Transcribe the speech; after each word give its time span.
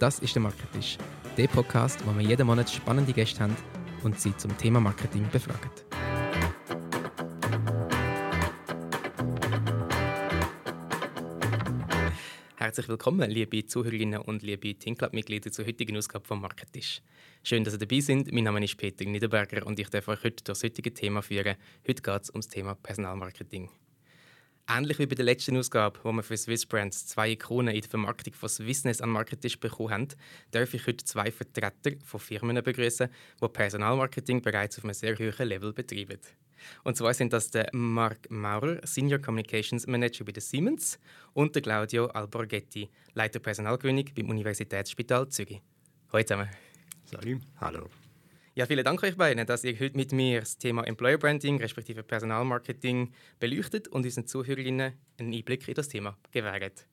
Das 0.00 0.18
ist 0.20 0.34
der 0.34 0.40
Marketisch, 0.40 0.96
der 1.36 1.46
Podcast, 1.46 2.00
wo 2.06 2.18
wir 2.18 2.26
jeden 2.26 2.46
Monat 2.46 2.70
spannende 2.70 3.12
Gäste 3.12 3.40
haben 3.40 3.54
und 4.02 4.18
sie 4.18 4.34
zum 4.34 4.56
Thema 4.56 4.80
Marketing 4.80 5.28
befragen. 5.30 5.70
Herzlich 12.56 12.88
willkommen, 12.88 13.30
liebe 13.30 13.66
Zuhörerinnen 13.66 14.22
und 14.22 14.42
liebe 14.42 14.74
Teamclub-Mitglieder 14.74 15.52
zur 15.52 15.66
heutigen 15.66 15.98
Ausgabe 15.98 16.26
vom 16.26 16.40
Marketisch. 16.40 17.02
Schön, 17.42 17.64
dass 17.64 17.74
ihr 17.74 17.80
dabei 17.80 18.00
sind. 18.00 18.32
Mein 18.32 18.44
Name 18.44 18.64
ist 18.64 18.78
Peter 18.78 19.04
Niederberger 19.04 19.66
und 19.66 19.78
ich 19.78 19.90
darf 19.90 20.08
euch 20.08 20.24
heute 20.24 20.36
durch 20.36 20.44
das 20.44 20.62
heutige 20.62 20.94
Thema 20.94 21.20
führen. 21.20 21.56
Heute 21.86 22.00
geht 22.00 22.22
es 22.22 22.30
um 22.30 22.40
das 22.40 22.48
Thema 22.48 22.74
Personalmarketing. 22.74 23.68
Ähnlich 24.72 25.00
wie 25.00 25.06
bei 25.06 25.16
der 25.16 25.24
letzten 25.24 25.56
Ausgabe, 25.56 25.98
wo 26.04 26.12
wir 26.12 26.22
für 26.22 26.36
Swiss 26.36 26.64
Brands 26.64 27.04
zwei 27.06 27.30
Ikonen 27.30 27.74
in 27.74 27.80
der 27.80 27.90
Vermarktung 27.90 28.32
von 28.34 28.48
Swissness 28.48 29.00
an 29.00 29.10
Marketisch 29.10 29.58
bekommen 29.58 29.90
haben, 29.90 30.08
darf 30.52 30.72
ich 30.74 30.86
heute 30.86 31.04
zwei 31.04 31.32
Vertreter 31.32 31.90
von 32.04 32.20
Firmen 32.20 32.62
begrüßen, 32.62 33.08
die 33.42 33.48
Personalmarketing 33.48 34.42
bereits 34.42 34.78
auf 34.78 34.84
einem 34.84 34.94
sehr 34.94 35.18
hohen 35.18 35.48
Level 35.48 35.72
betreiben. 35.72 36.20
Und 36.84 36.96
zwar 36.96 37.14
sind 37.14 37.32
das 37.32 37.50
der 37.50 37.68
Mark 37.72 38.30
Maurer, 38.30 38.78
Senior 38.86 39.18
Communications 39.18 39.88
Manager 39.88 40.24
bei 40.24 40.32
der 40.32 40.42
Siemens, 40.42 41.00
und 41.32 41.52
der 41.56 41.62
Claudio 41.62 42.06
Alborgetti, 42.06 42.88
Leiter 43.14 43.40
Personalgewinnung 43.40 44.04
beim 44.14 44.28
Universitätsspital 44.30 45.28
Zürich. 45.30 45.60
Hallo 46.12 46.22
zusammen. 46.22 46.48
Salut. 47.06 47.40
Hallo. 47.60 47.90
Ja, 48.60 48.66
vielen 48.66 48.84
Dank 48.84 49.02
euch 49.02 49.16
beiden, 49.16 49.46
dass 49.46 49.64
ihr 49.64 49.72
heute 49.80 49.96
mit 49.96 50.12
mir 50.12 50.40
das 50.40 50.58
Thema 50.58 50.86
Employer 50.86 51.16
Branding 51.16 51.56
respektive 51.56 52.02
Personalmarketing 52.02 53.10
beleuchtet 53.38 53.88
und 53.88 54.04
unseren 54.04 54.26
Zuhörerinnen 54.26 54.92
einen 55.18 55.32
Einblick 55.32 55.66
in 55.66 55.72
das 55.72 55.88
Thema 55.88 56.18
gewährt. 56.30 56.86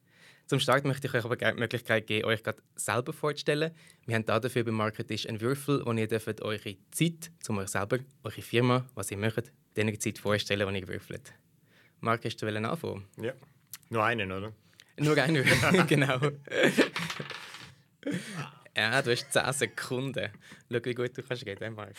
Zum 0.45 0.61
Start 0.61 0.86
möchte 0.86 1.08
ich 1.08 1.14
euch 1.14 1.25
aber 1.25 1.36
gerne 1.36 1.55
die 1.55 1.59
Möglichkeit 1.59 2.08
geben, 2.08 2.25
euch 2.25 2.42
gerade 2.42 2.64
selber 2.77 3.11
vorzustellen. 3.11 3.73
Wir 4.05 4.16
haben 4.16 4.25
dafür 4.25 4.64
beim 4.64 4.75
Marketisch 4.75 5.27
einen 5.27 5.42
Würfel 5.42 5.81
und 5.81 5.97
ihr 5.97 6.08
dürft 6.08 6.42
eure 6.42 6.77
Zeit, 6.92 7.31
um 7.50 7.58
euch 7.58 7.67
selber, 7.67 7.99
eure 8.23 8.42
Firma, 8.42 8.86
was 8.95 9.11
ihr 9.11 9.17
möchtet, 9.17 9.52
diese 9.75 9.99
Zeit 9.99 10.20
vorstellen, 10.20 10.73
die 10.73 10.80
ihr 10.80 10.88
würfelt. 10.88 11.33
Marc, 11.99 12.23
hast 12.23 12.42
du 12.42 12.47
anfangen? 12.47 13.03
Ja. 13.22 13.33
Nur 13.89 14.05
einen, 14.05 14.31
oder? 14.31 14.53
Nur 14.97 15.17
einen, 15.17 15.44
genau. 15.88 16.17
Ja, 18.78 19.02
du 19.02 19.09
hast 19.09 19.33
10 19.33 19.53
Sekunden. 19.53 20.30
Schau, 20.72 20.80
wie 20.83 20.94
gut 20.94 21.17
du 21.17 21.23
kannst 21.23 21.44
reden, 21.47 21.73
Marc. 21.73 21.95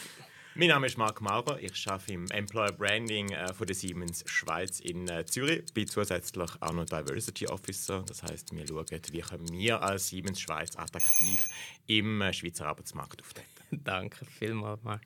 Mein 0.55 0.69
Name 0.69 0.87
ist 0.87 0.97
Marc 0.97 1.21
Maurer. 1.21 1.59
Ich 1.61 1.89
arbeite 1.89 2.13
im 2.13 2.31
Employer 2.31 2.71
Branding 2.71 3.33
äh, 3.33 3.53
von 3.53 3.67
der 3.67 3.75
Siemens 3.75 4.23
Schweiz 4.27 4.79
in 4.79 5.09
äh, 5.09 5.27
Zürich. 5.27 5.65
Bin 5.75 5.89
zusätzlich 5.89 6.51
auch 6.61 6.73
noch 6.73 6.85
Diversity 6.85 7.49
Officer. 7.49 8.05
Das 8.07 8.23
heißt, 8.23 8.55
wir 8.55 8.65
schauen, 8.65 8.87
wie 9.11 9.21
können 9.21 9.53
wir 9.53 9.83
als 9.83 10.11
Siemens 10.11 10.41
Schweiz 10.41 10.77
attraktiv 10.77 11.49
im 11.89 12.23
äh, 12.23 12.33
Schweizer 12.33 12.67
Arbeitsmarkt 12.67 13.23
auftreten. 13.23 13.49
Danke 13.85 14.25
vielmals, 14.25 14.81
Marc. 14.85 15.03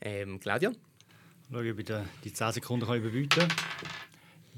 Ähm, 0.00 0.40
Claudia? 0.40 0.72
Schau, 1.52 1.58
ob 1.58 1.78
ich 1.78 1.86
die 2.24 2.32
10 2.32 2.52
Sekunden 2.52 2.84
kann 2.84 2.96
überbieten 2.96 3.46
kann. 3.46 3.48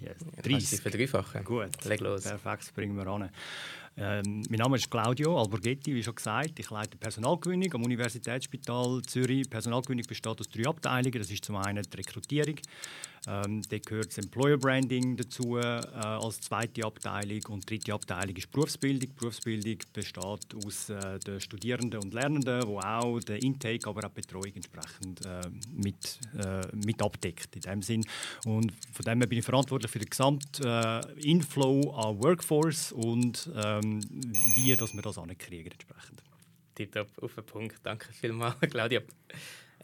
Yes. 0.00 0.16
30. 0.42 0.80
Verdreifachen. 0.80 1.44
Gut. 1.44 1.84
Leg 1.84 2.00
los. 2.00 2.22
Perfekt, 2.22 2.62
das 2.62 2.72
bringen 2.72 2.96
wir 2.96 3.06
an. 3.06 3.30
Ähm, 3.96 4.42
mein 4.48 4.58
Name 4.58 4.76
ist 4.76 4.90
Claudio 4.90 5.38
Alborgetti, 5.38 5.94
wie 5.94 6.02
schon 6.02 6.14
gesagt. 6.14 6.58
Ich 6.58 6.70
leite 6.70 6.96
Personalgewinnung 6.96 7.74
am 7.74 7.84
Universitätsspital 7.84 9.02
Zürich. 9.02 9.48
Personalgewinnung 9.50 10.06
besteht 10.06 10.40
aus 10.40 10.48
drei 10.48 10.66
Abteilungen. 10.66 11.18
Das 11.18 11.30
ist 11.30 11.44
zum 11.44 11.56
einen 11.56 11.82
die 11.82 11.96
Rekrutierung, 11.96 12.56
ähm, 13.28 13.62
da 13.68 13.78
gehört 13.78 14.08
das 14.08 14.18
Employer 14.18 14.56
Branding 14.56 15.16
dazu 15.16 15.56
äh, 15.56 15.62
als 15.62 16.40
zweite 16.40 16.84
Abteilung 16.84 17.40
und 17.50 17.70
die 17.70 17.78
dritte 17.78 17.94
Abteilung 17.94 18.34
ist 18.34 18.50
Berufsbildung. 18.50 19.14
Berufsbildung 19.14 19.78
besteht 19.92 20.24
aus 20.64 20.88
äh, 20.90 21.18
den 21.20 21.40
Studierenden 21.40 22.00
und 22.00 22.14
Lernenden, 22.14 22.66
wo 22.66 22.80
auch 22.80 23.20
der 23.20 23.42
Intake, 23.42 23.88
aber 23.88 24.04
auch 24.06 24.10
die 24.10 24.22
Betreuung 24.22 24.52
entsprechend 24.54 25.24
äh, 25.24 25.40
mit, 25.70 26.18
äh, 26.36 26.66
mit 26.84 27.00
abdeckt 27.00 27.54
in 27.54 27.62
dem 27.62 27.82
Sinn. 27.82 28.04
Und 28.44 28.72
von 28.92 29.04
dem 29.04 29.18
her 29.20 29.28
bin 29.28 29.38
ich 29.38 29.44
verantwortlich 29.44 29.90
für 29.90 30.00
den 30.00 30.10
gesamten 30.10 30.64
äh, 30.64 31.00
Inflow 31.20 31.92
an 31.92 32.20
Workforce 32.22 32.92
und 32.92 33.48
ähm, 33.54 34.00
wie 34.56 34.74
dass 34.74 34.94
wir 34.94 35.02
das 35.02 35.18
ankriegen 35.18 35.70
entsprechend. 35.70 36.22
Tipptopp, 36.74 37.22
auf 37.22 37.34
den 37.34 37.44
Punkt. 37.44 37.76
Danke 37.82 38.12
vielmals, 38.12 38.58
Claudia. 38.70 39.00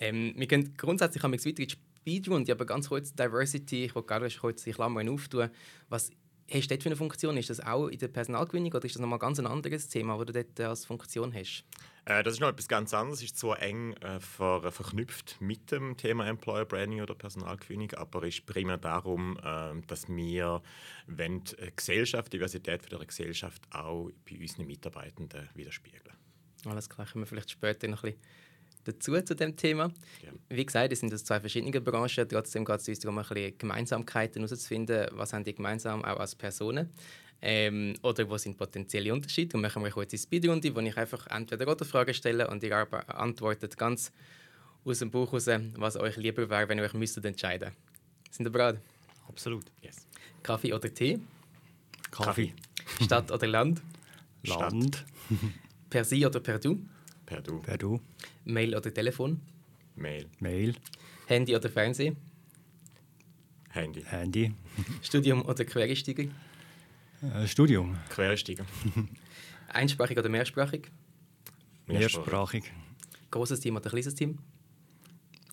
Ähm, 0.00 0.32
wir 0.36 0.46
können 0.46 0.74
grundsätzlich 0.76 1.22
weiter 1.22 1.46
in 1.46 1.54
die 1.54 1.68
Speedrun, 2.08 2.50
aber 2.50 2.64
ganz 2.64 2.88
kurz 2.88 3.12
Diversity, 3.14 3.84
ich 3.84 3.94
wollte 3.94 4.08
gerade 4.08 4.30
kurz 4.30 4.64
die 4.64 4.72
Klammern 4.72 5.10
auftun. 5.10 5.50
Was 5.90 6.10
hast 6.50 6.64
du 6.64 6.68
dort 6.68 6.82
für 6.82 6.88
eine 6.88 6.96
Funktion? 6.96 7.36
Ist 7.36 7.50
das 7.50 7.60
auch 7.60 7.88
in 7.88 7.98
der 7.98 8.08
Personalgewinnung 8.08 8.72
oder 8.72 8.86
ist 8.86 8.94
das 8.94 9.02
nochmal 9.02 9.18
ganz 9.18 9.38
ein 9.38 9.46
anderes 9.46 9.88
Thema, 9.88 10.16
das 10.16 10.26
du 10.26 10.32
dort 10.32 10.60
als 10.60 10.86
Funktion 10.86 11.34
hast? 11.34 11.64
Äh, 12.06 12.22
das 12.22 12.34
ist 12.34 12.40
noch 12.40 12.48
etwas 12.48 12.66
ganz 12.66 12.94
anderes, 12.94 13.22
ist 13.22 13.36
zwar 13.36 13.60
eng 13.60 13.92
äh, 13.96 14.20
ver 14.20 14.72
verknüpft 14.72 15.36
mit 15.40 15.70
dem 15.70 15.98
Thema 15.98 16.26
Employer 16.26 16.64
Branding 16.64 17.02
oder 17.02 17.14
Personalgewinnung, 17.14 17.92
aber 17.92 18.26
ist 18.26 18.46
primär 18.46 18.78
darum, 18.78 19.38
äh, 19.42 19.78
dass 19.86 20.08
wir 20.08 20.62
wenn 21.06 21.44
die 21.44 21.56
Gesellschaft, 21.76 22.32
die 22.32 22.38
Diversität 22.38 22.90
der 22.90 22.98
Gesellschaft 23.00 23.62
auch 23.70 24.08
bei 24.24 24.38
unseren 24.40 24.66
Mitarbeitenden 24.66 25.50
widerspiegeln. 25.54 26.16
Alles 26.64 26.88
klar, 26.88 27.06
können 27.06 27.24
wir 27.24 27.26
vielleicht 27.26 27.50
später 27.50 27.86
noch 27.86 28.02
ein 28.02 28.12
bisschen 28.12 28.47
dazu 28.88 29.20
zu 29.22 29.34
dem 29.34 29.56
Thema. 29.56 29.92
Ja. 30.22 30.30
Wie 30.48 30.64
gesagt, 30.64 30.92
es 30.92 31.00
sind 31.00 31.12
das 31.12 31.24
zwei 31.24 31.40
verschiedene 31.40 31.80
Branchen. 31.80 32.28
Trotzdem 32.28 32.64
geht 32.64 32.80
es 32.80 32.88
uns 32.88 32.98
darum, 33.00 33.18
ein 33.18 33.26
bisschen 33.26 33.58
Gemeinsamkeiten 33.58 34.42
herauszufinden. 34.42 35.08
Was 35.12 35.32
haben 35.32 35.44
die 35.44 35.54
gemeinsam 35.54 36.04
auch 36.04 36.18
als 36.18 36.34
Personen? 36.34 36.90
Ähm, 37.40 37.94
oder 38.02 38.28
wo 38.28 38.36
sind 38.36 38.56
potenzielle 38.56 39.12
Unterschiede? 39.12 39.56
Und 39.56 39.62
machen 39.62 39.84
wir 39.84 39.94
heute 39.94 40.12
eine 40.12 40.18
Speedrunde, 40.18 40.74
wo 40.74 40.80
ich 40.80 40.96
einfach 40.96 41.26
entweder 41.28 41.70
oder 41.70 41.84
Fragen 41.84 42.14
stelle 42.14 42.48
und 42.48 42.62
ihr 42.62 42.86
antwortet 43.08 43.76
ganz 43.76 44.12
aus 44.84 44.98
dem 44.98 45.10
Buch 45.10 45.30
heraus, 45.32 45.48
was 45.76 45.96
euch 45.96 46.16
lieber 46.16 46.48
wäre, 46.48 46.68
wenn 46.68 46.78
ihr 46.78 46.84
euch 46.84 46.94
müsstet 46.94 47.24
entscheiden 47.24 47.72
Sind 48.30 48.46
ihr 48.46 48.50
bereit? 48.50 48.80
Absolut. 49.28 49.66
Yes. 49.82 50.06
Kaffee 50.42 50.72
oder 50.72 50.92
Tee? 50.92 51.20
Kaffee. 52.10 52.54
Stadt 53.04 53.30
oder 53.30 53.46
Land? 53.46 53.82
Land. 54.44 55.04
per 55.90 56.04
Sie 56.04 56.24
oder 56.24 56.40
per 56.40 56.58
Du? 56.58 56.80
Per 57.28 57.42
Du. 57.42 57.60
Per 57.60 57.76
Du. 57.76 58.00
Mail 58.46 58.74
oder 58.74 58.92
Telefon? 58.92 59.42
Mail. 59.96 60.30
Mail. 60.40 60.74
Handy 61.26 61.54
oder 61.54 61.68
Fernsehen? 61.68 62.16
Handy. 63.68 64.02
Handy. 64.02 64.54
Studium 65.02 65.42
oder 65.42 65.62
Quereinsteiger? 65.66 66.24
Äh, 67.20 67.46
Studium. 67.46 67.98
Quereinsteiger. 68.08 68.64
Einsprachig 69.68 70.16
oder 70.16 70.30
mehrsprachig? 70.30 70.90
Mehrsprachig. 71.86 72.72
Großes 73.30 73.60
Team 73.60 73.76
oder 73.76 73.90
kleines 73.90 74.14
Team? 74.14 74.38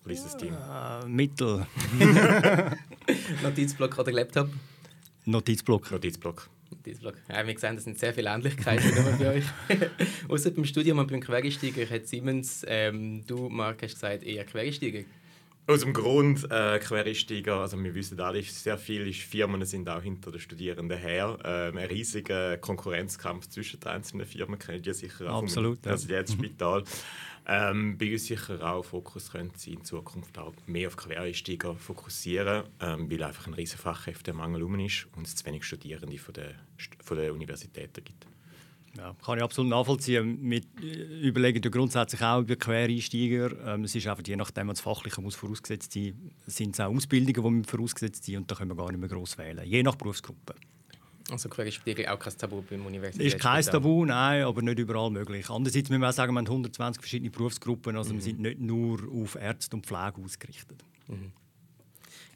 Kleines 0.02 0.34
Team. 0.38 0.54
Äh, 0.54 1.06
Mittel. 1.06 1.66
Notizblock 3.42 3.98
oder 3.98 4.12
Laptop? 4.12 4.48
Notizblock. 5.26 5.90
Notizblock. 5.90 6.48
Notizblock. 6.86 7.14
Ja, 7.28 7.46
wir 7.46 7.58
sehen, 7.58 7.76
es 7.76 7.84
sind 7.84 7.98
sehr 7.98 8.14
viele 8.14 8.30
Ähnlichkeiten 8.30 8.92
bei 9.18 9.36
euch. 9.36 9.44
Außer 10.28 10.50
beim 10.50 10.64
Studium 10.64 10.98
und 10.98 11.10
beim 11.10 11.20
Quereinsteiger 11.20 11.88
hat 11.88 12.06
Siemens, 12.06 12.64
ähm, 12.66 13.24
du, 13.26 13.48
Marc, 13.48 13.82
hast 13.82 13.94
gesagt, 13.94 14.22
eher 14.22 14.44
Quereinsteiger. 14.44 15.04
Aus 15.68 15.80
dem 15.80 15.92
Grund 15.92 16.44
äh, 16.44 16.78
Quereinsteiger, 16.78 17.56
also 17.56 17.82
wir 17.82 17.92
wissen 17.94 18.20
alle, 18.20 18.40
sehr 18.42 18.78
viele 18.78 19.12
Firmen 19.12 19.64
sind 19.64 19.88
auch 19.88 20.00
hinter 20.00 20.30
den 20.30 20.40
Studierenden 20.40 20.96
her. 20.96 21.38
Ähm, 21.44 21.76
ein 21.76 21.88
riesiger 21.88 22.56
Konkurrenzkampf 22.58 23.48
zwischen 23.48 23.80
den 23.80 23.88
einzelnen 23.88 24.26
Firmen 24.26 24.60
kennt 24.60 24.86
ihr 24.86 24.94
sicher 24.94 25.28
auch 25.32 25.42
Absolut, 25.42 25.78
vom 25.82 25.92
Universitätsspital. 25.92 26.80
Ja. 26.80 26.86
Ähm, 27.48 27.96
bei 27.96 28.12
uns 28.12 28.26
sicher 28.26 28.60
auch 28.60 28.84
Fokus 28.84 29.30
könnte 29.30 29.58
sein, 29.58 29.74
in 29.74 29.84
Zukunft 29.84 30.36
auch 30.36 30.52
mehr 30.66 30.88
auf 30.88 30.96
Quereinsteiger 30.96 31.76
fokussieren, 31.76 32.64
ähm, 32.80 33.08
weil 33.08 33.22
einfach 33.22 33.46
ein 33.46 33.54
riesiger 33.54 33.82
Fachkräftemangel 33.82 34.64
um 34.64 34.78
ist 34.80 35.06
und 35.14 35.26
es 35.26 35.36
zu 35.36 35.46
wenig 35.46 35.62
Studierende 35.62 36.18
von 36.18 36.34
den, 36.34 36.54
von 37.04 37.16
den 37.16 37.30
Universitäten 37.30 38.02
gibt. 38.02 38.26
Ja, 38.96 39.14
kann 39.24 39.38
ich 39.38 39.44
absolut 39.44 39.70
nachvollziehen. 39.70 40.38
Wir 40.42 40.60
äh, 40.82 41.28
überlegen 41.28 41.62
ja 41.62 41.70
grundsätzlich 41.70 42.20
auch 42.22 42.40
über 42.40 42.56
Quereinsteiger. 42.56 43.74
Ähm, 43.74 43.84
es 43.84 43.94
ist 43.94 44.06
einfach, 44.08 44.26
je 44.26 44.36
nachdem, 44.36 44.68
was 44.68 44.80
Fachliche 44.80 45.20
muss 45.20 45.36
vorausgesetzt 45.36 45.92
sein 45.92 46.32
sind 46.46 46.74
es 46.74 46.80
auch 46.80 46.92
Ausbildungen, 46.92 47.62
die 47.62 47.68
vorausgesetzt 47.68 48.24
sind 48.24 48.38
und 48.38 48.50
da 48.50 48.56
können 48.56 48.70
wir 48.70 48.76
gar 48.76 48.90
nicht 48.90 49.00
mehr 49.00 49.08
gross 49.08 49.38
wählen. 49.38 49.64
Je 49.64 49.82
nach 49.82 49.96
Berufsgruppe. 49.96 50.54
Also 51.30 51.48
Quereinsteiger 51.48 52.12
auch 52.12 52.18
kein 52.18 52.36
Tabu 52.36 52.62
beim 52.62 52.86
Universität? 52.86 53.34
Ist 53.34 53.40
kein 53.40 53.62
Tabu, 53.64 54.04
nein, 54.04 54.44
aber 54.44 54.62
nicht 54.62 54.78
überall 54.78 55.10
möglich. 55.10 55.50
Andererseits 55.50 55.88
müssen 55.88 56.00
wir 56.00 56.08
auch 56.08 56.12
sagen, 56.12 56.32
wir 56.32 56.38
haben 56.38 56.46
120 56.46 57.00
verschiedene 57.00 57.30
Berufsgruppen, 57.30 57.96
also 57.96 58.10
mhm. 58.10 58.16
wir 58.16 58.22
sind 58.22 58.40
nicht 58.40 58.60
nur 58.60 59.00
auf 59.12 59.34
Ärzte 59.34 59.76
und 59.76 59.86
Pflege 59.86 60.22
ausgerichtet. 60.24 60.84
Mhm. 61.08 61.32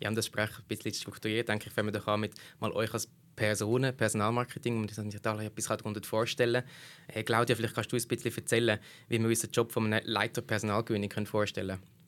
Ja, 0.01 0.09
um 0.09 0.15
das 0.15 0.27
Gespräch 0.27 0.51
ein 0.59 0.65
bisschen 0.67 0.95
strukturiert, 0.95 1.49
denke 1.49 1.69
ich, 1.69 1.77
wenn 1.77 1.87
wir 1.87 1.93
doch 1.93 2.17
mit 2.17 2.33
mal 2.59 2.73
euch 2.73 2.93
als 2.93 3.09
Personen, 3.37 3.97
Personalmarketing, 3.97 4.77
um 4.77 4.89
sich 4.89 5.21
da 5.21 5.41
etwas 5.41 5.65
darunter 5.67 6.03
vorstellen 6.03 6.63
äh, 7.09 7.23
Claudia, 7.23 7.55
vielleicht 7.55 7.75
kannst 7.75 7.93
du 7.93 7.97
uns 7.97 8.05
ein 8.05 8.09
bisschen 8.09 8.37
erzählen, 8.37 8.79
wie 9.09 9.19
wir 9.19 9.29
uns 9.29 9.41
den 9.41 9.51
Job 9.51 9.73
von 9.73 9.93
einem 9.93 10.05
Leiter 10.05 10.43
Personalgewinnung 10.43 11.27
vorstellen 11.27 11.79
können. 11.79 12.00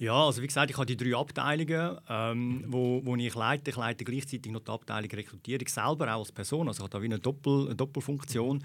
Ja, 0.00 0.14
also 0.14 0.40
wie 0.40 0.46
gesagt, 0.46 0.70
ich 0.70 0.78
habe 0.78 0.86
die 0.86 0.96
drei 0.96 1.14
Abteilungen, 1.14 1.98
ähm, 2.08 2.64
wo, 2.68 3.04
wo 3.04 3.16
ich 3.16 3.34
leite. 3.34 3.68
Ich 3.68 3.76
leite 3.76 4.02
gleichzeitig 4.02 4.50
noch 4.50 4.62
die 4.62 4.70
Abteilung 4.70 5.10
Rekrutierung 5.10 5.68
selber, 5.68 6.14
auch 6.14 6.20
als 6.20 6.32
Person. 6.32 6.68
Also 6.68 6.78
ich 6.78 6.84
habe 6.84 6.90
da 6.90 7.02
wie 7.02 7.04
eine, 7.04 7.18
Doppel, 7.18 7.66
eine 7.66 7.76
Doppelfunktion. 7.76 8.64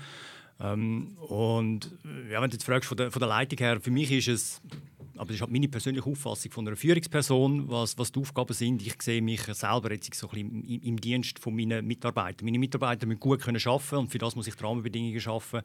Ähm, 0.59 1.17
und 1.27 1.91
ja, 2.31 2.41
wenn 2.41 2.49
du 2.49 2.55
jetzt 2.55 2.65
fragst 2.65 2.87
von 2.87 2.97
der, 2.97 3.11
von 3.11 3.19
der 3.19 3.29
Leitung 3.29 3.59
her, 3.59 3.79
für 3.81 3.91
mich 3.91 4.11
ist 4.11 4.27
es 4.27 4.61
aber 5.17 5.27
das 5.27 5.35
ist 5.35 5.41
halt 5.41 5.51
meine 5.51 5.67
persönliche 5.67 6.09
Auffassung 6.09 6.51
von 6.51 6.67
einer 6.67 6.75
Führungsperson, 6.75 7.69
was, 7.69 7.97
was 7.97 8.11
die 8.11 8.19
Aufgaben 8.19 8.53
sind. 8.53 8.85
Ich 8.85 9.01
sehe 9.01 9.21
mich 9.21 9.41
selber 9.41 9.91
jetzt 9.91 10.13
so 10.13 10.29
ein 10.29 10.37
im, 10.37 10.81
im 10.81 10.99
Dienst 10.99 11.39
von 11.39 11.55
meinen 11.55 11.85
Mitarbeitern. 11.85 12.45
Meine 12.45 12.59
Mitarbeiter 12.59 13.05
müssen 13.05 13.19
gut 13.19 13.41
können 13.41 13.61
arbeiten 13.65 13.95
und 13.95 14.11
für 14.11 14.17
das 14.17 14.35
muss 14.35 14.47
ich 14.47 14.55
die 14.55 14.63
Rahmenbedingungen 14.63 15.19
schaffen. 15.19 15.61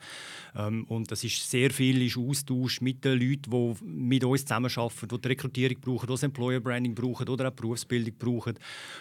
Ähm, 0.56 0.84
und 0.84 1.10
das 1.10 1.24
ist 1.24 1.50
sehr 1.50 1.70
viel 1.70 2.02
ist 2.02 2.16
Austausch 2.16 2.80
mit 2.80 3.04
den 3.04 3.18
Leuten, 3.18 3.50
die 3.50 3.84
mit 3.84 4.24
uns 4.24 4.42
zusammenarbeiten, 4.42 5.08
die 5.08 5.20
die 5.20 5.28
Rekrutierung 5.28 5.80
brauchen, 5.80 6.06
die 6.06 6.12
das 6.12 6.22
Employer 6.22 6.60
Branding 6.60 6.94
brauchen 6.94 7.28
oder 7.28 7.48
auch 7.48 7.52
Berufsbildung 7.52 8.14
brauchen. 8.18 8.58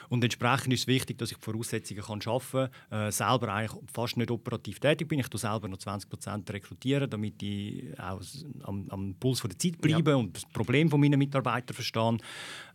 Und 0.09 0.23
entsprechend 0.23 0.73
ist 0.73 0.81
es 0.81 0.87
wichtig, 0.87 1.17
dass 1.19 1.31
ich 1.31 1.37
die 1.37 1.43
Voraussetzungen 1.43 2.01
kann 2.01 2.21
schaffen 2.21 2.69
kann, 2.89 3.07
äh, 3.07 3.11
selber 3.11 3.53
eigentlich 3.53 3.79
fast 3.91 4.17
nicht 4.17 4.31
operativ 4.31 4.79
tätig 4.79 5.07
bin. 5.07 5.19
Ich 5.19 5.27
selber 5.31 5.67
noch 5.67 5.77
20 5.79 6.09
Prozent 6.09 6.51
rekrutieren, 6.51 7.09
damit 7.09 7.41
ich 7.41 7.97
auch 7.99 8.21
am, 8.63 8.87
am 8.89 9.15
Puls 9.19 9.39
von 9.39 9.49
der 9.49 9.57
Zeit 9.57 9.79
bleibe 9.79 10.11
ja. 10.11 10.17
und 10.17 10.35
das 10.35 10.45
Problem 10.45 10.89
von 10.89 10.99
meinen 10.99 11.17
Mitarbeitern 11.17 11.73
verstehen. 11.73 12.21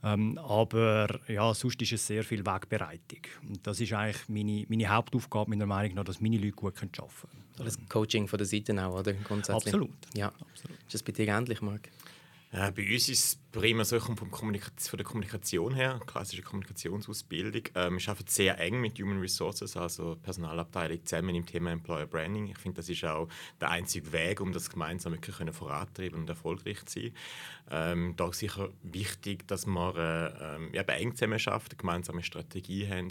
Ähm, 0.02 0.38
aber 0.38 1.20
ja, 1.28 1.52
sonst 1.54 1.80
ist 1.82 1.92
es 1.92 2.06
sehr 2.06 2.24
viel 2.24 2.44
Wegbereitung. 2.44 3.20
Und 3.48 3.66
das 3.66 3.80
ist 3.80 3.92
eigentlich 3.92 4.28
meine, 4.28 4.64
meine 4.68 4.88
Hauptaufgabe, 4.88 5.50
meiner 5.50 5.66
Meinung 5.66 5.94
nach, 5.94 6.04
dass 6.04 6.20
meine 6.20 6.38
Leute 6.38 6.52
gut 6.52 6.74
arbeiten 6.76 6.90
können. 6.92 7.44
Das 7.56 7.78
Coaching 7.88 8.26
von 8.26 8.38
der 8.38 8.46
Seite 8.46 8.84
auch, 8.84 8.98
oder? 8.98 9.12
Grundsätzlich. 9.12 9.74
Absolut. 9.74 9.90
Ja. 10.14 10.28
Absolut. 10.28 10.78
Ist 10.86 10.94
das 10.94 11.02
bei 11.02 11.12
dir 11.12 11.28
ähnlich, 11.28 11.62
Marc? 11.62 11.88
Äh, 12.54 12.70
bei 12.70 12.84
uns 12.84 13.08
ist 13.08 13.24
es 13.24 13.38
prima 13.50 13.84
so 13.84 13.98
Kommunika 13.98 14.70
von 14.78 14.96
der 14.96 15.04
Kommunikation 15.04 15.74
her, 15.74 16.00
klassische 16.06 16.42
Kommunikationsausbildung. 16.42 17.62
Ähm, 17.74 17.98
wir 17.98 18.08
arbeiten 18.08 18.28
sehr 18.28 18.60
eng 18.60 18.80
mit 18.80 18.96
Human 19.00 19.18
Resources, 19.18 19.76
also 19.76 20.16
Personalabteilung, 20.22 21.04
zusammen 21.04 21.34
im 21.34 21.46
Thema 21.46 21.72
Employer 21.72 22.06
Branding. 22.06 22.46
Ich 22.46 22.58
finde, 22.58 22.76
das 22.76 22.88
ist 22.88 23.04
auch 23.04 23.28
der 23.60 23.70
einzige 23.70 24.12
Weg, 24.12 24.40
um 24.40 24.52
das 24.52 24.70
gemeinsam 24.70 25.14
wirklich 25.14 25.34
vorantreiben 25.52 26.20
und 26.20 26.28
erfolgreich 26.28 26.84
zu 26.86 27.00
sein. 27.00 27.12
Ähm, 27.72 28.14
da 28.16 28.28
ist 28.28 28.38
sicher 28.38 28.68
wichtig, 28.84 29.48
dass 29.48 29.66
wir 29.66 30.70
äh, 30.72 30.78
eben 30.78 30.88
eng 30.90 31.16
zusammen 31.16 31.40
eine 31.44 31.76
gemeinsame 31.76 32.22
Strategie 32.22 32.88
haben 32.88 33.08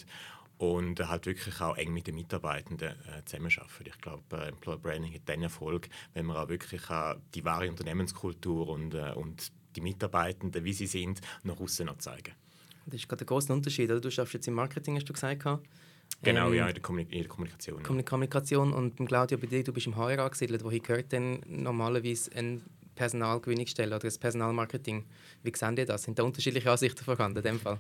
und 0.64 1.00
halt 1.08 1.26
wirklich 1.26 1.60
auch 1.60 1.76
eng 1.76 1.94
mit 1.94 2.08
den 2.08 2.16
Mitarbeitenden 2.16 2.92
äh, 2.92 3.26
zusammenarbeiten. 3.26 3.86
Ich 3.86 3.98
glaube, 4.00 4.24
äh, 4.32 4.48
Employer 4.48 4.78
Branding 4.78 5.14
hat 5.14 5.22
dann 5.26 5.42
Erfolg, 5.42 5.90
wenn 6.14 6.26
man 6.26 6.38
auch 6.38 6.48
wirklich 6.48 6.90
äh, 6.90 7.16
die 7.36 7.44
wahre 7.44 7.70
Unternehmenskultur 7.70 8.70
und, 8.70 8.94
äh, 8.94 9.12
und 9.14 9.52
die 9.76 9.82
Mitarbeitenden, 9.82 10.64
wie 10.64 10.72
sie 10.74 10.88
sind, 10.88 11.20
nach 11.44 11.60
außen 11.60 11.90
zeigen. 12.00 12.34
Das 12.86 12.96
ist 12.96 13.10
gerade 13.10 13.26
ein 13.26 13.28
großer 13.28 13.54
Unterschied. 13.54 13.90
Oder? 13.92 14.00
Du 14.00 14.10
schaffst 14.10 14.34
jetzt 14.34 14.48
im 14.48 14.54
Marketing, 14.54 14.96
hast 14.96 15.10
du 15.10 15.14
gesagt. 15.14 15.44
Genau, 16.22 16.48
ähm, 16.48 16.54
ja, 16.54 16.68
in 16.68 16.74
der, 16.74 16.82
Kommunik 16.82 17.12
in 17.12 17.20
der 17.20 17.28
Kommunikation. 17.28 17.84
Ja. 17.84 18.04
Kommunikation 18.04 18.74
und 18.74 18.96
beim 18.96 19.08
Claudio, 19.08 19.38
bei 19.38 19.48
dir, 19.48 19.64
du 19.64 19.74
bist 19.74 19.88
im 19.88 19.98
HR 19.98 20.24
angesiedelt. 20.24 20.64
Wohin 20.64 20.82
gehört 20.82 21.12
denn 21.12 21.42
normalerweise 21.48 22.32
ein 22.36 22.62
Personalgewinnungsstelle 22.96 23.96
oder 23.96 24.08
das 24.08 24.18
Personalmarketing? 24.18 25.06
Wie 25.42 25.52
sehen 25.56 25.76
ihr 25.78 25.86
das? 25.86 26.04
Sind 26.04 26.20
da 26.20 26.24
unterschiedliche 26.24 26.72
Ansichten 26.72 27.04
vorhanden 27.04 27.38
in 27.38 27.44
dem 27.44 27.60
Fall? 27.60 27.80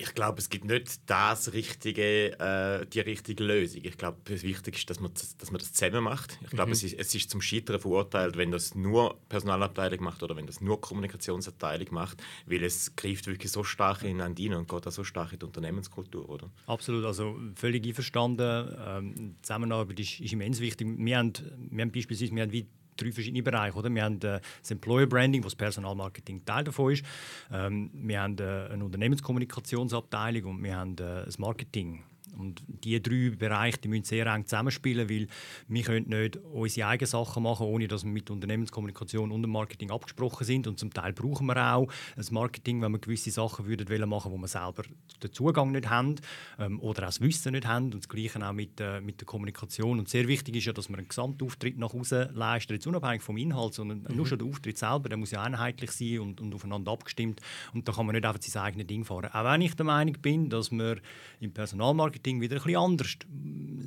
Ich 0.00 0.14
glaube, 0.14 0.38
es 0.38 0.48
gibt 0.48 0.64
nicht 0.64 1.10
das 1.10 1.52
richtige, 1.52 2.38
äh, 2.38 2.86
die 2.86 3.00
richtige 3.00 3.44
Lösung. 3.44 3.82
Ich 3.84 3.98
glaube, 3.98 4.18
das 4.24 4.42
Wichtigste 4.42 4.70
ist, 4.70 4.88
dass 4.88 4.98
man, 4.98 5.12
das, 5.12 5.36
dass 5.36 5.50
man 5.50 5.58
das 5.58 5.74
zusammen 5.74 6.04
macht. 6.04 6.38
Ich 6.42 6.50
glaube, 6.50 6.68
mhm. 6.68 6.72
es, 6.72 6.82
ist, 6.82 6.98
es 6.98 7.14
ist 7.14 7.28
zum 7.28 7.42
Scheitern 7.42 7.78
verurteilt, 7.78 8.38
wenn 8.38 8.50
das 8.50 8.74
nur 8.74 9.18
Personalabteilung 9.28 10.02
macht 10.02 10.22
oder 10.22 10.36
wenn 10.36 10.46
das 10.46 10.62
nur 10.62 10.80
Kommunikationsabteilung 10.80 11.88
macht, 11.90 12.22
weil 12.46 12.64
es 12.64 12.96
greift 12.96 13.26
wirklich 13.26 13.52
so 13.52 13.62
stark 13.62 14.02
ineinander 14.02 14.58
und 14.58 14.68
geht 14.68 14.86
auch 14.86 14.90
so 14.90 15.04
stark 15.04 15.34
in 15.34 15.38
die 15.38 15.44
Unternehmenskultur, 15.44 16.26
oder? 16.30 16.50
Absolut, 16.66 17.04
also 17.04 17.38
völlig 17.54 17.86
einverstanden. 17.86 18.74
Ähm, 18.86 19.36
Zusammenarbeit 19.42 20.00
ist, 20.00 20.18
ist 20.20 20.32
immens 20.32 20.60
wichtig. 20.60 20.88
Wir 20.96 21.18
haben, 21.18 21.32
wir 21.70 21.82
haben 21.82 21.92
beispielsweise 21.92 22.34
wir 22.34 22.42
haben 22.42 22.52
wie 22.52 22.66
drei 22.96 23.12
verschiedene 23.12 23.42
Bereiche. 23.42 23.76
Oder? 23.76 23.90
Wir 23.90 24.04
haben 24.04 24.16
äh, 24.16 24.40
das 24.60 24.70
Employer 24.70 25.06
Branding, 25.06 25.42
wo 25.42 25.46
das 25.46 25.56
Personalmarketing 25.56 26.44
Teil 26.44 26.64
davon 26.64 26.92
ist. 26.92 27.04
Ähm, 27.52 27.90
wir 27.92 28.20
haben 28.20 28.36
äh, 28.38 28.68
eine 28.72 28.84
Unternehmenskommunikationsabteilung 28.84 30.56
und 30.56 30.62
wir 30.62 30.76
haben 30.76 30.92
äh, 30.92 31.24
das 31.24 31.38
Marketing. 31.38 32.04
Und 32.38 32.62
diese 32.66 33.00
drei 33.00 33.30
Bereiche 33.30 33.78
die 33.78 33.88
müssen 33.88 34.04
sehr 34.04 34.26
eng 34.26 34.46
zusammenspielen, 34.46 35.08
weil 35.08 35.26
wir 35.68 35.82
können 35.82 36.08
nicht 36.08 36.36
unsere 36.36 36.88
eigenen 36.88 37.06
Sachen 37.06 37.42
machen, 37.42 37.66
ohne 37.66 37.88
dass 37.88 38.04
wir 38.04 38.10
mit 38.10 38.30
Unternehmenskommunikation 38.30 39.30
und 39.30 39.42
dem 39.42 39.50
Marketing 39.50 39.90
abgesprochen 39.90 40.44
sind. 40.44 40.66
Und 40.66 40.78
zum 40.78 40.92
Teil 40.92 41.12
brauchen 41.12 41.46
wir 41.46 41.74
auch 41.74 41.88
das 42.16 42.30
Marketing, 42.30 42.80
wenn 42.82 42.92
wir 42.92 42.98
gewisse 42.98 43.30
Sachen 43.30 43.66
würden 43.66 43.88
wollen 43.88 44.08
machen, 44.08 44.32
wo 44.32 44.38
wir 44.38 44.48
selber 44.48 44.82
den 45.22 45.32
Zugang 45.32 45.72
nicht 45.72 45.88
haben 45.88 46.16
ähm, 46.58 46.80
oder 46.80 47.02
auch 47.02 47.06
das 47.06 47.20
Wissen 47.20 47.52
nicht 47.52 47.66
haben. 47.66 47.86
Und 47.86 47.96
das 47.96 48.08
Gleiche 48.08 48.46
auch 48.46 48.52
mit, 48.52 48.80
äh, 48.80 49.00
mit 49.00 49.20
der 49.20 49.26
Kommunikation. 49.26 49.98
Und 49.98 50.08
sehr 50.08 50.28
wichtig 50.28 50.56
ist 50.56 50.66
ja, 50.66 50.72
dass 50.72 50.88
wir 50.88 50.98
einen 50.98 51.08
Gesamtauftritt 51.08 51.78
nach 51.78 51.94
außen 51.94 52.34
leisten, 52.34 52.74
jetzt 52.74 52.86
unabhängig 52.86 53.22
vom 53.22 53.36
Inhalt, 53.36 53.74
sondern 53.74 54.06
mhm. 54.08 54.16
nur 54.16 54.26
schon 54.26 54.38
der 54.38 54.46
Auftritt 54.48 54.78
selber, 54.78 55.08
der 55.08 55.18
muss 55.18 55.30
ja 55.30 55.42
einheitlich 55.42 55.90
sein 55.90 56.20
und, 56.20 56.40
und 56.40 56.54
aufeinander 56.54 56.92
abgestimmt. 56.92 57.40
Und 57.74 57.88
da 57.88 57.92
kann 57.92 58.06
man 58.06 58.14
nicht 58.14 58.24
einfach 58.24 58.40
sein 58.42 58.62
eigenes 58.62 58.86
Ding 58.86 59.04
fahren. 59.04 59.30
Auch 59.32 59.44
wenn 59.44 59.62
ich 59.62 59.74
der 59.74 59.86
Meinung 59.86 60.16
bin, 60.20 60.48
dass 60.48 60.70
wir 60.70 60.98
im 61.40 61.52
Personalmarketing 61.52 62.19
Marketing 62.20 62.40
wieder 62.40 62.56
ein 62.56 62.62
bisschen 62.62 62.76
anders 62.76 63.16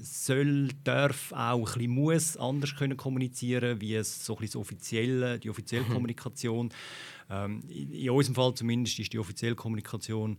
soll, 0.01 0.69
darf, 0.83 1.31
auch 1.31 1.59
ein 1.59 1.63
bisschen 1.65 1.91
muss 1.91 2.37
anders 2.37 2.75
können 2.75 2.97
kommunizieren, 2.97 3.79
wie 3.79 3.95
es 3.95 4.25
so 4.25 4.35
ein 4.35 4.41
bisschen 4.41 4.59
offizielle, 4.59 5.39
die 5.39 5.49
offizielle 5.49 5.85
mhm. 5.85 5.93
Kommunikation. 5.93 6.69
Ähm, 7.29 7.61
in 7.69 8.09
unserem 8.09 8.35
Fall 8.35 8.53
zumindest 8.55 8.99
ist 8.99 9.13
die 9.13 9.19
offizielle 9.19 9.55
Kommunikation 9.55 10.37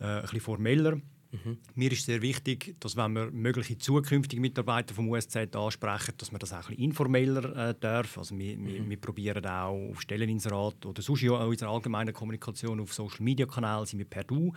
äh, 0.00 0.04
ein 0.04 0.22
bisschen 0.22 0.40
formeller. 0.40 1.00
Mhm. 1.32 1.58
Mir 1.74 1.92
ist 1.92 2.06
sehr 2.06 2.22
wichtig, 2.22 2.76
dass 2.80 2.96
wenn 2.96 3.12
wir 3.12 3.30
mögliche 3.30 3.76
zukünftige 3.78 4.40
Mitarbeiter 4.40 4.94
vom 4.94 5.08
USZ 5.08 5.54
ansprechen, 5.54 6.14
dass 6.18 6.32
man 6.32 6.38
das 6.38 6.52
auch 6.52 6.56
ein 6.56 6.66
bisschen 6.68 6.84
informeller 6.84 7.70
äh, 7.70 7.74
darf. 7.78 8.18
Also 8.18 8.38
wir, 8.38 8.56
mhm. 8.56 8.66
wir, 8.66 8.90
wir 8.90 8.96
probieren 9.00 9.44
auch 9.46 9.90
auf 9.90 10.00
Stelleninserat 10.00 10.86
oder 10.86 11.02
sonst 11.02 11.22
in 11.22 11.30
unserer 11.30 11.70
allgemeinen 11.70 12.12
Kommunikation 12.12 12.80
auf 12.80 12.92
Social 12.92 13.22
Media 13.22 13.46
Kanälen 13.46 13.86
sind 13.86 13.98
wir 13.98 14.06
per 14.06 14.24
Du. 14.24 14.52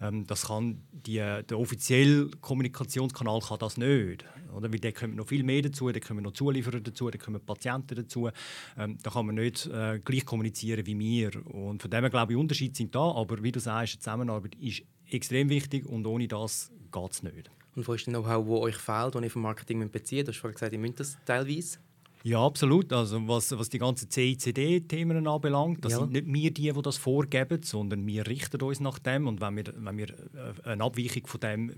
Ähm, 0.00 0.26
das 0.26 0.46
kann 0.46 0.82
die, 0.92 1.16
der 1.16 1.58
offizielle 1.58 2.28
Kommunikationskanal 2.40 3.40
kann 3.40 3.58
das 3.58 3.76
nicht, 3.76 4.24
oder? 4.54 4.72
Weil 4.72 4.80
da 4.80 4.92
kommen 4.92 5.16
noch 5.16 5.28
viel 5.28 5.42
mehr 5.42 5.62
dazu, 5.62 5.90
da 5.90 6.00
kommen 6.00 6.22
noch 6.22 6.32
Zulieferer 6.32 6.80
dazu, 6.80 7.10
da 7.10 7.18
kommen 7.18 7.44
Patienten 7.44 7.96
dazu. 7.96 8.30
Ähm, 8.76 8.98
da 9.02 9.10
kann 9.10 9.26
man 9.26 9.34
nicht 9.36 9.66
äh, 9.66 10.00
gleich 10.04 10.24
kommunizieren 10.24 10.86
wie 10.86 10.98
wir. 10.98 11.46
Und 11.46 11.82
von 11.82 11.90
dem 11.90 12.00
her 12.00 12.10
glaube 12.10 12.32
ich 12.32 12.38
Unterschiede 12.38 12.74
sind 12.74 12.94
da, 12.94 13.12
aber 13.12 13.42
wie 13.42 13.52
du 13.52 13.60
sagst, 13.60 13.94
die 13.94 13.98
Zusammenarbeit 13.98 14.54
ist 14.56 14.82
extrem 15.10 15.48
wichtig 15.48 15.86
und 15.86 16.06
ohne 16.06 16.28
das 16.28 16.70
geht 16.92 17.12
es 17.12 17.22
nicht. 17.22 17.50
Und 17.76 17.88
wo 17.88 17.94
ist 17.94 18.06
das 18.06 18.12
Know-how, 18.12 18.46
das 18.46 18.60
euch 18.60 18.76
fehlt, 18.76 19.14
das 19.14 19.22
ihr 19.22 19.30
vom 19.30 19.42
Marketing 19.42 19.90
bezieht? 19.90 20.28
Du 20.28 20.32
hast 20.32 20.38
vorhin 20.38 20.54
gesagt, 20.54 20.72
ihr 20.72 20.78
müsst 20.78 21.00
das 21.00 21.18
teilweise. 21.24 21.78
Ja, 22.22 22.44
absolut. 22.44 22.90
Also 22.92 23.28
was, 23.28 23.56
was 23.56 23.68
die 23.68 23.78
ganzen 23.78 24.10
CICD-Themen 24.10 25.26
anbelangt, 25.26 25.84
das 25.84 25.92
ja. 25.92 25.98
sind 25.98 26.12
nicht 26.12 26.26
wir 26.26 26.50
die, 26.52 26.72
die 26.72 26.82
das 26.82 26.96
vorgeben, 26.96 27.62
sondern 27.62 28.06
wir 28.06 28.26
richten 28.26 28.62
uns 28.62 28.80
nach 28.80 28.98
dem. 28.98 29.26
Und 29.26 29.42
wenn 29.42 29.56
wir, 29.56 29.64
wenn 29.76 29.98
wir 29.98 30.08
äh, 30.08 30.68
eine 30.70 30.84
Abweichung 30.84 31.26
von 31.26 31.40
dem 31.40 31.72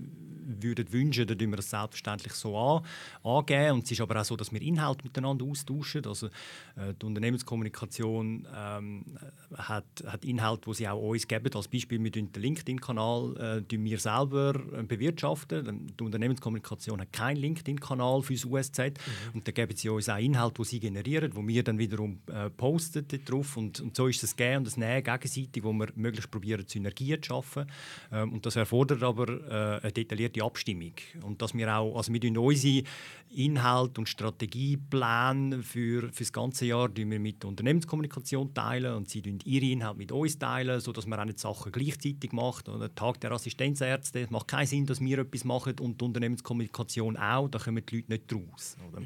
würden 0.47 0.91
wünschen, 0.91 1.27
dann 1.27 1.37
tun 1.37 1.49
wir 1.49 1.57
das 1.57 1.69
selbstverständlich 1.69 2.33
so 2.33 2.57
an, 2.57 2.83
angeben. 3.23 3.73
Und 3.73 3.85
es 3.85 3.91
ist 3.91 4.01
aber 4.01 4.19
auch 4.19 4.25
so, 4.25 4.35
dass 4.35 4.51
wir 4.51 4.61
Inhalte 4.61 5.03
miteinander 5.03 5.45
austauschen. 5.45 6.05
Also 6.05 6.27
äh, 6.27 6.93
die 6.99 7.05
Unternehmenskommunikation 7.05 8.47
ähm, 8.55 9.05
hat, 9.55 9.85
hat 10.05 10.25
Inhalte, 10.25 10.69
die 10.69 10.75
sie 10.75 10.87
auch 10.87 11.01
uns 11.01 11.27
geben. 11.27 11.53
Als 11.53 11.67
Beispiel 11.67 11.99
mit 11.99 12.15
dem 12.15 12.29
LinkedIn-Kanal 12.35 13.63
äh, 13.69 13.77
wir 13.77 13.99
selber 13.99 14.55
äh, 14.73 14.83
bewirtschaften. 14.83 15.93
Die 15.99 16.03
Unternehmenskommunikation 16.03 17.01
hat 17.01 17.13
keinen 17.13 17.37
LinkedIn-Kanal 17.37 18.21
für 18.21 18.33
das 18.33 18.45
USZ. 18.45 18.79
Mhm. 18.79 18.93
Und 19.35 19.47
da 19.47 19.51
geben 19.51 19.75
sie 19.75 19.89
uns 19.89 20.09
auch 20.09 20.17
Inhalte 20.17 20.37
Inhalte, 20.37 20.61
die 20.61 20.67
sie 20.67 20.79
generieren, 20.79 21.31
die 21.31 21.47
wir 21.47 21.63
dann 21.63 21.77
wiederum 21.77 22.19
äh, 22.27 22.49
posten 22.49 23.07
drauf. 23.25 23.57
Und, 23.57 23.81
und 23.81 23.95
so 23.95 24.07
ist 24.07 24.23
das 24.23 24.35
Gehen 24.35 24.59
und 24.59 24.67
das 24.67 24.77
Nehmen 24.77 25.03
gegenseitig, 25.03 25.63
wo 25.63 25.73
wir 25.73 25.87
möglichst 25.95 26.31
probieren, 26.31 26.65
Synergien 26.67 27.21
zu 27.21 27.27
schaffen. 27.27 27.65
Ähm, 28.11 28.33
und 28.33 28.45
das 28.45 28.55
erfordert 28.55 29.03
aber 29.03 29.27
äh, 29.27 29.81
eine 29.81 29.91
detaillierte 29.91 30.36
Abstimmung. 30.41 30.93
Und 31.23 31.41
dass 31.41 31.53
wir 31.53 31.75
auch, 31.75 31.95
also 31.95 32.13
wir 32.13 32.19
unsere 32.37 32.83
Inhalte 33.29 33.99
und 34.01 34.07
Strategiepläne 34.07 35.61
für, 35.61 36.09
für 36.11 36.23
das 36.23 36.31
ganze 36.31 36.65
Jahr 36.65 36.89
wir 37.09 37.19
mit 37.19 37.43
der 37.43 37.49
Unternehmenskommunikation 37.49 38.53
teilen 38.53 38.95
und 38.95 39.09
sie 39.09 39.21
teilen 39.21 39.45
ihre 39.45 39.65
Inhalte 39.65 39.97
mit 39.97 40.11
uns 40.11 40.39
teilen, 40.39 40.79
sodass 40.79 41.05
man 41.05 41.19
auch 41.19 41.25
nicht 41.25 41.39
Sachen 41.39 41.71
gleichzeitig 41.71 42.31
macht. 42.31 42.69
Und 42.69 42.95
Tag 42.95 43.19
der 43.21 43.31
Assistenzärzte 43.31 44.21
es 44.21 44.29
macht 44.29 44.47
keinen 44.47 44.67
Sinn, 44.67 44.85
dass 44.85 45.01
wir 45.01 45.19
etwas 45.19 45.43
machen 45.43 45.75
und 45.79 45.99
die 45.99 46.05
Unternehmenskommunikation 46.05 47.17
auch, 47.17 47.49
da 47.49 47.59
kommen 47.59 47.83
die 47.85 47.97
Leute 47.97 48.11
nicht 48.11 48.33
raus. 48.33 48.77
Oder? 48.89 49.01
Mhm. 49.01 49.05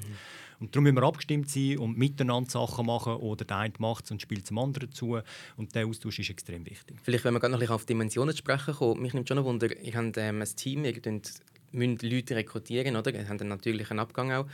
Und 0.61 0.75
darum 0.75 0.83
müssen 0.83 0.95
wir 0.95 1.03
abgestimmt 1.03 1.49
sein 1.49 1.79
und 1.79 1.97
miteinander 1.97 2.49
Sachen 2.49 2.85
machen 2.85 3.15
oder 3.15 3.43
der 3.43 3.57
eine 3.57 3.73
macht 3.79 4.05
es 4.05 4.11
und 4.11 4.21
spielt 4.21 4.45
zum 4.45 4.59
anderen 4.59 4.91
zu. 4.91 5.19
Und 5.57 5.75
der 5.75 5.87
Austausch 5.87 6.19
ist 6.19 6.29
extrem 6.29 6.65
wichtig. 6.65 6.97
Vielleicht, 7.01 7.25
wenn 7.25 7.33
wir 7.33 7.39
gerade 7.39 7.57
noch 7.57 7.69
auf 7.71 7.85
Dimensionen 7.85 8.37
sprechen 8.37 8.75
kommen, 8.75 9.01
mich 9.01 9.13
nimmt 9.13 9.27
schon 9.27 9.39
ein 9.39 9.43
Wunder, 9.43 9.75
ihr 9.75 9.93
habt 9.95 10.17
ähm, 10.17 10.41
ein 10.41 10.55
Team, 10.55 10.85
ihr 10.85 10.93
müsst 11.71 12.03
Leute 12.03 12.35
rekrutieren, 12.35 12.95
oder? 12.95 13.13
Ihr 13.13 13.27
habt 13.27 13.41
einen 13.41 13.49
natürlichen 13.49 13.97
Abgang 13.97 14.31
auch. 14.31 14.45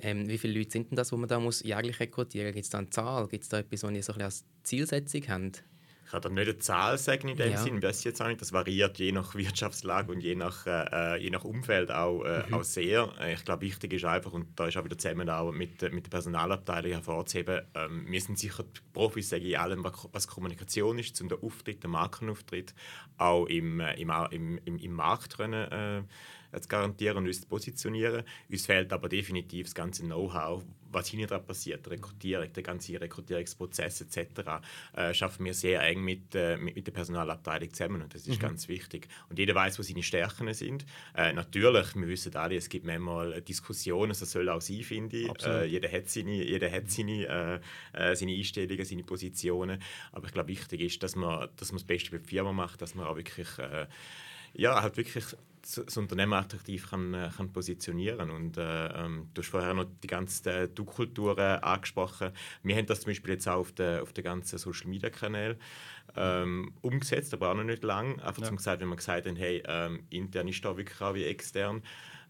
Ähm, 0.00 0.28
wie 0.28 0.38
viele 0.38 0.58
Leute 0.58 0.72
sind 0.72 0.90
denn 0.90 0.96
das, 0.96 1.12
wo 1.12 1.16
man 1.16 1.28
da 1.28 1.38
muss 1.38 1.62
jährlich 1.62 2.00
rekrutieren 2.00 2.48
muss? 2.48 2.54
Gibt 2.54 2.64
es 2.64 2.70
da 2.70 2.78
eine 2.78 2.90
Zahl? 2.90 3.28
Gibt 3.28 3.44
es 3.44 3.48
da 3.48 3.58
etwas, 3.60 3.84
was 3.84 3.92
ihr 3.92 4.02
so 4.02 4.12
ein 4.14 4.22
als 4.22 4.44
Zielsetzung 4.64 5.22
habt? 5.28 5.64
Kann 6.12 6.20
da 6.20 6.28
nicht 6.28 6.46
eine 6.46 6.58
Zahl 6.58 6.98
sagen 6.98 7.28
in 7.28 7.38
dem 7.38 7.52
ja. 7.52 7.56
Sinn, 7.56 7.82
weiß 7.82 8.04
jetzt 8.04 8.20
auch 8.20 8.26
nicht. 8.26 8.42
Das 8.42 8.52
variiert 8.52 8.98
je 8.98 9.12
nach 9.12 9.34
Wirtschaftslage 9.34 10.12
und 10.12 10.20
je 10.20 10.34
nach, 10.34 10.66
äh, 10.66 11.16
je 11.16 11.30
nach 11.30 11.42
Umfeld 11.42 11.90
auch, 11.90 12.22
äh, 12.24 12.44
mhm. 12.46 12.54
auch 12.54 12.64
sehr. 12.64 13.08
Ich 13.32 13.42
glaube, 13.46 13.62
wichtig 13.62 13.94
ist 13.94 14.04
einfach, 14.04 14.32
und 14.32 14.48
da 14.56 14.66
ist 14.66 14.76
auch 14.76 14.84
wieder 14.84 14.98
zusammen 14.98 15.30
auch 15.30 15.52
mit, 15.52 15.80
mit 15.90 16.04
der 16.04 16.10
Personalabteilung 16.10 16.92
hervorzuheben, 16.92 17.62
ähm, 17.74 18.04
wir 18.06 18.20
sind 18.20 18.38
sicher 18.38 18.62
die 18.62 18.80
Profis 18.92 19.30
sage 19.30 19.44
ich, 19.44 19.54
in 19.54 19.56
allem, 19.56 19.86
was 20.12 20.28
Kommunikation 20.28 20.98
ist, 20.98 21.16
zum 21.16 21.32
Auftritt, 21.32 21.82
den 21.82 21.92
Markenauftritt, 21.92 22.74
auch 23.16 23.46
im, 23.46 23.80
äh, 23.80 23.94
im, 23.94 24.12
im, 24.30 24.60
im, 24.66 24.76
im 24.76 24.92
Markt 24.92 25.38
können, 25.38 25.72
äh, 25.72 26.02
zu 26.60 26.68
garantieren 26.68 27.18
und 27.18 27.26
uns 27.26 27.40
zu 27.40 27.46
positionieren. 27.46 28.24
Uns 28.50 28.66
fehlt 28.66 28.92
aber 28.92 29.08
definitiv 29.08 29.66
das 29.66 29.74
ganze 29.74 30.02
Know-how, 30.02 30.64
was 30.92 31.08
hinten 31.08 31.26
dran 31.26 31.44
passiert, 31.44 31.88
Rekrutierung, 31.88 32.52
der 32.52 32.62
ganze 32.62 33.00
Rekrutierungsprozess 33.00 34.02
etc. 34.02 34.62
Äh, 34.94 35.14
schaffen 35.14 35.44
wir 35.44 35.54
sehr 35.54 35.82
eng 35.82 36.04
mit, 36.04 36.34
äh, 36.34 36.56
mit, 36.56 36.76
mit, 36.76 36.86
der 36.86 36.92
Personalabteilung 36.92 37.72
zusammen 37.72 38.02
und 38.02 38.14
das 38.14 38.26
ist 38.26 38.36
mhm. 38.36 38.42
ganz 38.42 38.68
wichtig. 38.68 39.08
Und 39.30 39.38
jeder 39.38 39.54
weiß, 39.54 39.78
wo 39.78 39.82
seine 39.82 40.02
Stärken 40.02 40.52
sind. 40.52 40.84
Äh, 41.16 41.32
natürlich, 41.32 41.94
wir 41.96 42.08
wissen 42.08 42.34
alle, 42.36 42.56
es 42.56 42.68
gibt 42.68 42.84
manchmal 42.84 43.40
Diskussionen, 43.40 44.10
das 44.10 44.30
soll 44.30 44.48
auch 44.48 44.60
sein, 44.60 44.82
finde 44.82 45.16
ich. 45.16 45.46
Äh, 45.46 45.64
jeder 45.66 45.90
hat 45.90 46.08
seine, 46.08 46.44
jeder 46.44 46.70
hat 46.70 46.90
seine, 46.90 47.60
äh, 47.94 48.10
äh, 48.10 48.14
seine 48.14 48.32
Einstellungen, 48.32 48.84
seine 48.84 49.04
Positionen. 49.04 49.82
Aber 50.12 50.26
ich 50.26 50.32
glaube, 50.32 50.48
wichtig 50.48 50.80
ist, 50.82 51.02
dass 51.02 51.16
man, 51.16 51.48
dass 51.56 51.72
man 51.72 51.78
das 51.78 51.86
Beste 51.86 52.10
für 52.10 52.18
die 52.18 52.28
Firma 52.28 52.52
macht, 52.52 52.82
dass 52.82 52.94
man 52.94 53.06
auch 53.06 53.16
wirklich 53.16 53.48
ja, 54.54 54.82
halt 54.82 54.96
wirklich 54.96 55.24
das 55.62 55.96
Unternehmen 55.96 56.32
attraktiv 56.32 56.90
kann, 56.90 57.14
äh, 57.14 57.30
kann 57.36 57.52
positionieren 57.52 58.30
und 58.30 58.56
äh, 58.56 58.86
ähm, 58.86 59.28
Du 59.32 59.42
hast 59.42 59.48
vorher 59.48 59.74
noch 59.74 59.86
die 60.02 60.08
ganze 60.08 60.68
Du-Kultur 60.68 61.38
angesprochen. 61.38 62.32
Wir 62.62 62.76
haben 62.76 62.86
das 62.86 63.00
zum 63.00 63.10
Beispiel 63.10 63.34
jetzt 63.34 63.48
auch 63.48 63.60
auf 63.60 63.72
den, 63.72 64.00
auf 64.00 64.12
den 64.12 64.24
ganzen 64.24 64.58
Social-Media-Kanälen 64.58 65.56
ähm, 66.16 66.72
umgesetzt, 66.80 67.32
aber 67.32 67.50
auch 67.50 67.54
noch 67.54 67.64
nicht 67.64 67.84
lang. 67.84 68.20
Einfach 68.20 68.42
ja. 68.42 68.48
zum 68.48 68.56
gesagt, 68.56 68.82
wenn 68.82 68.88
wir 68.88 68.96
gesagt 68.96 69.26
haben, 69.26 69.36
hey, 69.36 69.62
ähm, 69.66 70.04
intern 70.10 70.48
ist 70.48 70.64
da 70.64 70.76
wirklich 70.76 71.00
auch 71.00 71.14
wie 71.14 71.24
extern. 71.24 71.82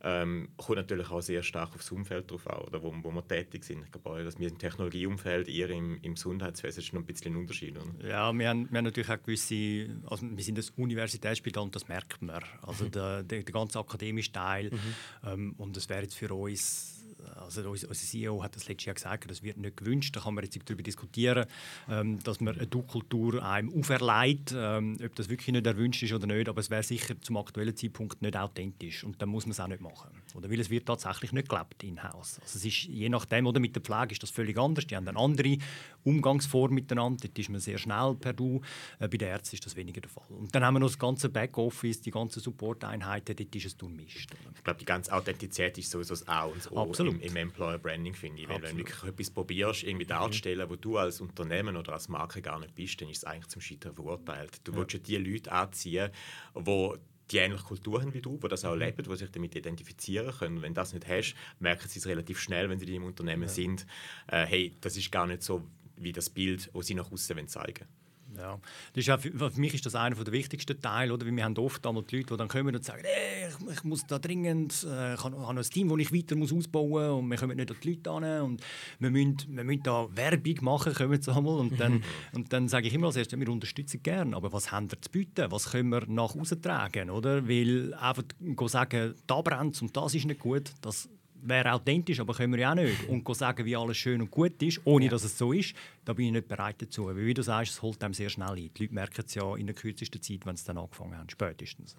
Ähm, 0.05 0.49
kommt 0.57 0.79
natürlich 0.79 1.11
auch 1.11 1.21
sehr 1.21 1.43
stark 1.43 1.75
aufs 1.75 1.93
Umfeld 1.93 2.31
drauf 2.31 2.49
an, 2.51 2.63
oder 2.63 2.83
wo, 2.83 2.93
wo 3.03 3.11
wir 3.13 3.27
tätig 3.27 3.65
sind. 3.65 3.85
Ich 3.85 3.93
glaube 3.93 4.25
dass 4.25 4.39
wir 4.39 4.49
im 4.49 4.59
Technologieumfeld, 4.59 5.49
ihr 5.49 5.71
im, 5.71 5.99
im 6.03 6.15
Gesundheitswesen, 6.15 6.83
ist 6.83 6.93
noch 6.93 7.01
ein 7.01 7.07
bisschen 7.07 7.35
ein 7.35 7.39
Unterschied. 7.39 7.77
Oder? 7.77 8.09
Ja, 8.09 8.33
wir 8.33 8.49
haben, 8.49 8.69
wir 8.71 8.79
haben 8.79 8.85
natürlich 8.85 9.11
auch 9.11 9.23
gewisse, 9.23 9.89
also 10.11 10.27
wir 10.29 10.43
sind 10.43 10.59
das 10.59 10.71
Universitätsspital 10.71 11.63
und 11.63 11.77
das 11.77 11.87
merkt 11.87 12.21
man. 12.21 12.43
Also 12.63 12.85
mhm. 12.87 12.91
der, 12.91 13.23
der, 13.23 13.43
der 13.43 13.53
ganze 13.53 13.79
akademische 13.79 14.33
Teil 14.33 14.71
mhm. 14.71 14.79
ähm, 15.25 15.55
und 15.59 15.77
das 15.77 15.89
wäre 15.89 16.03
jetzt 16.03 16.15
für 16.15 16.33
uns 16.35 17.02
also 17.37 17.69
unser 17.71 17.93
CEO 17.93 18.43
hat 18.43 18.57
das 18.57 18.69
letztes 18.69 18.87
Jahr 18.87 18.95
gesagt, 18.95 19.31
das 19.31 19.43
wird 19.43 19.57
nicht 19.57 19.77
gewünscht. 19.77 20.15
Da 20.17 20.21
kann 20.21 20.35
man 20.35 20.45
jetzt 20.45 20.59
darüber 20.65 20.83
diskutieren, 20.83 21.47
ähm, 21.89 22.19
dass 22.23 22.41
man 22.41 22.57
eine 22.57 22.67
Du-Kultur 22.67 23.43
einem 23.43 23.73
auferlegt, 23.79 24.55
ähm, 24.57 24.97
ob 25.05 25.15
das 25.15 25.29
wirklich 25.29 25.53
nicht 25.53 25.67
erwünscht 25.67 26.03
ist 26.03 26.13
oder 26.13 26.27
nicht. 26.27 26.49
Aber 26.49 26.61
es 26.61 26.71
wäre 26.71 26.83
sicher 26.83 27.21
zum 27.21 27.37
aktuellen 27.37 27.77
Zeitpunkt 27.77 28.23
nicht 28.23 28.37
authentisch 28.37 29.05
und 29.05 29.21
dann 29.21 29.29
muss 29.29 29.47
man 29.47 29.53
es 29.53 29.61
auch 29.61 29.69
nicht 29.69 29.81
machen. 29.81 30.11
Oder 30.35 30.51
weil 30.51 30.61
es 30.61 30.71
wird 30.71 30.87
tatsächlich 30.87 31.33
nicht 31.33 31.49
gelebt 31.49 31.83
in-house. 31.83 32.41
Also 32.41 32.59
es 32.59 32.65
ist 32.65 32.85
je 32.85 33.09
nachdem 33.09 33.47
oder 33.47 33.61
mit 33.61 33.75
der 33.75 33.83
Pflege 33.83 34.13
ist 34.13 34.23
das 34.23 34.31
völlig 34.31 34.59
anders. 34.59 34.87
Die 34.87 34.97
haben 34.97 35.09
eine 35.09 35.19
andere 35.19 35.59
Umgangsform 36.05 36.75
miteinander. 36.75 37.27
Dort 37.27 37.39
ist 37.39 37.49
man 37.49 37.61
sehr 37.61 37.79
schnell 37.79 38.15
per 38.19 38.33
Du. 38.33 38.61
Äh, 38.99 39.09
bei 39.09 39.17
den 39.17 39.29
Ärzten 39.29 39.57
ist 39.57 39.67
das 39.67 39.77
weniger 39.77 40.01
der 40.01 40.11
Fall. 40.11 40.27
Und 40.29 40.55
dann 40.55 40.65
haben 40.65 40.75
wir 40.75 40.81
noch 40.81 40.89
das 40.89 40.99
ganze 40.99 41.29
Backoffice, 41.29 42.01
die 42.01 42.11
ganzen 42.11 42.41
Support-Einheiten. 42.41 43.37
Dort 43.37 43.55
ist 43.55 43.67
es 43.67 43.77
durchmischt. 43.77 44.31
Ich 44.55 44.65
glaube, 44.65 44.79
die 44.79 44.85
ganze 44.85 45.13
Authentizität 45.13 45.79
ist 45.79 45.91
sowieso 45.91 46.15
das 46.15 46.27
A 46.29 46.45
und 46.45 46.57
das 46.57 46.71
O 46.71 46.81
Absolut. 46.81 47.15
im, 47.15 47.21
im 47.21 47.37
Employer 47.37 47.79
Branding, 47.79 48.15
finde 48.15 48.43
ich. 48.43 48.49
Wenn 48.49 48.61
du 48.61 48.77
wirklich 48.77 49.03
etwas 49.05 49.31
probierst, 49.31 49.85
irgendwie 49.85 50.05
mhm. 50.05 50.11
darzustellen, 50.11 50.69
wo 50.69 50.77
du 50.77 50.99
als 50.99 51.21
Unternehmen 51.21 51.77
oder 51.77 51.93
als 51.93 52.09
Marke 52.09 52.43
gar 52.43 52.59
nicht 52.59 52.75
bist, 52.75 53.01
dann 53.01 53.09
ist 53.09 53.19
es 53.19 53.25
eigentlich 53.25 53.49
zum 53.49 53.63
Scheitern 53.63 53.95
verurteilt. 53.95 54.61
Du 54.65 54.73
ja. 54.73 54.79
willst 54.79 54.93
ja 54.95 54.99
die 54.99 55.17
Leute 55.17 55.53
anziehen, 55.53 56.11
die 56.57 56.93
die 57.31 57.39
ähnliche 57.39 57.65
Kultur 57.65 58.01
haben 58.01 58.13
wie 58.13 58.21
du, 58.21 58.37
die 58.37 58.49
das 58.49 58.65
auch 58.65 58.75
mhm. 58.75 58.81
leben, 58.81 59.03
die 59.03 59.17
sich 59.17 59.31
damit 59.31 59.55
identifizieren 59.55 60.33
können. 60.33 60.63
Wenn 60.63 60.75
du 60.75 60.81
das 60.81 60.93
nicht 60.93 61.09
hast, 61.09 61.35
merken 61.59 61.89
sie 61.89 61.99
es 61.99 62.07
relativ 62.07 62.39
schnell, 62.39 62.69
wenn 62.69 62.79
sie 62.79 62.95
im 62.95 63.05
Unternehmen 63.05 63.45
ja. 63.45 63.49
sind, 63.49 63.87
äh, 64.29 64.45
hey, 64.45 64.77
das 64.81 64.97
ist 64.97 65.11
gar 65.11 65.27
nicht 65.27 65.43
so 65.43 65.63
wie 65.97 66.13
das 66.13 66.31
Bild, 66.31 66.71
das 66.75 66.87
sie 66.87 66.95
nach 66.95 67.11
außen 67.11 67.49
zeigen 67.49 67.81
wollen. 67.81 68.03
Ja. 68.37 68.59
Das 68.95 69.05
ist 69.05 69.11
auch, 69.11 69.21
für, 69.21 69.51
für 69.51 69.61
mich 69.61 69.75
ist 69.75 69.87
das 69.87 69.95
einer 69.95 70.17
der 70.17 70.33
wichtigsten 70.33 70.81
Teile. 70.81 71.13
Oder? 71.13 71.27
Weil 71.27 71.37
wir 71.37 71.45
haben 71.45 71.57
oft 71.59 71.87
einmal 71.87 72.03
die 72.03 72.17
Leute, 72.17 72.35
die 72.35 72.37
dann 72.37 72.49
kommen 72.49 72.75
und 72.75 72.85
sagen, 72.85 73.03
hey, 73.05 73.49
ich, 73.49 73.73
ich, 73.73 73.85
muss 73.85 74.07
da 74.07 74.19
dringend, 74.19 74.87
äh, 74.89 75.15
ich 75.15 75.25
habe, 75.25 75.37
ein 75.37 75.63
Team, 75.63 75.89
das 75.89 75.99
ich 75.99 76.13
weiter 76.13 76.37
muss 76.37 76.53
ausbauen 76.53 76.91
muss 76.91 77.11
und 77.11 77.29
wir 77.31 77.37
kommen 77.37 77.57
nicht 77.57 77.71
an 77.71 77.77
die 77.83 77.91
Leute 77.91 78.11
an 78.11 78.43
und 78.43 78.63
wir 78.99 79.11
müssen, 79.11 79.37
wir 79.49 79.65
müssen 79.65 79.83
da 79.83 80.09
Werbung 80.15 80.57
machen, 80.63 80.95
kommen 80.95 81.21
sie 81.21 81.35
einmal. 81.35 81.59
Und 81.59 81.79
dann, 81.79 82.03
und 82.33 82.53
dann 82.53 82.69
sage 82.69 82.89
ich 82.89 82.95
immer 82.95 83.09
als 83.09 83.17
erstes, 83.17 83.39
wir 83.39 83.49
unterstützen 83.49 84.03
gerne, 84.03 84.37
aber 84.37 84.53
was 84.53 84.73
haben 84.73 84.91
wir 84.91 85.01
zu 85.01 85.11
bieten? 85.11 85.51
Was 85.51 85.71
können 85.71 85.91
wir 85.91 86.07
nach 86.07 86.35
außen 86.35 86.61
tragen? 86.61 87.11
Oder? 87.11 87.49
Weil 87.49 87.95
einfach 87.95 88.25
sagen, 88.67 89.15
da 89.27 89.41
brennt 89.41 89.81
und 89.83 89.97
das 89.97 90.15
ist 90.15 90.27
nicht 90.27 90.41
gut, 90.41 90.73
das 90.81 91.09
wäre 91.43 91.73
authentisch, 91.73 92.21
aber 92.21 92.35
können 92.35 92.53
wir 92.53 92.61
ja 92.61 92.71
auch 92.71 92.77
nicht. 92.77 93.09
Und 93.09 93.37
sagen, 93.37 93.65
wie 93.65 93.77
alles 93.77 93.97
schön 93.97 94.21
und 94.21 94.31
gut 94.31 94.63
ist, 94.63 94.81
ohne 94.85 95.07
ja. 95.07 95.11
dass 95.11 95.25
es 95.25 95.37
so 95.37 95.53
ist, 95.53 95.75
da 96.05 96.13
bin 96.13 96.27
ich 96.27 96.33
nicht 96.33 96.49
bereit 96.49 96.81
dazu. 96.81 97.07
Weil 97.07 97.17
wie 97.17 97.35
du 97.35 97.43
sagst, 97.43 97.73
es 97.73 97.83
holt 97.83 98.03
einem 98.03 98.15
sehr 98.15 98.29
schnell 98.29 98.51
ein. 98.51 98.71
Die 98.75 98.83
Leute 98.83 98.95
merken 98.95 99.25
es 99.27 99.35
ja 99.35 99.57
in 99.57 99.67
der 99.67 99.75
kürzesten 99.75 100.21
Zeit, 100.23 100.47
wenn 100.47 100.57
sie 100.57 100.65
dann 100.65 100.79
angefangen 100.79 101.17
haben, 101.17 101.29
spätestens. 101.29 101.97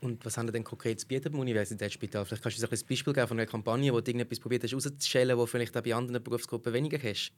Und 0.00 0.24
was 0.24 0.36
haben 0.36 0.46
Sie 0.46 0.52
denn 0.52 0.64
konkret 0.64 1.00
zu 1.00 1.08
bieten 1.08 1.32
beim 1.32 1.40
Universitätsspital? 1.40 2.26
Vielleicht 2.26 2.42
kannst 2.42 2.58
du 2.58 2.66
uns 2.66 2.82
ein 2.82 2.86
Beispiel 2.86 3.12
geben 3.12 3.26
von 3.26 3.38
einer 3.38 3.46
Kampagne, 3.46 3.92
wo 3.92 4.00
du 4.00 4.10
irgendetwas 4.10 4.38
probiert 4.38 4.62
hast 4.62 4.74
rauszustellen, 4.74 5.36
wo 5.38 5.46
vielleicht 5.46 5.76
auch 5.76 5.82
bei 5.82 5.94
anderen 5.94 6.22
Berufsgruppen 6.22 6.72
weniger 6.74 6.98
hast. 6.98 7.32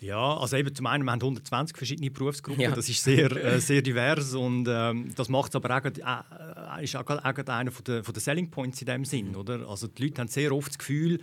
Ja, 0.00 0.36
also 0.36 0.56
eben 0.56 0.74
zum 0.74 0.86
einen, 0.86 1.04
wir 1.04 1.12
haben 1.12 1.20
120 1.20 1.76
verschiedene 1.76 2.10
Berufsgruppen, 2.10 2.60
ja. 2.60 2.70
das 2.70 2.88
ist 2.88 3.02
sehr, 3.02 3.30
äh, 3.44 3.60
sehr 3.60 3.80
divers 3.80 4.34
und 4.34 4.68
ähm, 4.68 5.10
das 5.16 5.28
macht 5.28 5.50
es 5.50 5.56
aber 5.56 5.74
auch, 5.74 5.84
äh, 5.84 6.84
ist 6.84 6.96
auch, 6.96 7.08
auch 7.08 7.22
einer 7.22 7.70
von 7.70 7.84
der, 7.84 8.04
von 8.04 8.12
der 8.12 8.20
Selling 8.20 8.50
Points 8.50 8.80
in 8.82 8.86
dem 8.86 9.04
Sinn, 9.06 9.34
oder? 9.34 9.66
Also 9.68 9.86
die 9.86 10.04
Leute 10.04 10.20
haben 10.20 10.28
sehr 10.28 10.52
oft 10.54 10.68
das 10.68 10.78
Gefühl, 10.78 11.18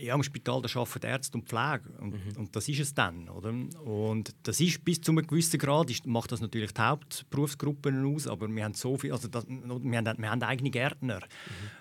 ja, 0.00 0.14
im 0.14 0.22
Spital 0.22 0.62
da 0.62 0.80
arbeiten 0.80 1.06
Ärzte 1.06 1.38
und 1.38 1.48
Pflege 1.48 1.90
und, 1.98 2.12
mhm. 2.12 2.36
und, 2.36 2.56
das 2.56 2.68
ist 2.68 2.80
es 2.80 2.94
dann, 2.94 3.28
oder? 3.28 3.50
Und 3.50 4.34
das 4.42 4.60
ist 4.60 4.84
bis 4.84 5.00
zu 5.00 5.12
einem 5.12 5.26
gewissen 5.26 5.58
Grad 5.58 5.90
ist, 5.90 6.06
macht 6.06 6.32
das 6.32 6.40
natürlich 6.40 6.72
die 6.72 6.80
Hauptberufsgruppen 6.80 8.04
aus, 8.04 8.26
aber 8.26 8.48
wir 8.48 8.64
haben 8.64 8.74
so 8.74 8.96
viel, 8.96 9.12
also 9.12 9.28
das, 9.28 9.46
wir, 9.48 9.98
haben, 9.98 10.18
wir 10.18 10.30
haben 10.30 10.42
eigene 10.42 10.70
Gärtner 10.70 11.20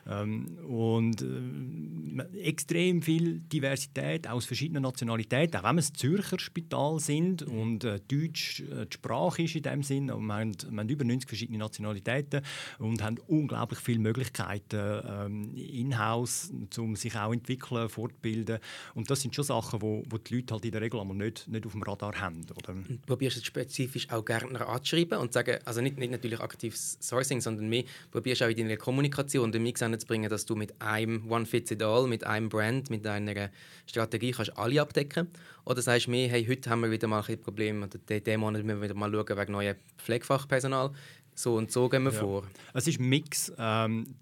mhm. 0.05 0.11
ähm, 0.11 0.57
und 0.67 1.21
äh, 1.21 2.39
extrem 2.39 3.01
viel 3.01 3.39
Diversität 3.39 4.27
aus 4.27 4.45
verschiedenen 4.45 4.83
Nationalitäten, 4.83 5.59
auch 5.59 5.63
wenn 5.63 5.77
wir 5.77 5.83
ein 5.83 5.95
Zürcher 5.95 6.39
Spital 6.39 6.99
sind 6.99 7.47
mhm. 7.47 7.59
und 7.59 7.83
äh, 7.83 7.99
Deutsch 8.07 8.61
äh, 8.61 8.85
die 8.85 8.95
Sprache 8.95 9.43
ist 9.43 9.55
in 9.55 9.63
dem 9.63 9.83
Sinn, 9.83 10.07
wir 10.07 10.13
haben, 10.13 10.53
wir 10.69 10.79
haben 10.79 10.89
über 10.89 11.05
90 11.05 11.27
verschiedene 11.29 11.59
Nationalitäten 11.59 12.41
und 12.79 13.01
haben 13.01 13.17
unglaublich 13.27 13.79
viele 13.79 13.99
Möglichkeiten 13.99 15.01
ähm, 15.07 15.55
in-house, 15.55 16.51
um 16.77 16.95
sich 16.95 17.15
auch 17.15 17.33
entwickeln, 17.33 17.89
fortbilden. 18.09 18.59
Und 18.93 19.09
das 19.09 19.21
sind 19.21 19.35
schon 19.35 19.43
Sachen, 19.43 19.81
wo, 19.81 20.03
wo 20.09 20.17
die 20.17 20.35
Leute 20.35 20.53
halt 20.53 20.65
in 20.65 20.71
der 20.71 20.81
Regel 20.81 21.03
nicht, 21.05 21.47
nicht 21.47 21.65
auf 21.65 21.71
dem 21.71 21.83
Radar 21.83 22.19
haben. 22.19 22.45
Oder? 22.55 22.75
Probierst 23.05 23.37
du 23.37 23.45
spezifisch 23.45 24.09
auch 24.09 24.23
Gärtner 24.25 24.67
anzuschreiben 24.67 25.17
und 25.19 25.33
sagen, 25.33 25.59
also 25.65 25.81
nicht, 25.81 25.97
nicht 25.97 26.11
natürlich 26.11 26.39
aktives 26.39 26.97
Sourcing, 27.01 27.41
sondern 27.41 27.69
mehr 27.69 27.83
probierst 28.11 28.43
auch 28.43 28.49
in 28.49 28.57
deiner 28.57 28.77
Kommunikation 28.77 29.51
den 29.51 29.63
Mix 29.63 29.81
anzubringen, 29.81 30.29
dass 30.29 30.45
du 30.45 30.55
mit 30.55 30.81
einem 30.81 31.29
One 31.29 31.45
Fits 31.45 31.71
It 31.71 31.83
All, 31.83 32.07
mit 32.07 32.23
einem 32.23 32.49
Brand, 32.49 32.89
mit 32.89 33.05
einer 33.05 33.49
Strategie 33.85 34.31
kannst 34.31 34.57
alle 34.57 34.81
abdecken 34.81 35.27
oder 35.65 35.81
sagst 35.81 36.07
du 36.07 36.11
mehr, 36.11 36.29
hey, 36.29 36.45
heute 36.45 36.69
haben 36.69 36.81
wir 36.81 36.91
wieder 36.91 37.07
mal 37.07 37.23
ein 37.27 37.41
Problem 37.41 37.83
oder 37.83 37.97
diesen 37.97 38.39
Monat 38.39 38.63
müssen 38.63 38.81
wir 38.81 38.89
wieder 38.89 38.95
mal 38.95 39.11
schauen 39.11 39.37
wegen 39.37 39.51
neuem 39.51 39.75
Pflegefachpersonal 39.97 40.91
so 41.39 41.55
und 41.55 41.71
so 41.71 41.87
gehen 41.87 42.03
wir 42.03 42.11
ja. 42.11 42.19
vor. 42.19 42.43
Es 42.73 42.85
ist 42.87 42.99
ein 42.99 43.07
Mix. 43.07 43.51
Ähm, 43.57 44.15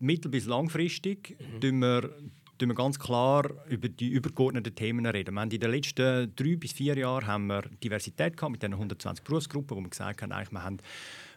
mittel- 0.00 0.30
bis 0.30 0.46
langfristig 0.46 1.36
mhm. 1.62 1.80
wir 1.80 2.10
tun 2.58 2.68
wir 2.68 2.74
ganz 2.74 2.98
klar 2.98 3.50
über 3.68 3.88
die 3.88 4.08
übergeordneten 4.08 4.74
Themen 4.74 5.06
reden. 5.06 5.34
Wir 5.34 5.40
haben 5.40 5.50
in 5.50 5.60
den 5.60 5.70
letzten 5.70 6.34
drei 6.34 6.56
bis 6.56 6.72
vier 6.72 6.96
Jahren 6.96 7.26
haben 7.26 7.46
wir 7.46 7.62
Diversität 7.82 8.36
gehabt 8.36 8.52
mit 8.52 8.62
den 8.62 8.72
120 8.72 9.24
Berufsgruppen, 9.24 9.76
wo 9.76 9.80
wir 9.80 9.90
gesagt 9.90 10.22
haben, 10.22 10.32
eigentlich, 10.32 10.52
wir 10.52 10.62
haben 10.62 10.78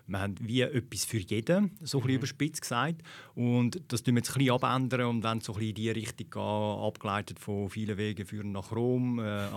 wir 0.08 0.20
haben 0.20 0.36
wie 0.40 0.62
etwas 0.62 1.06
für 1.06 1.18
jeden, 1.18 1.72
so 1.82 1.98
ein 1.98 2.02
bisschen 2.02 2.04
mhm. 2.04 2.10
überspitzt 2.16 2.62
gesagt. 2.62 3.02
Und 3.36 3.82
das 3.90 4.04
tun 4.04 4.16
wir 4.16 4.20
jetzt 4.22 4.32
ein 4.32 4.40
bisschen 4.40 4.54
abändern 4.54 5.08
und 5.08 5.22
dann 5.22 5.42
so 5.42 5.54
ein 5.54 5.60
bisschen 5.60 5.70
in 5.70 5.76
die 5.76 5.90
Richtung 5.92 6.30
gehen, 6.30 6.42
abgeleitet 6.42 7.40
von 7.40 7.70
vielen 7.70 7.98
Wegen 7.98 8.26
führen 8.26 8.52
nach 8.52 8.72
Rom, 8.72 9.20
äh, 9.20 9.48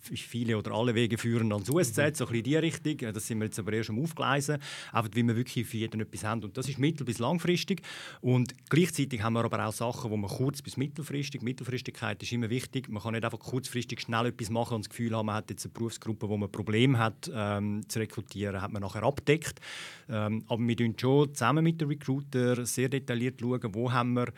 viele 0.00 0.58
oder 0.58 0.72
alle 0.72 0.94
Wege 0.94 1.18
führen 1.18 1.52
ans 1.52 1.70
USZ, 1.70 1.96
mhm. 1.96 2.02
so 2.02 2.02
ein 2.02 2.14
bisschen 2.14 2.34
in 2.34 2.42
die 2.44 2.56
Richtung. 2.56 3.12
Das 3.12 3.26
sind 3.26 3.38
wir 3.38 3.46
jetzt 3.46 3.58
aber 3.58 3.72
erst 3.72 3.90
am 3.90 3.98
Aufgleisen, 3.98 4.58
einfach 4.92 5.10
wie 5.14 5.22
wir 5.22 5.36
wirklich 5.36 5.66
für 5.66 5.76
jeden 5.76 6.00
etwas 6.00 6.24
haben. 6.24 6.44
Und 6.44 6.56
das 6.56 6.68
ist 6.68 6.78
mittel- 6.78 7.04
bis 7.04 7.18
langfristig. 7.18 7.82
Und 8.20 8.54
gleichzeitig 8.68 9.22
haben 9.22 9.34
wir 9.34 9.44
aber 9.44 9.66
auch 9.66 9.72
Sachen, 9.72 10.10
wo 10.10 10.16
man 10.16 10.30
kurz- 10.30 10.62
bis 10.62 10.76
mittelfristig, 10.76 11.42
Mittelfristigkeit 11.42 12.22
ist 12.22 12.32
immer 12.32 12.50
wichtig, 12.50 12.88
man 12.88 13.02
kann 13.02 13.12
nicht 13.12 13.24
einfach 13.24 13.38
kurzfristig 13.38 14.00
schnell 14.00 14.26
etwas 14.26 14.50
machen 14.50 14.76
und 14.76 14.84
das 14.84 14.90
Gefühl 14.90 15.16
haben, 15.16 15.26
man 15.26 15.36
hat 15.36 15.50
jetzt 15.50 15.64
eine 15.64 15.72
Berufsgruppe, 15.72 16.28
wo 16.28 16.36
man 16.36 16.48
ein 16.48 16.52
Problem 16.52 16.98
hat 16.98 17.30
ähm, 17.34 17.82
zu 17.88 17.98
rekrutieren, 17.98 18.60
hat 18.60 18.72
man 18.72 18.82
nachher 18.82 19.02
abdeckt. 19.02 19.60
Ähm, 20.08 20.44
aber 20.48 20.62
wir 20.66 20.76
schauen 20.78 20.94
schon 20.98 21.34
zusammen 21.34 21.64
mit 21.64 21.80
den 21.80 21.88
Recruiter 21.88 22.64
sehr 22.66 22.88
detailliert 22.88 23.40
schauen, 23.40 23.74
wo 23.74 23.92
haben 23.92 24.14
wir 24.14 24.32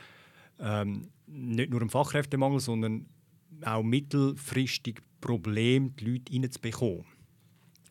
ähm, 0.60 1.08
nicht 1.26 1.70
nur 1.70 1.80
einen 1.80 1.90
Fachkräftemangel, 1.90 2.60
sondern 2.60 3.06
auch 3.62 3.82
mittelfristig 3.82 5.00
Probleme, 5.20 5.90
die 5.90 6.04
Leute 6.04 6.32
reinzubekommen. 6.32 7.04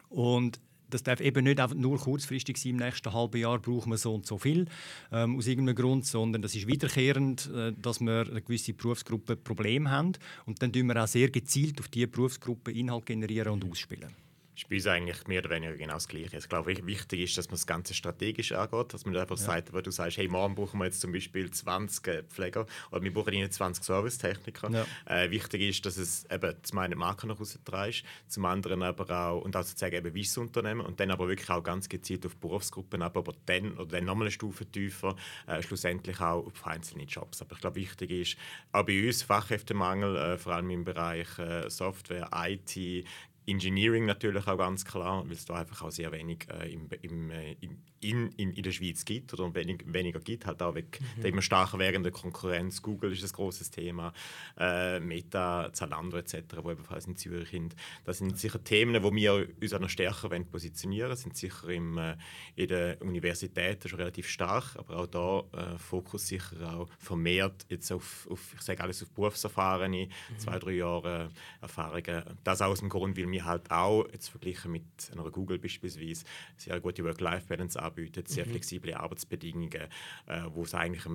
Und 0.10 0.60
das 0.90 1.04
darf 1.04 1.20
eben 1.20 1.44
nicht 1.44 1.76
nur 1.76 1.98
kurzfristig 1.98 2.58
sein, 2.58 2.72
im 2.72 2.78
nächsten 2.78 3.12
halben 3.12 3.38
Jahr 3.38 3.60
brauchen 3.60 3.92
wir 3.92 3.98
so 3.98 4.14
und 4.14 4.26
so 4.26 4.38
viel 4.38 4.66
ähm, 5.12 5.36
aus 5.36 5.48
irgendeinem 5.48 5.76
Grund, 5.76 6.06
sondern 6.06 6.42
das 6.42 6.56
ist 6.56 6.68
wiederkehrend, 6.68 7.52
äh, 7.54 7.74
dass 7.74 8.00
wir 8.00 8.28
eine 8.30 8.42
gewisse 8.42 8.74
Berufsgruppe 8.74 9.36
Probleme 9.36 9.90
haben 9.90 10.14
und 10.46 10.62
dann 10.62 10.72
tun 10.72 10.88
wir 10.88 11.04
auch 11.04 11.08
sehr 11.08 11.30
gezielt 11.30 11.80
auf 11.80 11.88
diese 11.88 12.08
Berufsgruppe 12.08 12.72
Inhalt 12.72 13.06
generieren 13.06 13.54
und 13.54 13.70
ausspielen 13.70 14.25
ist 14.56 14.70
bei 14.70 14.76
uns 14.76 14.88
eigentlich 14.88 15.28
mehr 15.28 15.42
oder 15.42 15.50
weniger 15.50 15.74
genau 15.74 15.96
das 15.96 16.08
Gleiche. 16.08 16.38
Ich 16.38 16.50
glaube, 16.50 16.76
wichtig 16.86 17.20
ist, 17.20 17.38
dass 17.38 17.48
man 17.48 17.56
das 17.56 17.68
Ganze 17.68 17.94
strategisch 17.94 18.52
angeht, 18.52 18.94
dass 18.94 19.06
man 19.06 19.16
einfach 19.18 19.38
ja. 19.38 19.44
sagt, 19.44 19.74
wo 19.74 19.82
du 19.82 19.92
sagst, 19.92 20.18
hey, 20.18 20.28
morgen 20.28 20.56
brauchen 20.56 20.80
wir 20.80 20.86
jetzt 20.86 21.02
zum 21.02 21.12
Beispiel 21.12 21.52
20 21.52 22.08
äh, 22.08 22.24
Pfleger 22.24 22.66
oder 22.92 23.04
wir 23.04 23.14
brauchen 23.14 23.52
20 23.52 23.84
Servicetechniker. 23.84 24.70
Ja. 24.72 24.86
Äh, 25.06 25.32
wichtig 25.32 25.62
ist, 25.62 25.86
dass 25.86 25.98
es 25.98 26.26
eben 26.32 26.56
zum 26.64 26.78
einen 26.80 26.98
Marken 26.98 27.28
nach 27.28 27.40
Hause 27.40 27.64
trägst, 27.64 28.04
zum 28.28 28.46
anderen 28.46 28.84
aber 28.84 29.10
auch, 29.10 29.42
und 29.42 29.56
auch 29.56 29.64
sozusagen 29.64 29.96
eben 29.96 30.14
wie 30.14 30.26
Unternehmen 30.38 30.82
und 30.82 31.00
dann 31.00 31.12
aber 31.12 31.28
wirklich 31.28 31.50
auch 31.50 31.64
ganz 31.64 31.90
gezielt 31.90 32.26
auf 32.26 32.36
Berufsgruppen, 32.38 33.02
aber 33.02 33.24
dann 33.46 33.78
oder 33.78 33.98
dann 33.98 34.06
nochmal 34.06 34.26
eine 34.26 34.32
Stufe 34.32 34.66
tiefer, 34.66 35.16
äh, 35.48 35.62
schlussendlich 35.62 36.20
auch 36.20 36.46
auf 36.46 36.66
einzelne 36.66 37.04
Jobs. 37.04 37.42
Aber 37.42 37.54
ich 37.54 37.62
glaube, 37.62 37.76
wichtig 37.76 38.12
ist, 38.12 38.38
auch 38.72 38.86
bei 38.86 39.06
uns 39.06 39.24
Fachkräftemangel, 39.24 40.16
äh, 40.16 40.38
vor 40.38 40.54
allem 40.54 40.70
im 40.70 40.84
Bereich 40.84 41.38
äh, 41.40 41.70
Software, 41.70 42.30
IT, 42.34 43.06
Engineering 43.48 44.06
natürlich 44.06 44.48
auch 44.48 44.58
ganz 44.58 44.86
klar, 44.86 45.24
weil 45.25 45.34
es 45.34 45.46
da 45.46 45.56
einfach 45.56 45.84
auch 45.84 45.92
sehr 45.92 46.12
wenig 46.12 46.48
äh, 46.50 46.74
im, 46.74 46.90
im, 47.02 47.32
äh, 47.32 47.56
in, 47.62 47.78
in, 48.02 48.52
in, 48.52 48.64
der 48.64 48.72
Schweiz 48.72 49.06
gibt 49.06 49.34
oder 49.34 49.54
wenig, 49.54 49.84
weniger 49.86 50.20
gibt, 50.20 50.46
halt 50.46 50.62
auch 50.62 50.75
wegen 50.75 50.90
mhm. 51.18 51.22
der 51.22 51.30
immer 51.32 51.42
stärker 51.42 51.80
werdenden 51.80 52.12
Konkurrenz. 52.12 52.82
Google 52.82 53.12
ist 53.12 53.24
ein 53.24 53.32
großes 53.32 53.72
Thema, 53.72 54.14
äh, 54.58 55.00
Meta, 55.00 55.72
Zalando 55.74 56.18
etc., 56.18 56.44
wo 56.62 56.72
ebenfalls 56.72 57.08
in 57.08 57.18
Zürich 57.18 57.50
sind. 57.50 57.75
Das 58.04 58.20
sind 58.20 58.38
sicher 58.38 58.64
Themen, 58.64 59.02
wo 59.04 59.14
wir 59.14 59.48
uns 59.62 59.74
auch 59.74 59.80
noch 59.80 59.90
stärker 59.90 60.30
positionieren 60.30 61.10
wollen, 61.10 61.18
sind 61.18 61.38
sicher 61.38 61.70
im, 61.70 61.98
äh, 61.98 62.18
in 62.56 62.68
der 62.68 63.02
Universität 63.02 63.88
schon 63.88 64.00
relativ 64.00 64.28
stark, 64.28 64.75
aber 64.75 64.98
auch 64.98 65.08
da 65.08 65.40
äh, 65.74 65.78
Fokus 65.78 66.28
sicher 66.28 66.74
auch 66.74 66.90
vermehrt 67.00 67.66
jetzt 67.70 67.92
auf, 67.92 68.28
auf 68.30 68.54
ich 68.56 68.62
sage 68.62 68.82
alles 68.82 69.04
auf 69.04 69.10
Berufserfahrene, 69.12 70.08
mhm. 70.08 70.40
zwei, 70.40 70.60
drei 70.60 70.72
Jahre 70.72 71.30
Erfahrungen. 71.62 72.24
Das 72.44 72.62
aus 72.62 72.80
dem 72.80 72.90
Grund, 72.90 73.18
weil 73.18 73.30
wir 73.32 73.35
halt 73.44 73.72
auch, 73.72 74.06
jetzt 74.12 74.30
verglichen 74.30 74.72
mit 74.72 74.84
einer 75.12 75.30
Google 75.32 75.60
beispielsweise, 75.60 76.25
sehr 76.58 76.80
gute 76.80 77.04
Work-Life-Balance 77.04 77.82
anbietet, 77.82 78.27
sehr 78.27 78.46
mhm. 78.46 78.51
flexible 78.51 78.94
Arbeitsbedingungen, 78.94 79.88
äh, 80.27 80.44
wo 80.50 80.63
es 80.63 80.74
eigentlich 80.74 81.06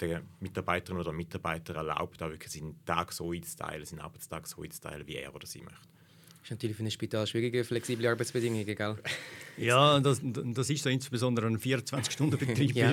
der 0.00 0.22
Mitarbeiterin 0.40 1.00
oder 1.00 1.12
Mitarbeiter 1.12 1.74
erlaubt, 1.74 2.22
auch 2.22 2.30
wirklich 2.30 2.52
seinen 2.52 2.84
Tag 2.84 3.12
so 3.12 3.32
einzuteilen, 3.32 3.84
seinen 3.84 4.00
Arbeitstag 4.00 4.46
so 4.46 4.62
einzuteilen, 4.62 5.06
wie 5.06 5.16
er 5.16 5.34
oder 5.34 5.46
sie 5.46 5.62
möchte. 5.62 5.95
Das 6.46 6.52
ist 6.52 6.58
natürlich 6.58 6.76
für 6.76 6.84
ein 6.84 6.90
Spital 6.92 7.26
schwierige, 7.26 7.64
flexible 7.64 8.06
Arbeitsbedingungen, 8.06 8.64
gell? 8.64 8.96
Ja, 9.56 9.98
das, 9.98 10.20
das 10.22 10.70
ist 10.70 10.84
so 10.84 10.88
insbesondere 10.88 11.48
ein 11.48 11.58
24-Stunden-Betrieb. 11.58 12.72
ja. 12.76 12.92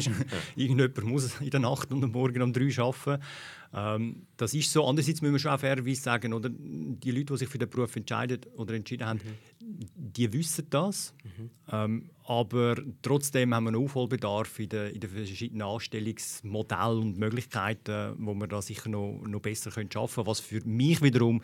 Irgendjemand 0.55 1.03
muss 1.03 1.39
in 1.39 1.51
der 1.51 1.60
Nacht 1.60 1.91
und 1.91 2.03
am 2.03 2.12
Morgen 2.12 2.41
um 2.41 2.51
drei 2.51 2.75
arbeiten. 2.81 3.24
Ähm, 3.72 4.27
das 4.38 4.55
ist 4.55 4.72
so. 4.72 4.88
Andererseits 4.88 5.22
müssen 5.22 5.33
wir 5.33 5.39
schon 5.39 5.51
auch 5.51 5.60
fairerweise 5.60 6.01
sagen, 6.01 6.33
oder? 6.33 6.50
die 6.50 7.12
Leute, 7.12 7.33
die 7.33 7.38
sich 7.38 7.48
für 7.48 7.60
den 7.60 7.69
Beruf 7.69 7.95
entscheiden 7.95 8.41
oder 8.55 8.74
entschieden 8.74 9.05
haben, 9.05 9.19
mhm. 9.24 9.88
die 9.95 10.33
wissen 10.33 10.65
das. 10.72 11.13
Mhm. 11.24 11.50
Ähm, 11.72 12.10
aber 12.24 12.75
trotzdem 13.03 13.53
haben 13.53 13.65
wir 13.65 13.69
einen 13.69 13.83
Aufholbedarf 13.83 14.57
in 14.57 14.69
den, 14.69 14.93
in 14.95 15.00
den 15.00 15.10
verschiedenen 15.12 15.62
Anstellungsmodellen 15.62 17.03
und 17.03 17.17
Möglichkeiten, 17.19 18.15
wo 18.17 18.33
wir 18.33 18.48
da 18.48 18.63
sicher 18.63 18.89
noch, 18.89 19.22
noch 19.27 19.41
besser 19.41 19.69
können 19.69 19.91
schaffen 19.91 20.15
können. 20.15 20.27
Was 20.27 20.39
für 20.39 20.62
mich 20.65 21.03
wiederum 21.03 21.43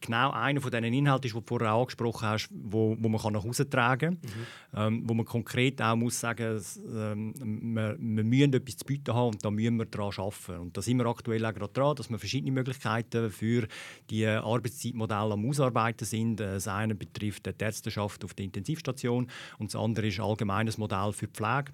genau 0.00 0.30
einer 0.30 0.60
von 0.60 0.70
diesen 0.70 0.84
Inhalten 0.92 1.26
ist, 1.26 1.34
den 1.34 1.40
du 1.40 1.46
vorher 1.46 1.72
angesprochen 1.72 2.28
hast, 2.28 2.48
wo, 2.52 2.96
wo 2.98 3.08
man 3.08 3.32
nach 3.32 3.44
Hause 3.44 3.68
tragen 3.68 4.20
kann. 4.20 4.30
Mhm. 4.30 4.96
Ähm, 4.98 5.08
wo 5.08 5.14
man 5.14 5.26
konkret 5.26 5.80
auch 5.82 5.96
muss 5.96 6.20
sagen 6.20 6.60
ähm, 6.94 7.34
wir, 7.74 7.96
wir 7.98 8.24
müssen 8.24 8.52
etwas 8.52 8.76
zu 8.76 8.84
bieten 8.84 9.14
haben 9.14 9.30
und 9.30 9.44
da 9.44 9.50
müssen 9.50 9.76
wir 9.76 9.86
daran 9.86 10.12
arbeiten. 10.16 10.60
Und 10.60 10.76
da 10.76 10.82
sind 10.82 10.98
wir 10.98 11.06
aktuell 11.06 11.44
auch 11.44 11.54
gerade 11.54 11.72
dran, 11.72 11.96
dass 11.96 12.10
wir 12.10 12.18
verschiedene 12.18 12.52
Möglichkeiten 12.52 13.30
für 13.30 13.66
die 14.10 14.26
Arbeitszeitmodelle 14.26 15.34
am 15.34 15.48
Ausarbeiten 15.48 16.04
sind. 16.04 16.36
Das 16.36 16.68
eine 16.68 16.94
betrifft 16.94 17.46
die 17.46 17.64
Ärzteschaft 17.64 18.24
auf 18.24 18.34
der 18.34 18.44
Intensivstation 18.44 19.28
und 19.58 19.72
das 19.72 19.80
andere 19.80 20.08
ist 20.08 20.18
ein 20.18 20.24
allgemeines 20.24 20.78
Modell 20.78 21.12
für 21.12 21.26
die 21.26 21.32
Pflege 21.32 21.72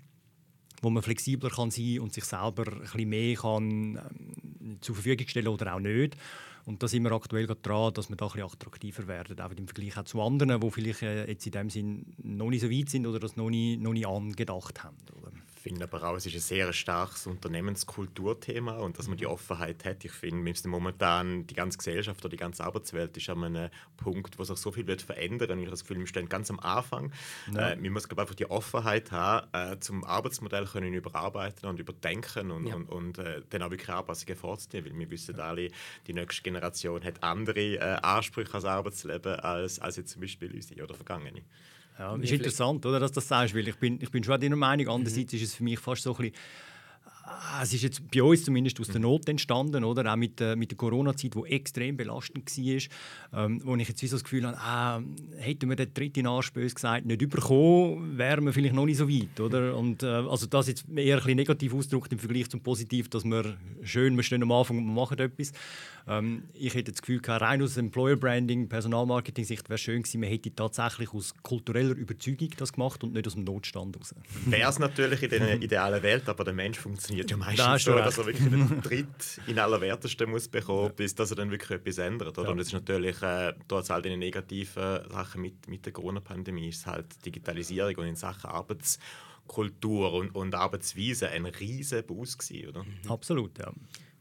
wo 0.84 0.90
man 0.90 1.02
flexibler 1.02 1.50
kann 1.50 1.70
sein 1.70 1.98
und 2.00 2.12
sich 2.12 2.24
selber 2.24 2.70
ein 2.70 2.80
bisschen 2.80 3.08
mehr 3.08 3.34
kann, 3.36 3.96
ähm, 3.96 4.78
zur 4.80 4.94
Verfügung 4.94 5.26
stellen 5.26 5.48
oder 5.48 5.74
auch 5.74 5.80
nicht. 5.80 6.16
Und 6.66 6.82
da 6.82 6.88
sind 6.88 7.02
wir 7.02 7.12
aktuell 7.12 7.46
dran, 7.46 7.92
dass 7.92 8.08
wir 8.08 8.16
da 8.16 8.26
ein 8.26 8.32
bisschen 8.32 8.46
attraktiver 8.46 9.06
werden, 9.06 9.38
auch 9.40 9.50
im 9.50 9.68
Vergleich 9.68 9.98
auch 9.98 10.04
zu 10.04 10.22
anderen, 10.22 10.60
die 10.60 10.70
vielleicht 10.70 11.02
äh, 11.02 11.28
jetzt 11.28 11.44
in 11.46 11.52
dem 11.52 11.70
Sinn 11.70 12.14
noch 12.22 12.48
nicht 12.48 12.62
so 12.62 12.70
weit 12.70 12.88
sind 12.88 13.06
oder 13.06 13.18
das 13.18 13.36
noch 13.36 13.50
nicht, 13.50 13.80
noch 13.80 13.92
nicht 13.92 14.06
angedacht 14.06 14.82
haben. 14.82 14.96
Oder? 15.20 15.32
Finde 15.64 15.84
aber 15.84 16.04
auch, 16.04 16.14
es 16.14 16.26
ist 16.26 16.34
ein 16.34 16.40
sehr 16.40 16.72
starkes 16.74 17.26
Unternehmenskulturthema 17.26 18.76
und 18.80 18.98
dass 18.98 19.08
man 19.08 19.16
die 19.16 19.24
mhm. 19.24 19.30
Offenheit 19.30 19.82
hat. 19.86 20.04
Ich 20.04 20.12
finde, 20.12 20.52
momentan 20.68 21.46
die 21.46 21.54
ganze 21.54 21.78
Gesellschaft 21.78 22.20
oder 22.20 22.28
die 22.28 22.36
ganze 22.36 22.62
Arbeitswelt 22.64 23.16
ist 23.16 23.30
an 23.30 23.44
einem 23.44 23.70
Punkt, 23.96 24.38
wo 24.38 24.44
sich 24.44 24.58
so 24.58 24.72
viel 24.72 24.86
wird 24.86 25.00
verändern. 25.00 25.58
Ich 25.58 25.64
habe 25.64 25.70
das 25.70 25.80
Gefühl, 25.80 26.00
wir 26.00 26.06
stehen 26.06 26.28
ganz 26.28 26.50
am 26.50 26.60
Anfang. 26.60 27.12
Ja. 27.50 27.70
Äh, 27.70 27.82
wir 27.82 27.90
müssen 27.90 28.08
glaube 28.08 28.20
einfach 28.22 28.34
die 28.34 28.50
Offenheit 28.50 29.10
haben, 29.10 29.48
äh, 29.54 29.80
zum 29.80 30.04
Arbeitsmodell 30.04 30.66
können 30.66 30.92
überarbeiten 30.92 31.66
und 31.66 31.80
überdenken 31.80 32.50
und, 32.50 32.66
ja. 32.66 32.74
und, 32.74 32.90
und 32.90 33.18
äh, 33.18 33.40
dann 33.48 33.62
auch 33.62 33.70
wirklich 33.70 33.88
Anpassungen 33.88 34.36
vorzunehmen, 34.36 34.92
weil 34.92 34.98
wir 34.98 35.10
wissen 35.10 35.36
ja. 35.38 35.44
alle, 35.44 35.70
die 36.06 36.12
nächste 36.12 36.42
Generation 36.42 37.02
hat 37.02 37.22
andere 37.22 37.76
äh, 37.76 37.78
Ansprüche 38.02 38.52
als 38.52 38.66
Arbeitsleben 38.66 39.36
als, 39.36 39.78
als 39.78 39.96
jetzt 39.96 40.12
zum 40.12 40.20
Beispiel 40.20 40.52
unsere 40.52 40.84
oder 40.84 40.94
vergangene. 40.94 41.40
Ja, 41.98 42.16
ist 42.16 42.32
interessant, 42.32 42.84
oder, 42.86 42.98
dass 42.98 43.12
du 43.12 43.16
das 43.16 43.28
sagst, 43.28 43.54
weil 43.54 43.68
ich 43.68 43.76
bin, 43.76 44.00
ich 44.00 44.10
bin 44.10 44.24
schon 44.24 44.40
deiner 44.40 44.56
Meinung. 44.56 44.88
Andererseits 44.88 45.32
mhm. 45.32 45.38
ist 45.38 45.44
es 45.44 45.54
für 45.54 45.64
mich 45.64 45.78
fast 45.78 46.02
so 46.02 46.14
ein 46.14 46.16
bisschen 46.16 46.34
Ah, 47.26 47.62
es 47.62 47.72
ist 47.72 47.82
jetzt 47.82 48.10
bei 48.10 48.22
uns 48.22 48.44
zumindest 48.44 48.78
aus 48.80 48.88
der 48.88 48.96
mhm. 48.96 49.06
Not 49.06 49.28
entstanden, 49.30 49.82
oder? 49.82 50.12
auch 50.12 50.16
mit, 50.16 50.42
äh, 50.42 50.56
mit 50.56 50.70
der 50.70 50.76
Corona-Zeit, 50.76 51.34
die 51.34 51.52
extrem 51.52 51.96
belastend 51.96 52.50
war, 52.50 53.44
ähm, 53.44 53.62
wo 53.64 53.74
ich 53.76 53.88
jetzt 53.88 54.02
wie 54.02 54.06
so 54.06 54.16
das 54.16 54.24
Gefühl 54.24 54.46
habe, 54.46 54.58
ah, 54.58 55.02
hätten 55.38 55.70
wir 55.70 55.76
den 55.76 55.94
dritten 55.94 56.24
Nachspöß 56.24 56.74
gesagt, 56.74 57.06
nicht 57.06 57.22
überkommen, 57.22 58.18
wären 58.18 58.44
wir 58.44 58.52
vielleicht 58.52 58.74
noch 58.74 58.84
nicht 58.84 58.98
so 58.98 59.08
weit. 59.08 59.40
Oder? 59.40 59.74
Und, 59.74 60.02
äh, 60.02 60.06
also 60.06 60.46
das 60.46 60.68
jetzt 60.68 60.84
eher 60.94 61.16
ein 61.16 61.20
bisschen 61.20 61.36
negativ 61.36 61.74
ausgedrückt 61.74 62.12
im 62.12 62.18
Vergleich 62.18 62.50
zum 62.50 62.60
Positiv, 62.60 63.08
dass 63.08 63.24
wir 63.24 63.56
schön, 63.82 64.16
wir 64.16 64.22
stehen 64.22 64.42
am 64.42 64.52
Anfang 64.52 64.76
und 64.76 64.84
wir 64.84 64.92
machen 64.92 65.18
etwas. 65.18 65.52
Ähm, 66.06 66.44
ich 66.52 66.74
hätte 66.74 66.92
das 66.92 67.00
Gefühl, 67.00 67.20
rein 67.26 67.62
aus 67.62 67.76
Employer 67.76 68.16
Branding, 68.16 68.68
Personalmarketing-Sicht 68.68 69.68
wäre 69.68 69.76
es 69.76 69.80
schön 69.80 70.02
gewesen, 70.02 70.20
man 70.20 70.28
hätte 70.28 70.54
tatsächlich 70.54 71.12
aus 71.14 71.34
kultureller 71.42 71.94
Überzeugung 71.94 72.50
das 72.56 72.74
gemacht 72.74 73.02
und 73.02 73.14
nicht 73.14 73.26
aus 73.26 73.34
dem 73.34 73.44
Notstand 73.44 73.96
heraus. 73.96 74.14
Wäre 74.46 74.70
es 74.70 74.78
natürlich 74.78 75.22
in 75.22 75.30
der 75.30 75.62
idealen 75.62 76.02
Welt, 76.02 76.28
aber 76.28 76.44
der 76.44 76.52
Mensch 76.52 76.78
funktioniert 76.78 77.30
ja 77.30 77.36
meistens 77.36 77.64
da 77.64 77.78
so, 77.78 77.94
dass 77.94 78.18
er 78.18 78.26
wirklich 78.26 78.48
den 78.48 78.82
Tritt 78.82 79.40
in 79.46 79.58
allerwertesten 79.58 80.30
muss 80.30 80.48
bekommen, 80.48 80.86
ja. 80.86 80.92
bis 80.94 81.14
dass 81.14 81.30
er 81.30 81.36
dann 81.36 81.50
wirklich 81.50 81.70
etwas 81.70 81.98
ändert. 81.98 82.36
Oder? 82.36 82.48
Ja. 82.48 82.52
Und 82.52 82.58
das 82.58 82.68
ist 82.68 82.74
natürlich, 82.74 83.22
äh, 83.22 83.54
trotz 83.66 83.90
all 83.90 84.02
den 84.02 84.18
negativen 84.18 85.08
Sachen 85.10 85.40
mit, 85.40 85.68
mit 85.68 85.86
der 85.86 85.92
Corona-Pandemie, 85.92 86.68
ist 86.68 86.86
halt 86.86 87.24
Digitalisierung 87.24 87.96
und 87.96 88.06
in 88.06 88.16
Sachen 88.16 88.50
Arbeitskultur 88.50 90.12
und, 90.12 90.34
und 90.34 90.54
Arbeitsweise 90.54 91.30
ein 91.30 91.46
riesiger 91.46 92.02
Boost 92.02 92.38
gewesen, 92.38 92.68
oder? 92.68 92.84
Absolut, 93.08 93.58
ja 93.58 93.72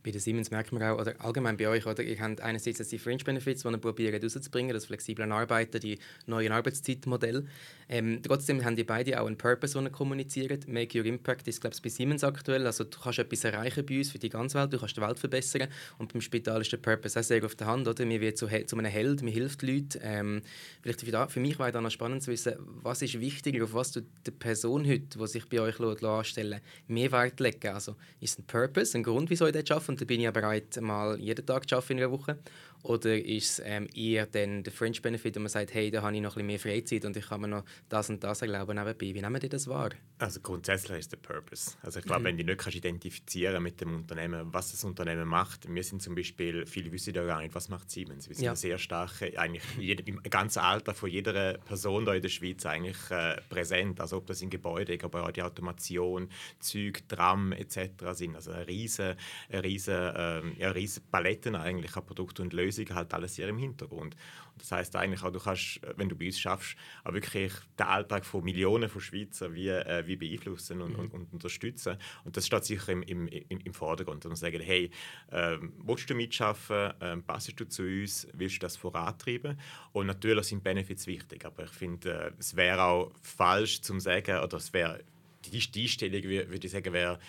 bei 0.04 0.12
der 0.12 0.20
Siemens 0.20 0.52
merkt 0.52 0.72
man 0.72 0.84
auch, 0.84 1.00
oder 1.00 1.16
allgemein 1.20 1.58
bei 1.58 1.68
euch, 1.68 1.86
oder, 1.86 2.04
ihr 2.04 2.20
habt 2.20 2.42
einerseits 2.42 2.88
die 2.88 3.00
Fringe 3.00 3.24
Benefits, 3.24 3.64
die 3.64 3.70
ihr 3.70 3.78
probiert 3.78 4.24
rauszubringen, 4.24 4.74
das 4.74 4.86
flexible 4.86 5.32
Arbeiten, 5.32 5.80
die 5.80 5.98
neuen 6.26 6.52
Arbeitszeitmodelle. 6.52 7.46
Ähm, 7.90 8.22
trotzdem 8.22 8.64
haben 8.64 8.76
die 8.76 8.84
beide 8.84 9.22
auch 9.22 9.28
einen 9.28 9.38
Purpose, 9.38 9.78
den 9.78 9.86
ihr 9.86 9.92
kommuniziert. 9.92 10.68
Make 10.68 11.00
Your 11.00 11.06
Impact 11.06 11.48
ist, 11.48 11.62
glaube 11.62 11.76
ich, 11.76 11.82
bei 11.82 11.90
Siemens 11.90 12.24
aktuell. 12.24 12.66
Also 12.66 12.84
du 12.84 12.98
kannst 13.00 13.20
etwas 13.20 13.44
erreichen 13.44 13.86
bei 13.86 13.98
uns 13.98 14.12
für 14.12 14.20
die 14.20 14.30
ganze 14.30 14.60
Welt, 14.60 14.74
du 14.74 14.80
kannst 14.80 14.98
die 14.98 15.02
Welt 15.02 15.20
verbessern. 15.20 15.68
Und 15.98 16.12
beim 16.12 16.22
Spital 16.22 16.62
ist 16.62 16.72
der 16.72 16.78
Purpose 16.78 17.20
auch 17.20 17.24
sehr 17.24 17.44
auf 17.46 17.56
der 17.56 17.68
Hand. 17.68 17.88
Oder? 17.88 18.08
Wir 18.08 18.20
werden 18.20 18.36
zu, 18.36 18.48
zu 18.66 18.78
einem 18.78 18.92
Held, 18.92 19.22
man 19.22 19.32
hilft 19.32 19.62
Leuten. 19.62 20.00
Ähm, 20.02 20.42
vielleicht 20.82 21.02
für, 21.02 21.30
für 21.30 21.40
mich 21.40 21.60
wäre 21.60 21.72
dann 21.72 21.90
spannend 21.92 22.24
zu 22.24 22.32
wissen, 22.32 22.54
was 22.82 23.02
ist 23.02 23.20
wichtiger, 23.20 23.64
auf 23.64 23.74
was 23.74 23.92
du 23.92 24.02
der 24.26 24.32
Person 24.32 24.88
heute, 24.88 25.18
die 25.18 25.28
sich 25.28 25.48
bei 25.48 25.62
euch 25.62 25.80
anstellen 25.80 26.62
mehr 26.88 27.12
Wert 27.12 27.40
legen. 27.40 27.74
Also 27.74 27.96
ist 28.20 28.40
ein 28.40 28.46
Purpose, 28.46 28.98
ein 28.98 29.04
Grund, 29.04 29.30
wieso 29.30 29.48
ich 29.48 29.54
das 29.54 29.70
arbeite? 29.72 29.93
Und 29.94 30.02
da 30.02 30.06
bin 30.06 30.20
ich 30.20 30.24
ja 30.24 30.32
bereit, 30.32 30.82
mal 30.82 31.20
jeden 31.20 31.46
Tag 31.46 31.70
zu 31.70 31.76
arbeiten 31.76 32.00
in 32.00 32.00
einer 32.00 32.12
Woche. 32.12 32.40
Oder 32.84 33.18
ist 33.18 33.60
es 33.60 33.62
ähm, 33.66 33.88
eher 33.96 34.26
dann 34.26 34.62
der 34.62 34.74
Fringe 34.74 35.00
Benefit, 35.02 35.38
wo 35.38 35.40
man 35.40 35.48
sagt, 35.48 35.74
hey, 35.74 35.90
da 35.90 36.02
habe 36.02 36.14
ich 36.14 36.22
noch 36.22 36.36
ein 36.36 36.46
bisschen 36.46 36.48
mehr 36.48 36.60
Freizeit 36.60 37.06
und 37.06 37.16
ich 37.16 37.28
kann 37.28 37.40
mir 37.40 37.48
noch 37.48 37.64
das 37.88 38.10
und 38.10 38.22
das 38.22 38.42
erlauben 38.42 38.76
nebenbei. 38.76 39.14
Wie 39.14 39.22
nehmen 39.22 39.40
die 39.40 39.48
das 39.48 39.68
wahr? 39.68 39.92
Also 40.18 40.42
grundsätzlich 40.42 41.00
ist 41.00 41.12
der 41.14 41.18
Purpose. 41.18 41.72
Also 41.82 42.00
ich 42.00 42.06
glaube, 42.06 42.22
mhm. 42.22 42.26
wenn 42.26 42.38
du 42.40 42.44
nicht 42.44 42.58
kannst 42.60 42.78
identifizieren 42.78 43.64
mit 43.64 43.80
dem 43.80 43.96
Unternehmen, 43.96 44.54
was 44.54 44.72
das 44.72 44.84
Unternehmen 44.84 45.28
macht. 45.28 45.74
Wir 45.74 45.84
sind 45.84 46.02
zum 46.02 46.14
Beispiel, 46.14 46.66
viele 46.66 46.92
wissen 46.92 47.14
ja 47.14 47.24
gar 47.24 47.42
nicht, 47.42 47.56
was 47.56 47.70
macht 47.70 47.90
Siemens. 47.90 48.28
Wir 48.28 48.36
sind 48.36 48.46
ja. 48.46 48.56
sehr 48.56 48.78
stark, 48.78 49.22
eigentlich 49.22 49.64
jede, 49.80 50.04
im 50.04 50.22
ganzen 50.24 50.60
Alter 50.60 50.94
von 50.94 51.10
jeder 51.10 51.58
Person 51.60 52.04
da 52.04 52.14
in 52.14 52.22
der 52.22 52.30
Schweiz 52.30 52.66
eigentlich 52.66 52.98
äh, 53.12 53.40
präsent. 53.48 54.02
Also 54.02 54.18
ob 54.18 54.28
das 54.28 54.42
in 54.42 54.50
Gebäuden, 54.50 55.02
aber 55.04 55.24
auch 55.24 55.32
die 55.32 55.42
Automation, 55.42 56.28
Züg, 56.60 57.08
Tram 57.08 57.54
etc. 57.54 57.80
sind. 58.12 58.36
Also 58.36 58.52
eine 58.52 58.68
riesige, 58.68 59.16
eine 59.50 59.64
riesige, 59.64 60.54
äh, 60.60 60.66
riesige 60.68 61.06
Paletten 61.10 61.56
eigentlich 61.56 61.96
an 61.96 62.06
Produkten 62.06 62.42
und 62.42 62.52
Lösungen 62.54 62.73
Lösungen 62.74 62.96
halt 62.96 63.14
alles 63.14 63.36
sehr 63.36 63.48
im 63.48 63.58
Hintergrund. 63.58 64.16
Und 64.54 64.62
das 64.62 64.72
heißt 64.72 64.96
eigentlich 64.96 65.24
auch, 65.24 65.32
du 65.32 65.40
kannst, 65.40 65.80
wenn 65.96 66.10
du 66.10 66.16
bei 66.16 66.28
uns 66.28 66.40
schaffst, 66.40 66.76
auch 67.04 67.14
wirklich 67.14 67.54
den 67.80 67.86
Alltag 67.86 68.26
von 68.26 68.44
Millionen 68.44 68.90
von 68.90 69.02
Schweizer 69.02 69.54
wie, 69.54 69.70
äh, 69.70 70.04
wie 70.06 70.16
beeinflussen 70.16 70.82
und, 70.82 70.94
mhm. 70.94 71.00
und, 71.00 71.14
und, 71.14 71.34
unterstützen. 71.34 71.98
Und 72.24 72.38
das 72.38 72.46
steht 72.46 72.66
sicher 72.66 72.92
im, 72.92 73.04
im, 73.04 73.28
im, 73.28 73.60
im 73.60 73.74
Vordergrund. 73.74 74.26
Man 74.26 74.36
sagen, 74.36 74.62
hey, 74.62 74.92
ähm, 75.32 75.74
willst 75.84 76.10
du 76.10 76.16
mitschaffen, 76.16 76.94
ähm, 77.02 77.24
passest 77.24 77.60
du 77.60 77.68
zu 77.68 77.84
uns, 77.84 78.28
willst 78.34 78.58
du 78.58 78.60
das 78.60 78.78
vorantreiben? 78.78 79.58
Und 79.92 80.08
natürlich 80.08 80.48
sind 80.48 80.64
Benefits 80.64 81.08
wichtig, 81.08 81.46
aber 81.46 81.64
ich 81.64 81.72
finde, 81.72 82.12
äh, 82.12 82.32
es 82.40 82.56
wäre 82.56 82.84
auch 82.84 83.12
falsch 83.22 83.82
zu 83.82 84.00
sagen, 84.00 84.44
oder 84.44 84.58
es 84.58 84.72
wäre 84.74 85.04
die, 85.46 85.72
die 85.72 85.82
Einstellung, 85.82 86.24
würde 86.24 86.66
ich 86.66 86.72
sagen, 86.72 86.94
wäre 86.94 87.20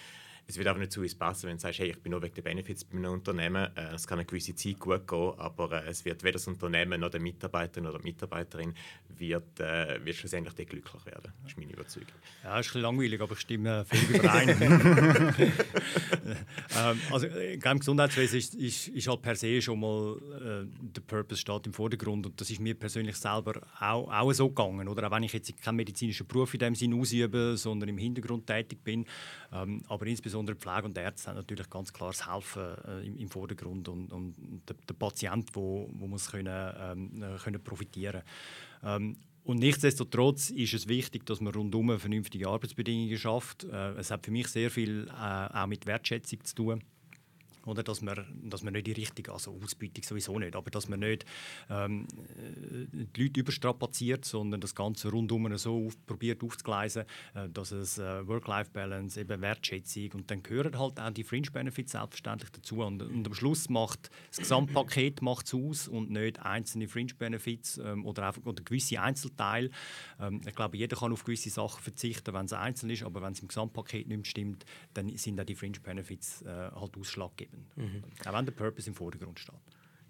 es 0.46 0.58
wird 0.58 0.66
einfach 0.66 0.80
nicht 0.80 0.92
zu 0.92 1.00
uns 1.00 1.14
passen, 1.14 1.48
wenn 1.48 1.56
du 1.56 1.62
sagst, 1.62 1.78
hey, 1.78 1.90
ich 1.90 1.98
bin 2.00 2.12
nur 2.12 2.22
wegen 2.22 2.34
der 2.34 2.42
Benefits 2.42 2.84
bei 2.84 2.98
einem 2.98 3.12
Unternehmen. 3.12 3.68
Äh, 3.76 3.94
es 3.94 4.06
kann 4.06 4.18
eine 4.18 4.26
gewisse 4.26 4.54
Zeit 4.54 4.78
gut 4.78 5.06
gehen, 5.06 5.32
aber 5.38 5.84
äh, 5.84 5.88
es 5.88 6.04
wird 6.04 6.22
weder 6.22 6.34
das 6.34 6.46
Unternehmen 6.46 7.00
noch 7.00 7.10
der 7.10 7.20
Mitarbeiter 7.20 7.80
oder 7.80 7.98
die 7.98 8.04
Mitarbeiterin 8.04 8.74
wird, 9.18 9.60
äh, 9.60 10.04
wird 10.04 10.16
schlussendlich 10.16 10.68
glücklich 10.68 11.06
werden. 11.06 11.32
Das 11.42 11.52
ist 11.52 11.58
meine 11.58 11.72
Überzeugung. 11.72 12.08
Ja, 12.42 12.50
ist 12.50 12.56
ein 12.56 12.62
bisschen 12.62 12.80
langweilig, 12.82 13.20
aber 13.20 13.32
ich 13.32 13.40
stimme 13.40 13.84
völlig 13.84 14.10
überein. 14.10 14.48
ähm, 16.78 17.00
also 17.10 17.26
äh, 17.26 17.54
im 17.54 17.78
Gesundheitswesen 17.78 18.38
ist, 18.38 18.54
ist, 18.54 18.88
ist, 18.88 19.08
halt 19.08 19.22
per 19.22 19.36
se 19.36 19.62
schon 19.62 19.80
mal 19.80 20.16
äh, 20.16 20.66
der 20.94 21.00
Purpose 21.00 21.40
steht 21.40 21.66
im 21.66 21.72
Vordergrund 21.72 22.26
und 22.26 22.40
das 22.40 22.50
ist 22.50 22.60
mir 22.60 22.74
persönlich 22.74 23.16
selber 23.16 23.62
auch, 23.80 24.10
auch 24.12 24.32
so 24.32 24.48
gegangen. 24.48 24.88
Oder? 24.88 25.06
Auch 25.06 25.12
wenn 25.12 25.22
ich 25.22 25.32
jetzt 25.32 25.56
keinen 25.62 25.76
medizinischen 25.76 26.26
Beruf 26.26 26.52
in 26.54 26.60
dem 26.60 26.74
Sinn 26.74 26.92
ausübe, 26.94 27.56
sondern 27.56 27.88
im 27.88 27.98
Hintergrund 27.98 28.46
tätig 28.46 28.82
bin, 28.84 29.06
ähm, 29.52 29.82
aber 29.88 30.06
insbesondere 30.06 30.33
Pflege 30.34 30.84
und 30.84 30.98
Ärzte 30.98 31.28
haben 31.28 31.36
natürlich 31.36 31.68
ganz 31.70 31.92
klar 31.92 32.10
das 32.10 32.30
Helfen 32.30 32.62
äh, 32.86 33.06
im, 33.06 33.16
im, 33.16 33.28
Vordergrund 33.30 33.88
und, 33.88 34.12
und 34.12 34.34
der, 34.68 34.76
der, 34.88 34.94
Patient, 34.94 35.48
wo, 35.54 35.88
wo 35.92 36.06
muss 36.06 36.30
können, 36.30 36.74
ähm, 36.78 37.22
äh, 37.22 37.38
können 37.38 37.62
profitieren. 37.62 38.22
Ähm, 38.82 39.16
und 39.44 39.58
nichtsdestotrotz 39.58 40.50
ist 40.50 40.72
es 40.72 40.88
wichtig, 40.88 41.26
dass 41.26 41.40
man 41.40 41.52
rundum 41.52 41.98
vernünftige 41.98 42.48
Arbeitsbedingungen 42.48 43.18
schafft. 43.18 43.64
Äh, 43.64 43.92
es 43.92 44.10
hat 44.10 44.24
für 44.24 44.30
mich 44.30 44.48
sehr 44.48 44.70
viel 44.70 45.08
äh, 45.08 45.12
auch 45.12 45.66
mit 45.66 45.86
Wertschätzung 45.86 46.42
zu 46.44 46.54
tun. 46.54 46.84
Oder 47.66 47.82
dass 47.82 48.02
man, 48.02 48.24
dass 48.42 48.62
man 48.62 48.72
nicht 48.72 48.86
die 48.86 48.92
richtige, 48.92 49.32
also 49.32 49.58
Ausbeutung 49.62 50.04
sowieso 50.04 50.38
nicht, 50.38 50.56
aber 50.56 50.70
dass 50.70 50.88
man 50.88 51.00
nicht 51.00 51.24
ähm, 51.70 52.06
die 53.16 53.22
Leute 53.22 53.40
überstrapaziert, 53.40 54.24
sondern 54.24 54.60
das 54.60 54.74
Ganze 54.74 55.10
rundum 55.10 55.56
so 55.56 55.86
auf, 55.86 56.06
probiert 56.06 56.42
aufzugleisen, 56.42 57.04
äh, 57.34 57.48
dass 57.48 57.72
es 57.72 57.98
äh, 57.98 58.26
Work-Life-Balance, 58.26 59.20
eben 59.20 59.40
Wertschätzung 59.40 60.12
und 60.12 60.30
dann 60.30 60.42
gehören 60.42 60.78
halt 60.78 61.00
auch 61.00 61.10
die 61.10 61.24
Fringe-Benefits 61.24 61.92
selbstverständlich 61.92 62.50
dazu 62.50 62.82
und, 62.82 63.02
und, 63.02 63.26
am 63.26 63.34
Schluss 63.34 63.68
macht 63.68 64.10
das 64.28 64.38
Gesamtpaket 64.38 65.22
macht's 65.22 65.54
aus 65.54 65.88
und 65.88 66.10
nicht 66.10 66.40
einzelne 66.40 66.88
Fringe-Benefits 66.88 67.78
ähm, 67.78 68.04
oder, 68.04 68.28
einfach, 68.28 68.44
oder 68.44 68.62
gewisse 68.62 69.00
Einzelteile. 69.00 69.70
Ähm, 70.20 70.40
ich 70.46 70.54
glaube, 70.54 70.76
jeder 70.76 70.96
kann 70.96 71.12
auf 71.12 71.24
gewisse 71.24 71.50
Sachen 71.50 71.82
verzichten, 71.82 72.34
wenn 72.34 72.46
es 72.46 72.52
einzeln 72.52 72.90
ist, 72.90 73.02
aber 73.02 73.22
wenn 73.22 73.32
es 73.32 73.40
im 73.40 73.48
Gesamtpaket 73.48 74.08
nicht 74.08 74.26
stimmt, 74.26 74.64
dann 74.94 75.08
sind 75.16 75.40
auch 75.40 75.44
die 75.44 75.54
Fringe-Benefits 75.54 76.42
äh, 76.42 76.70
halt 76.74 76.96
ausschlaggebend 76.96 77.53
bleiben. 77.54 77.66
Mhm. 77.76 78.04
Auch 78.26 78.32
wenn 78.32 78.44
der 78.44 78.52
Purpose 78.52 78.88
im 78.88 78.94
Vordergrund 78.94 79.38
steht. 79.38 79.54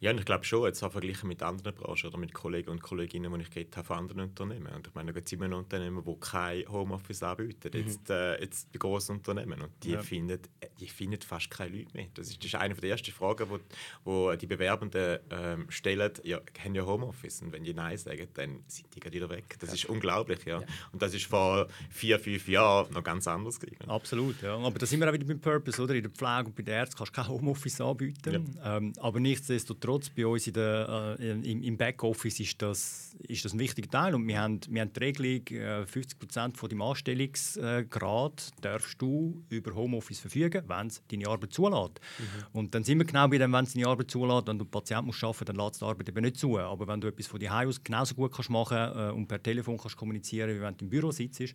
Ja, 0.05 0.11
und 0.11 0.19
ich 0.19 0.27
glaube 0.27 0.45
schon, 0.45 0.67
jetzt 0.67 0.83
auch 0.83 0.93
verglichen 0.93 1.29
mit 1.31 1.43
anderen 1.43 1.75
Branchen 1.75 2.09
oder 2.11 2.19
mit 2.19 2.35
Kollegen 2.35 2.69
und 2.69 2.83
Kolleginnen, 2.83 3.33
die 3.33 3.41
ich 3.41 3.49
geredet 3.49 3.75
habe 3.79 3.87
von 3.87 3.97
anderen 3.97 4.21
Unternehmen. 4.25 4.71
Und 4.75 4.87
ich 4.87 4.95
meine, 4.95 5.07
da 5.07 5.15
gibt 5.15 5.29
es 5.29 5.33
immer 5.33 5.49
noch 5.49 5.61
Unternehmen, 5.61 6.05
die 6.05 6.21
kein 6.21 6.69
Homeoffice 6.69 7.23
anbieten. 7.23 7.71
Mhm. 7.73 7.87
Jetzt, 7.87 8.11
äh, 8.11 8.39
jetzt 8.39 8.71
bei 8.71 8.79
grossen 8.79 9.17
Unternehmen. 9.17 9.63
Und 9.63 9.71
die, 9.83 9.93
ja. 9.93 10.03
finden, 10.03 10.41
die 10.79 10.89
finden 10.89 11.23
fast 11.23 11.51
keine 11.51 11.79
Leute 11.79 11.89
mehr. 11.95 12.09
Das 12.13 12.29
ist, 12.29 12.37
das 12.37 12.49
ist 12.49 12.55
eine 12.55 12.75
der 12.75 12.91
ersten 12.91 13.13
Fragen, 13.13 13.49
die 13.49 13.61
wo 14.05 14.35
die 14.35 14.47
Bewerbenden 14.47 15.21
ähm, 15.31 15.71
stellen. 15.71 16.13
Ja, 16.23 16.39
haben 16.63 16.75
ja 16.75 16.85
Homeoffice? 16.85 17.41
Und 17.41 17.53
wenn 17.53 17.65
die 17.65 17.73
Nein 17.73 17.97
sagen, 17.97 18.29
dann 18.35 18.63
sind 18.67 18.95
die 18.95 19.01
gerade 19.01 19.17
wieder 19.17 19.31
weg. 19.31 19.57
Das 19.59 19.71
ja. 19.71 19.75
ist 19.75 19.85
unglaublich. 19.87 20.45
Ja. 20.45 20.61
ja. 20.61 20.67
Und 20.93 21.01
das 21.01 21.15
ist 21.15 21.25
vor 21.25 21.67
vier, 21.89 22.21
fünf 22.21 22.47
Jahren 22.47 22.93
noch 22.93 23.05
ganz 23.05 23.27
anders 23.27 23.59
gewesen. 23.59 23.89
Absolut, 23.89 24.43
ja. 24.43 24.55
Aber 24.55 24.79
da 24.79 24.85
sind 24.85 25.01
wir 25.01 25.09
auch 25.09 25.15
wieder 25.15 25.25
beim 25.25 25.41
Purpose, 25.41 25.83
oder? 25.83 25.95
In 25.95 26.03
der 26.03 26.13
Pflege 26.13 26.45
und 26.45 26.55
bei 26.55 26.63
den 26.63 26.75
Ärzten 26.75 26.99
kannst 26.99 27.17
du 27.17 27.23
kein 27.23 27.29
Homeoffice 27.29 27.81
anbieten. 27.81 28.55
Ähm, 28.63 28.93
aber 28.99 29.19
nichtsdestotrotz 29.19 29.94
nichtsdestotrotz 29.95 30.11
bei 30.11 30.27
uns 30.27 30.45
der, 30.45 31.17
äh, 31.19 31.31
im, 31.51 31.63
im 31.63 31.77
Backoffice 31.77 32.41
ist 32.41 32.61
das, 32.63 33.15
ist 33.29 33.45
das 33.45 33.53
ein 33.53 33.59
wichtiger 33.59 33.91
Teil 33.91 34.15
und 34.15 34.27
wir 34.27 34.41
haben, 34.41 34.61
wir 34.69 34.83
haben 34.83 34.93
die 34.93 35.01
Regelung, 35.01 35.47
äh, 35.49 35.87
50 35.87 36.19
Prozent 36.19 36.57
von 36.57 36.69
deinem 36.69 36.83
Anstellungsgrad 36.83 38.51
darfst 38.61 39.01
du 39.01 39.43
über 39.49 39.75
Homeoffice 39.75 40.21
verfügen, 40.21 40.63
wenn 40.67 40.87
es 40.89 41.03
deine 41.09 41.29
Arbeit 41.29 41.53
zulässt. 41.53 42.01
Mhm. 42.19 42.59
Und 42.59 42.75
dann 42.75 42.85
sind 42.85 42.99
wir 42.99 43.05
genau 43.05 43.29
bei 43.29 43.39
dem, 43.39 43.53
wenn 43.53 43.65
es 43.65 43.75
deine 43.75 43.87
Arbeit 43.87 44.11
zulässt, 44.11 44.47
wenn 44.47 44.59
du 44.59 44.65
Patient 44.65 45.07
musst 45.07 45.23
arbeiten, 45.23 45.45
dann 45.47 45.57
lässt 45.57 45.81
die 45.81 45.85
Arbeit 45.85 46.09
eben 46.09 46.23
nicht 46.23 46.37
zu. 46.37 46.59
Aber 46.59 46.87
wenn 46.87 47.01
du 47.01 47.09
etwas 47.09 47.27
von 47.27 47.41
dir 47.41 47.53
aus 47.55 47.83
genauso 47.83 48.15
gut 48.15 48.33
kannst 48.33 48.51
machen 48.51 48.77
äh, 48.77 49.13
und 49.13 49.27
per 49.27 49.43
Telefon 49.43 49.79
kannst 49.79 49.97
kommunizieren, 49.97 50.55
wie 50.57 50.61
wenn 50.61 50.77
du 50.77 50.85
im 50.85 50.91
Büro 50.91 51.11
sitzt, 51.11 51.55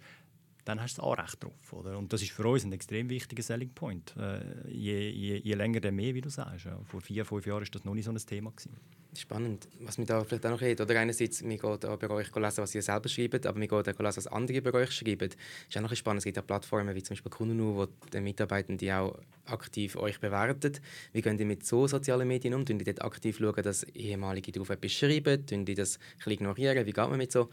dann 0.69 0.81
hast 0.81 0.97
du 0.97 1.01
das 1.01 1.09
Anrecht 1.09 1.43
drauf. 1.43 1.73
Oder? 1.73 1.97
Und 1.97 2.13
das 2.13 2.21
ist 2.21 2.31
für 2.31 2.47
uns 2.47 2.63
ein 2.63 2.71
extrem 2.71 3.09
wichtiger 3.09 3.41
Selling 3.41 3.71
Point. 3.73 4.15
Äh, 4.17 4.69
je, 4.69 5.09
je, 5.09 5.37
je, 5.37 5.53
länger, 5.55 5.79
desto 5.79 5.95
mehr, 5.95 6.13
wie 6.13 6.21
du 6.21 6.29
sagst. 6.29 6.65
Ja. 6.65 6.79
Vor 6.85 7.01
vier, 7.01 7.25
fünf 7.25 7.45
Jahren 7.47 7.61
war 7.61 7.69
das 7.71 7.83
noch 7.83 7.95
nicht 7.95 8.05
so 8.05 8.11
ein 8.11 8.17
Thema. 8.17 8.51
Gewesen. 8.51 8.75
Spannend, 9.17 9.67
was 9.79 9.97
mir 9.97 10.05
da 10.05 10.23
vielleicht 10.23 10.45
auch 10.45 10.51
noch 10.51 10.61
redet. 10.61 10.81
Oder 10.81 10.99
einerseits, 10.99 11.43
wir 11.43 11.57
gehen 11.57 11.63
auch 11.63 11.97
bei 11.97 12.09
euch 12.11 12.35
lesen, 12.35 12.57
was 12.61 12.75
ihr 12.75 12.83
selber 12.83 13.09
schreibt, 13.09 13.47
aber 13.47 13.59
wir 13.59 13.67
gehen 13.67 13.79
auch 13.79 13.83
lesen, 13.83 14.17
was 14.17 14.27
andere 14.27 14.61
bei 14.61 14.71
euch 14.75 14.91
schreiben. 14.91 15.29
Das 15.29 15.37
ist 15.67 15.77
auch 15.77 15.81
noch 15.81 15.95
spannend. 15.95 16.19
Es 16.19 16.25
gibt 16.25 16.37
ja 16.37 16.43
Plattformen 16.43 16.93
wie 16.93 17.01
zum 17.01 17.15
Beispiel 17.15 17.31
Kununu, 17.31 17.75
wo 17.75 17.87
die 18.13 18.21
Mitarbeitenden 18.21 18.91
auch 18.91 19.17
aktiv 19.45 19.95
euch 19.95 20.19
bewerten. 20.19 20.73
Wie 21.13 21.23
gehen 21.23 21.39
ihr 21.39 21.47
mit 21.47 21.65
so 21.65 21.87
sozialen 21.87 22.27
Medien 22.27 22.53
um? 22.53 22.67
Schauen 22.67 22.77
die 22.77 22.85
dort 22.85 23.01
aktiv 23.01 23.39
schauen, 23.39 23.63
dass 23.63 23.81
ehemalige 23.83 24.51
darauf 24.51 24.69
etwas 24.69 24.91
schreiben? 24.91 25.43
Schauen 25.49 25.65
die 25.65 25.73
das 25.73 25.97
ein 25.97 26.01
bisschen 26.17 26.33
ignorieren? 26.33 26.85
Wie 26.85 26.93
geht 26.93 27.09
man 27.09 27.17
mit 27.17 27.31
so 27.31 27.49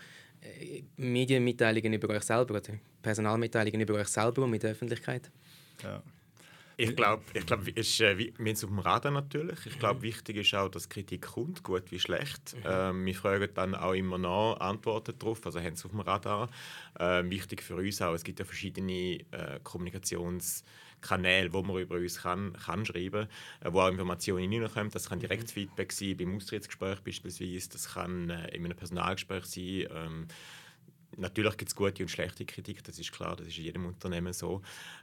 Medienmitteilungen 0.96 1.92
über 1.92 2.08
euch 2.10 2.22
selber 2.22 2.54
oder 2.54 2.62
Personalmitteilungen 3.02 3.80
über 3.80 3.94
euch 3.94 4.08
selber 4.08 4.42
und 4.42 4.50
mit 4.50 4.62
der 4.62 4.72
Öffentlichkeit? 4.72 5.30
Ja. 5.82 6.02
Ich 6.78 6.94
glaube, 6.94 7.22
ich 7.32 7.46
glaub, 7.46 7.66
ist, 7.66 8.00
äh, 8.02 8.18
wir 8.18 8.32
sind 8.36 8.64
auf 8.64 8.76
dem 8.76 8.78
Radar 8.80 9.10
natürlich. 9.10 9.64
Ich 9.64 9.78
glaube, 9.78 10.00
mhm. 10.00 10.02
wichtig 10.02 10.36
ist 10.36 10.54
auch, 10.54 10.68
dass 10.68 10.90
Kritik 10.90 11.22
kommt, 11.22 11.62
gut 11.62 11.90
wie 11.90 11.98
schlecht. 11.98 12.54
Mhm. 12.54 12.62
Ähm, 12.66 13.06
wir 13.06 13.14
fragen 13.14 13.48
dann 13.54 13.74
auch 13.74 13.94
immer 13.94 14.18
nach 14.18 14.60
Antworten 14.60 15.18
darauf, 15.18 15.44
also 15.46 15.58
haben 15.58 15.74
sie 15.74 15.86
auf 15.86 15.92
dem 15.92 16.00
Radar. 16.00 16.50
Ähm, 17.00 17.30
wichtig 17.30 17.62
für 17.62 17.76
uns 17.76 18.02
auch, 18.02 18.12
es 18.12 18.24
gibt 18.24 18.40
ja 18.40 18.44
verschiedene 18.44 19.20
äh, 19.30 19.58
Kommunikations- 19.64 20.64
Kanäle, 21.06 21.52
wo 21.52 21.62
man 21.62 21.80
über 21.80 21.96
uns 21.96 22.22
kann, 22.22 22.52
kann 22.54 22.84
schreiben 22.84 23.28
kann, 23.60 23.70
äh, 23.70 23.72
wo 23.72 23.80
auch 23.80 23.88
Informationen 23.88 24.50
hineinkommen. 24.50 24.90
Das 24.90 25.08
kann 25.08 25.20
direkt 25.20 25.44
mhm. 25.44 25.48
Feedback 25.48 25.92
sein, 25.92 26.16
beim 26.16 26.36
Austrittsgespräch 26.36 27.00
beispielsweise, 27.00 27.68
das 27.70 27.94
kann 27.94 28.30
äh, 28.30 28.48
in 28.54 28.64
einem 28.64 28.76
Personalgespräch 28.76 29.44
sein. 29.44 29.86
Ähm, 29.90 30.26
Natürlich 31.18 31.56
gibt 31.56 31.70
es 31.70 31.74
gute 31.74 32.02
und 32.02 32.10
schlechte 32.10 32.44
Kritik, 32.44 32.84
das 32.84 32.98
ist 32.98 33.10
klar, 33.10 33.36
das 33.36 33.46
ist 33.46 33.56
in 33.56 33.64
jedem 33.64 33.86
Unternehmen 33.86 34.32
so. 34.34 34.60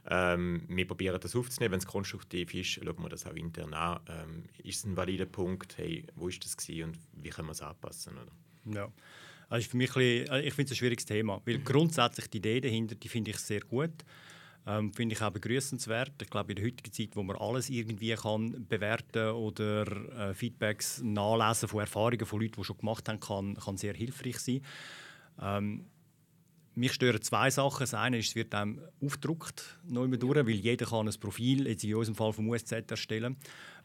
Ähm, 0.08 0.62
wir 0.68 0.86
probieren 0.86 1.18
das 1.20 1.34
aufzunehmen, 1.34 1.72
wenn 1.72 1.78
es 1.80 1.86
konstruktiv 1.86 2.54
ist, 2.54 2.68
schauen 2.68 3.02
wir 3.02 3.08
das 3.08 3.26
auch 3.26 3.34
intern 3.34 3.74
an. 3.74 4.00
Ähm, 4.08 4.44
ist 4.62 4.78
es 4.78 4.84
ein 4.84 4.96
valider 4.96 5.26
Punkt, 5.26 5.76
hey, 5.76 6.06
wo 6.14 6.28
ist 6.28 6.44
das 6.44 6.56
gewesen 6.56 6.90
und 6.90 6.98
wie 7.14 7.30
können 7.30 7.48
wir 7.48 7.52
es 7.52 7.62
anpassen? 7.62 8.16
Oder? 8.16 8.76
Ja. 8.76 8.92
Also 9.48 9.70
für 9.70 9.76
mich 9.76 9.92
bisschen, 9.92 10.28
äh, 10.28 10.42
ich 10.42 10.54
finde 10.54 10.66
es 10.68 10.72
ein 10.72 10.76
schwieriges 10.76 11.04
Thema, 11.04 11.40
weil 11.44 11.58
grundsätzlich 11.58 12.28
die 12.28 12.38
Idee 12.38 12.60
dahinter, 12.60 12.94
die 12.94 13.08
finde 13.08 13.32
ich 13.32 13.38
sehr 13.38 13.60
gut. 13.60 14.04
Ähm, 14.66 14.94
Finde 14.94 15.14
ich 15.14 15.20
auch 15.20 15.30
begrüßenswert. 15.30 16.22
Ich 16.22 16.30
glaube, 16.30 16.52
in 16.52 16.56
der 16.56 16.64
heutigen 16.64 16.92
Zeit, 16.92 17.16
wo 17.16 17.22
man 17.22 17.36
alles 17.36 17.68
irgendwie 17.68 18.14
kann 18.14 18.66
bewerten 18.66 19.32
oder 19.32 19.86
äh, 20.30 20.34
Feedbacks 20.34 21.02
nachlesen 21.02 21.68
von 21.68 21.80
Erfahrungen 21.80 22.24
von 22.24 22.40
Leuten, 22.40 22.54
die 22.56 22.64
schon 22.64 22.78
gemacht 22.78 23.08
haben, 23.08 23.20
kann, 23.20 23.56
kann 23.56 23.76
sehr 23.76 23.94
hilfreich 23.94 24.38
sein. 24.38 24.62
Ähm, 25.40 25.84
mich 26.74 26.92
stören 26.92 27.22
zwei 27.22 27.50
Sachen. 27.50 27.80
Das 27.80 27.94
eine 27.94 28.18
ist, 28.18 28.28
es 28.28 28.34
wird 28.34 28.54
einem 28.54 28.80
aufgedruckt, 29.00 29.78
durch, 29.84 30.46
weil 30.46 30.50
jeder 30.50 30.86
kann 30.86 31.08
ein 31.08 31.20
Profil, 31.20 31.68
jetzt 31.68 31.84
in 31.84 31.94
unserem 31.94 32.16
Fall 32.16 32.32
vom 32.32 32.48
USZ, 32.48 32.90
erstellen 32.90 33.36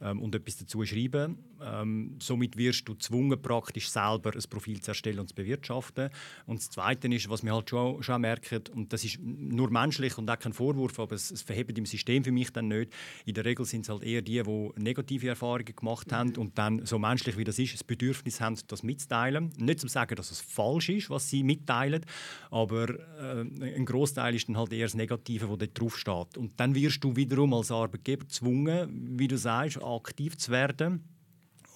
ähm, 0.02 0.22
und 0.22 0.36
etwas 0.36 0.58
dazu 0.58 0.84
schreiben. 0.86 1.38
Ähm, 1.62 2.16
somit 2.20 2.58
wirst 2.58 2.88
du 2.88 2.94
gezwungen, 2.94 3.42
praktisch 3.42 3.90
selber 3.90 4.34
ein 4.34 4.50
Profil 4.50 4.82
zu 4.82 4.92
erstellen 4.92 5.20
und 5.20 5.30
zu 5.30 5.36
bewirtschaften. 5.36 6.10
Und 6.46 6.60
das 6.60 6.70
Zweite 6.70 7.08
ist, 7.08 7.30
was 7.30 7.44
wir 7.44 7.54
halt 7.54 7.70
schon, 7.70 8.02
schon 8.02 8.22
merken, 8.22 8.64
und 8.74 8.94
das 8.94 9.04
ist 9.04 9.20
nur 9.22 9.70
menschlich 9.70 10.18
und 10.18 10.30
auch 10.30 10.40
kein 10.40 10.54
Vorwurf, 10.54 11.00
aber 11.00 11.16
es, 11.16 11.32
es 11.32 11.42
verhebt 11.42 11.78
im 11.78 11.86
System 11.86 12.24
für 12.24 12.32
mich 12.32 12.52
dann 12.52 12.70
nicht. 12.70 12.94
In 13.26 13.34
der 13.34 13.46
Regel 13.46 13.66
sind 13.66 13.82
es 13.82 13.90
halt 13.90 14.04
eher 14.04 14.22
die, 14.22 14.42
die 14.42 14.70
negative 14.78 15.28
Erfahrungen 15.28 15.76
gemacht 15.76 16.12
haben 16.12 16.36
und 16.38 16.58
dann, 16.58 16.86
so 16.86 16.98
menschlich 16.98 17.38
wie 17.38 17.44
das 17.44 17.60
ist, 17.60 17.74
das 17.74 17.84
Bedürfnis 17.84 18.40
haben, 18.40 18.56
das 18.68 18.84
mitzuteilen. 18.84 19.52
Nicht 19.58 19.80
zu 19.80 19.88
sagen, 19.88 20.16
dass 20.16 20.32
es 20.32 20.40
falsch 20.40 20.90
ist, 20.90 21.10
was 21.10 21.30
sie 21.30 21.44
mitteilen, 21.44 22.06
aber 22.52 22.90
äh, 22.90 23.76
ein 23.76 23.86
Großteil 23.86 24.36
ist 24.36 24.48
dann 24.48 24.58
halt 24.58 24.72
eher 24.72 24.86
das 24.86 24.96
Negative, 24.96 25.48
das 25.48 25.58
dort 25.58 25.80
drauf 25.80 25.98
steht. 25.98 26.38
Und 26.38 26.60
dann 26.60 26.76
wirst 26.76 27.04
du 27.04 27.16
wiederum 27.16 27.54
als 27.54 27.72
Arbeitgeber 27.72 28.26
gezwungen, 28.26 29.18
wie 29.20 29.28
du 29.28 29.38
sagst, 29.38 29.82
aktiv 29.96 30.38
zu 30.38 30.52
werden 30.52 31.04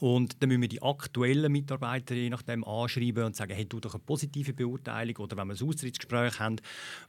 Und 0.04 0.44
dann 0.44 0.50
müssen 0.50 0.64
wir 0.64 0.68
die 0.68 0.84
aktuellen 0.84 1.50
Mitarbeiter 1.50 2.14
je 2.14 2.30
nachdem 2.30 2.66
anschreiben 2.66 3.24
und 3.24 3.38
sagen, 3.38 3.54
hey, 3.54 3.64
du 3.64 3.80
doch 3.80 3.94
eine 3.94 4.04
positive 4.04 4.52
Beurteilung 4.52 5.16
oder 5.16 5.38
wenn 5.38 5.48
wir 5.48 5.54
ein 5.54 5.66
Austrittsgespräch 5.66 6.42
haben, 6.42 6.58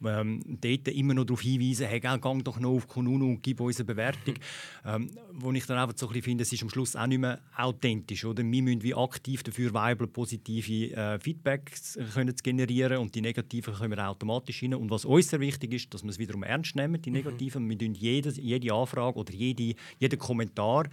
ähm, 0.04 0.40
dort 0.46 0.86
immer 0.86 1.12
noch 1.14 1.24
darauf 1.24 1.40
hinweisen, 1.40 1.88
hey, 1.88 1.98
geh, 1.98 2.16
doch 2.44 2.60
noch 2.60 2.70
auf 2.70 2.86
Kununu 2.86 3.30
und 3.30 3.42
gib 3.42 3.58
uns 3.58 3.80
eine 3.80 3.86
Bewertung. 3.86 4.34
ähm, 4.86 5.10
wo 5.32 5.50
ich 5.50 5.66
dann 5.66 5.78
einfach 5.78 5.98
so 5.98 6.06
ein 6.06 6.12
bisschen 6.12 6.22
finde, 6.22 6.42
es 6.42 6.52
ist 6.52 6.62
am 6.62 6.70
Schluss 6.70 6.94
auch 6.94 7.08
nicht 7.08 7.18
mehr 7.18 7.40
authentisch. 7.56 8.24
Oder? 8.24 8.44
Wir 8.44 8.62
müssen 8.62 8.84
wie 8.84 8.94
aktiv 8.94 9.42
dafür 9.42 9.74
weibeln, 9.74 10.12
positive 10.12 10.94
äh, 10.94 11.18
Feedbacks 11.18 11.98
können 12.14 12.36
zu 12.36 12.44
generieren 12.44 12.98
und 12.98 13.12
die 13.12 13.22
negativen 13.22 13.74
kommen 13.74 13.98
automatisch 13.98 14.62
rein. 14.62 14.72
Und 14.72 14.90
was 14.90 15.04
uns 15.04 15.30
sehr 15.30 15.40
wichtig 15.40 15.72
ist, 15.72 15.92
dass 15.92 16.04
wir 16.04 16.10
es 16.10 16.20
wiederum 16.20 16.44
ernst 16.44 16.76
nehmen, 16.76 17.02
die 17.02 17.10
mhm. 17.10 17.16
negativen. 17.16 17.64
Mhm. 17.64 17.80
Wir 17.80 17.88
jede, 17.88 18.30
jede 18.40 18.72
Anfrage 18.72 19.18
oder 19.18 19.32
jede, 19.32 19.74
jeden 19.98 20.18
Kommentar 20.20 20.88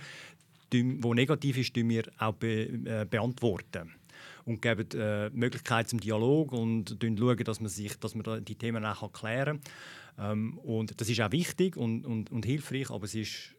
der 0.73 0.83
negativ 0.83 1.57
ist, 1.57 1.75
wir 1.89 2.03
auch 2.17 2.33
be 2.33 2.63
äh, 2.85 3.05
beantworten 3.09 3.93
und 4.45 4.61
geben 4.61 4.87
äh, 4.93 5.29
Möglichkeit 5.31 5.89
zum 5.89 5.99
Dialog 5.99 6.51
und 6.51 6.97
schauen, 7.01 7.43
dass 7.43 7.59
man, 7.59 7.69
sich, 7.69 7.99
dass 7.99 8.15
man 8.15 8.43
die 8.43 8.55
Themen 8.55 8.85
auch 8.85 9.11
klären 9.11 9.61
kann. 10.17 10.31
Ähm, 10.31 10.57
und 10.59 10.99
das 10.99 11.09
ist 11.09 11.21
auch 11.21 11.31
wichtig 11.31 11.77
und, 11.77 12.05
und, 12.05 12.31
und 12.31 12.45
hilfreich, 12.45 12.89
aber 12.89 13.05
es 13.05 13.15
ist 13.15 13.55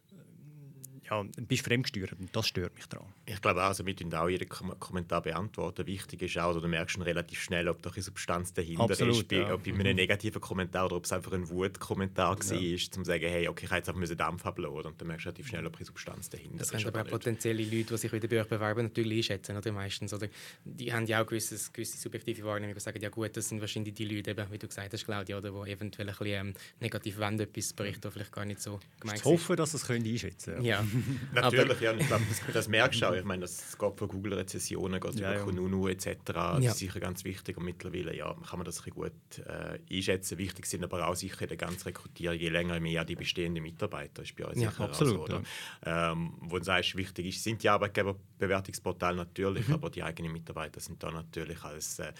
ja, 1.09 1.23
bist 1.35 1.65
fremdgesteuert 1.65 2.13
und 2.19 2.35
das 2.35 2.47
stört 2.47 2.75
mich 2.75 2.85
daran. 2.87 3.07
Ich 3.25 3.41
glaube 3.41 3.61
auch, 3.61 3.67
also 3.67 3.85
wir 3.85 3.93
beantworten 3.93 4.13
auch 4.13 4.29
jeden 4.29 4.47
Kom 4.47 4.77
Kommentar 4.79 5.21
beantworten. 5.21 5.85
Wichtig 5.85 6.21
ist 6.21 6.37
auch, 6.37 6.59
du 6.59 6.67
merkst 6.67 6.93
schon 6.93 7.03
relativ 7.03 7.41
schnell, 7.41 7.67
ob 7.67 7.81
da 7.81 7.89
eine 7.89 8.01
Substanz 8.01 8.53
dahinter 8.53 8.83
Absolut, 8.83 9.17
ist, 9.17 9.27
bei, 9.27 9.37
ja. 9.37 9.53
ob 9.53 9.63
bei 9.63 9.71
einem 9.71 9.87
mhm. 9.87 9.95
negativen 9.95 10.41
Kommentar 10.41 10.85
oder 10.85 10.95
ob 10.97 11.05
es 11.05 11.11
einfach 11.11 11.33
ein 11.33 11.49
Wutkommentar 11.49 12.37
ja. 12.37 12.49
war, 12.49 12.57
um 12.57 12.77
zu 12.77 13.03
sagen, 13.03 13.25
hey, 13.27 13.47
okay, 13.47 13.65
ich 13.65 13.71
jetzt 13.71 13.89
einfach 13.89 14.01
Dampf 14.15 14.45
abladen 14.45 14.91
und 14.91 15.01
dann 15.01 15.07
merkst 15.07 15.25
du 15.25 15.29
relativ 15.29 15.47
schnell, 15.47 15.65
ob 15.65 15.75
eine 15.75 15.85
Substanz 15.85 16.29
dahinter 16.29 16.57
das 16.57 16.67
ist. 16.67 16.73
Das 16.73 16.83
können 16.83 16.95
aber 16.95 17.07
auch 17.07 17.11
potenzielle 17.11 17.63
Leute, 17.63 17.83
die 17.83 17.97
sich 17.97 18.11
wieder 18.11 18.27
bei 18.27 18.41
euch 18.41 18.47
bewerben, 18.47 18.83
natürlich 18.83 19.17
einschätzen, 19.17 19.57
oder 19.57 19.71
meistens. 19.71 20.13
Oder 20.13 20.27
die 20.63 20.93
haben 20.93 21.05
ja 21.05 21.21
auch 21.21 21.27
gewisses, 21.27 21.71
gewisse 21.71 21.97
subjektive 21.97 22.43
Wahrnehmung, 22.43 22.75
die 22.75 22.79
sagen, 22.81 23.01
ja 23.01 23.09
gut, 23.09 23.35
das 23.35 23.49
sind 23.49 23.61
wahrscheinlich 23.61 23.93
die 23.93 24.05
Leute, 24.05 24.31
eben, 24.31 24.51
wie 24.51 24.57
du 24.57 24.67
gesagt 24.67 24.93
hast, 24.93 25.05
Claudia, 25.05 25.37
oder, 25.37 25.51
die 25.51 25.71
eventuell 25.71 26.09
ein 26.09 26.15
bisschen 26.17 26.47
ähm, 26.47 26.53
negativ 26.79 27.17
wollen, 27.17 27.39
etwas 27.39 27.73
berichten, 27.73 28.11
vielleicht 28.11 28.31
gar 28.31 28.45
nicht 28.45 28.61
so 28.61 28.79
gemeint 28.99 29.19
Ich 29.19 29.25
hoffe, 29.25 29.55
dass 29.55 29.71
sie 29.71 29.77
es 29.77 29.89
einschätzen 29.89 30.55
können. 30.55 30.65
Ja. 30.65 30.83
Natürlich, 31.33 31.79
ja, 31.79 31.93
ich 31.93 32.07
glaube, 32.07 32.23
das, 32.27 32.41
das, 32.53 32.67
merkst 32.67 33.01
du 33.01 33.09
auch. 33.09 33.13
Ich 33.13 33.23
meine, 33.23 33.41
das 33.41 33.77
geht 33.77 33.97
von 33.97 34.07
Google-Rezessionen, 34.07 34.99
geht 34.99 35.15
ja, 35.15 35.31
über 35.31 35.39
ja. 35.39 35.45
Kununu 35.45 35.87
etc. 35.87 36.07
Das 36.25 36.63
ja. 36.63 36.71
ist 36.71 36.77
sicher 36.77 36.99
ganz 36.99 37.23
wichtig 37.23 37.57
und 37.57 37.65
mittlerweile 37.65 38.15
ja, 38.15 38.35
kann 38.49 38.59
man 38.59 38.65
das 38.65 38.83
ein 38.85 38.91
gut 38.91 39.11
äh, 39.45 39.79
einschätzen. 39.95 40.37
Wichtig 40.37 40.65
sind 40.65 40.83
aber 40.83 41.07
auch 41.07 41.15
sicher 41.15 41.47
der 41.47 41.57
ganzen 41.57 41.83
Rekrutierung, 41.83 42.37
je 42.37 42.49
länger, 42.49 42.75
je 42.75 42.79
mehr 42.79 43.05
die 43.05 43.15
bestehenden 43.15 43.63
Mitarbeiter. 43.63 44.21
Das 44.21 44.29
ist 44.29 44.35
bei 44.35 44.45
uns 44.45 44.61
ja, 44.61 44.69
absolut, 44.77 45.29
so, 45.29 45.41
ja. 45.85 46.11
ähm, 46.11 46.33
Wo 46.41 46.57
du 46.57 46.63
sagst, 46.63 46.95
wichtig 46.95 47.27
ist, 47.27 47.43
sind 47.43 47.63
die 47.63 47.69
Arbeitgeberbewertungsportale 47.69 49.17
natürlich, 49.17 49.67
mhm. 49.67 49.75
aber 49.75 49.89
die 49.89 50.03
eigenen 50.03 50.31
Mitarbeiter 50.31 50.79
sind 50.79 51.01
da 51.01 51.11
natürlich 51.11 51.63
als 51.63 51.99
äh, 51.99 52.13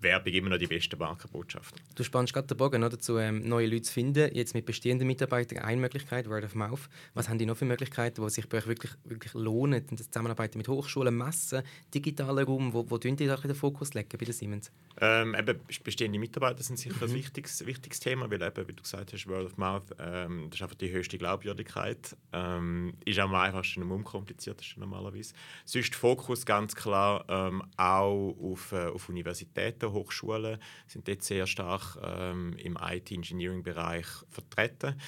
Werbung 0.00 0.32
immer 0.32 0.50
noch 0.50 0.58
die 0.58 0.66
beste 0.66 0.96
Markenbotschaft. 0.96 1.74
Du 1.94 2.04
spannst 2.04 2.32
gerade 2.32 2.46
den 2.46 2.56
Bogen 2.56 2.82
oder, 2.82 2.98
zu 2.98 3.18
ähm, 3.18 3.46
neue 3.46 3.66
Leute 3.66 3.82
zu 3.82 3.92
finden. 3.92 4.34
Jetzt 4.34 4.54
mit 4.54 4.64
bestehenden 4.64 5.06
Mitarbeitern 5.06 5.58
eine 5.58 5.80
Möglichkeit, 5.80 6.28
Word 6.28 6.44
of 6.44 6.54
Mouth. 6.54 6.88
Was 7.14 7.28
haben 7.28 7.38
die 7.38 7.46
noch 7.46 7.56
für 7.56 7.64
Möglichkeiten, 7.64 8.22
die 8.22 8.30
sich 8.30 8.48
bei 8.48 8.58
euch 8.58 8.66
wirklich, 8.66 8.92
wirklich 9.04 9.34
lohnen? 9.34 9.84
In 9.90 9.96
der 9.96 10.06
Zusammenarbeit 10.06 10.54
mit 10.56 10.68
Hochschulen, 10.68 11.16
Messen, 11.16 11.62
digitaler 11.94 12.44
Raum, 12.44 12.72
wo, 12.72 12.90
wo 12.90 12.98
tun 12.98 13.16
die 13.16 13.26
da 13.26 13.36
den 13.36 13.54
Fokus 13.54 13.94
legen 13.94 14.08
bei 14.18 14.24
den 14.24 14.32
Siemens? 14.32 14.70
Ähm, 15.00 15.34
eben, 15.34 15.60
bestehende 15.84 16.18
Mitarbeiter 16.18 16.62
sind 16.62 16.78
sicher 16.78 16.96
mhm. 16.96 17.10
ein 17.10 17.14
wichtiges, 17.14 17.66
wichtiges 17.66 18.00
Thema, 18.00 18.30
weil 18.30 18.42
eben, 18.42 18.68
wie 18.68 18.72
du 18.72 18.82
gesagt 18.82 19.12
hast, 19.12 19.26
Word 19.26 19.46
of 19.46 19.56
Mouth, 19.56 19.84
ähm, 19.98 20.46
das 20.50 20.60
ist 20.60 20.62
einfach 20.62 20.76
die 20.76 20.90
höchste 20.90 21.18
Glaubwürdigkeit. 21.18 22.16
Ähm, 22.32 22.94
ist 23.04 23.18
auch 23.18 23.24
am 23.24 23.34
einfachsten 23.34 23.82
und 23.82 23.90
unkompliziertesten 23.90 24.80
normalerweise. 24.80 25.34
Sonst 25.64 25.94
Fokus 25.94 26.46
ganz 26.46 26.74
klar 26.74 27.24
ähm, 27.28 27.62
auch 27.76 28.34
auf, 28.40 28.72
äh, 28.72 28.86
auf 28.86 29.08
Universitäten 29.08 29.89
Hochschulen 29.92 30.58
sind 30.86 31.08
dort 31.08 31.22
sehr 31.22 31.46
stark 31.46 31.98
ähm, 32.02 32.54
im 32.58 32.78
IT-Engineering-Bereich 32.80 34.06
vertreten. 34.28 35.00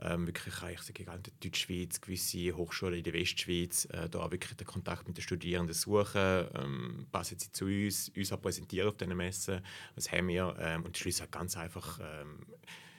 Ähm, 0.00 0.26
wirklich 0.26 0.60
eigentlich 0.62 0.98
in 0.98 1.06
der 1.06 1.18
Deutschschweiz, 1.40 2.00
gewisse 2.00 2.56
Hochschulen 2.56 2.94
in 2.94 3.04
der 3.04 3.12
Westschweiz, 3.12 3.84
äh, 3.84 4.08
da 4.08 4.30
wirklich 4.32 4.56
den 4.56 4.66
Kontakt 4.66 5.06
mit 5.06 5.16
den 5.16 5.22
Studierenden 5.22 5.74
suchen, 5.74 6.48
ähm, 6.54 7.06
passen 7.12 7.38
sie 7.38 7.52
zu 7.52 7.66
uns, 7.66 8.08
uns 8.08 8.32
auch 8.32 8.42
präsentieren 8.42 8.88
auf 8.88 8.96
diesen 8.96 9.16
Messen, 9.16 9.60
was 9.94 10.10
haben 10.10 10.28
wir 10.28 10.56
ähm, 10.58 10.84
und 10.84 10.98
schließlich 10.98 11.30
ganz 11.30 11.56
einfach 11.56 12.00
ähm, 12.00 12.44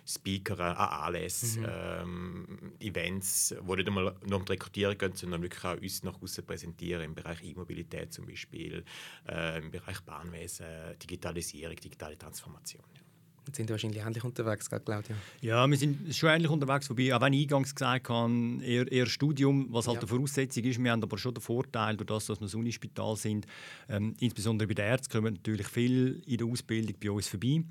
Speaker 0.05 0.59
an 0.59 0.75
Anlässen, 0.75 1.61
mhm. 1.61 1.67
ähm, 1.69 2.73
Events, 2.79 3.55
wo 3.61 3.75
nicht 3.75 3.87
einmal 3.87 4.15
nur 4.25 4.39
um 4.39 4.45
die 4.45 4.51
Rekrutierung 4.51 4.97
gehen, 4.97 5.15
sondern 5.15 5.41
wirklich 5.41 5.63
auch 5.63 5.77
uns 5.77 6.03
nach 6.03 6.21
außen 6.21 6.45
präsentieren, 6.45 7.03
im 7.03 7.15
Bereich 7.15 7.43
E-Mobilität 7.43 8.11
zum 8.13 8.25
Beispiel, 8.25 8.83
äh, 9.27 9.59
im 9.59 9.71
Bereich 9.71 10.01
Bahnwesen, 10.01 10.65
Digitalisierung, 11.01 11.75
digitale 11.75 12.17
Transformation. 12.17 12.83
Ja. 12.95 13.02
Jetzt 13.45 13.57
sind 13.57 13.67
wir 13.69 13.73
wahrscheinlich 13.73 14.01
ähnlich 14.03 14.23
unterwegs, 14.23 14.69
Claudia. 14.69 15.15
Ja, 15.41 15.67
wir 15.67 15.77
sind 15.77 16.15
schon 16.15 16.29
ähnlich 16.29 16.49
unterwegs, 16.49 16.89
wobei, 16.89 17.13
auch 17.13 17.21
wenn 17.21 17.33
ich 17.33 17.43
eingangs 17.43 17.75
gesagt 17.75 18.09
habe, 18.09 18.33
eher, 18.63 18.89
eher 18.91 19.05
Studium, 19.05 19.67
was 19.69 19.87
halt 19.87 19.95
ja. 19.95 20.01
eine 20.01 20.07
Voraussetzung 20.07 20.63
ist. 20.63 20.81
Wir 20.81 20.91
haben 20.91 21.03
aber 21.03 21.17
schon 21.17 21.33
den 21.33 21.41
Vorteil, 21.41 21.97
durch 21.97 22.07
das, 22.07 22.27
dass 22.27 22.39
wir 22.39 22.47
ein 22.47 22.59
Unispital 22.59 23.15
sind, 23.15 23.45
ähm, 23.89 24.15
insbesondere 24.19 24.67
bei 24.67 24.73
den 24.73 24.85
Ärzten, 24.85 25.11
kommen 25.11 25.33
natürlich 25.33 25.67
viel 25.67 26.21
in 26.25 26.37
der 26.37 26.47
Ausbildung 26.47 26.95
bei 27.01 27.11
uns 27.11 27.27
vorbei. 27.27 27.63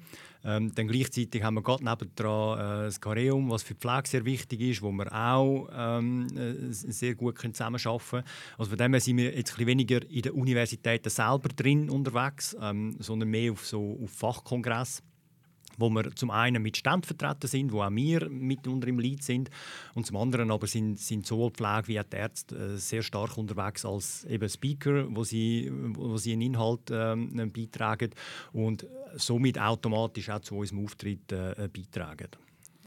Ähm, 0.44 0.74
dann 0.74 0.88
gleichzeitig 0.88 1.42
haben 1.42 1.54
wir 1.54 1.62
gerade 1.62 1.84
nebendran 1.84 2.58
äh, 2.58 2.84
das 2.86 3.00
Careum, 3.00 3.48
was 3.50 3.62
für 3.62 3.74
die 3.74 3.80
Pflege 3.80 4.08
sehr 4.08 4.24
wichtig 4.24 4.60
ist, 4.60 4.82
wo 4.82 4.90
wir 4.90 5.12
auch 5.12 5.68
ähm, 5.72 6.26
äh, 6.36 6.72
sehr 6.72 7.14
gut 7.14 7.36
können 7.36 7.54
zusammenarbeiten 7.54 8.08
können. 8.10 8.24
Also 8.58 8.70
von 8.70 8.78
dem 8.78 8.92
her 8.92 9.00
sind 9.00 9.16
wir 9.18 9.36
jetzt 9.36 9.52
ein 9.52 9.56
bisschen 9.56 9.66
weniger 9.66 10.10
in 10.10 10.22
den 10.22 10.32
Universitäten 10.32 11.10
selber 11.10 11.48
drin 11.48 11.88
unterwegs, 11.88 12.56
ähm, 12.60 12.96
sondern 12.98 13.28
mehr 13.28 13.52
auf, 13.52 13.64
so, 13.66 13.98
auf 14.02 14.10
Fachkongress 14.10 15.02
wo 15.78 15.90
wir 15.90 16.14
zum 16.14 16.30
einen 16.30 16.62
mit 16.62 16.76
Stand 16.76 17.06
vertreten 17.06 17.46
sind, 17.46 17.72
wo 17.72 17.82
auch 17.82 17.90
wir 17.90 18.28
mitunter 18.28 18.88
im 18.88 18.98
Lied 18.98 19.22
sind, 19.22 19.50
und 19.94 20.06
zum 20.06 20.16
anderen 20.16 20.50
aber 20.50 20.66
sind, 20.66 20.98
sind 20.98 21.26
sowohl 21.26 21.50
die 21.50 21.56
Pflege 21.62 21.88
wie 21.88 22.00
auch 22.00 22.04
die 22.04 22.16
Ärzte 22.16 22.56
äh, 22.56 22.76
sehr 22.76 23.02
stark 23.02 23.36
unterwegs 23.38 23.84
als 23.84 24.24
eben 24.24 24.48
Speaker, 24.48 25.06
wo 25.14 25.24
sie, 25.24 25.70
wo 25.72 26.16
sie 26.16 26.32
einen 26.32 26.42
Inhalt 26.42 26.90
äh, 26.90 27.16
beitragen 27.46 28.10
und 28.52 28.86
somit 29.16 29.58
automatisch 29.58 30.30
auch 30.30 30.40
zu 30.40 30.56
unserem 30.56 30.84
Auftritt 30.84 31.30
äh, 31.32 31.68
beitragen. 31.72 32.28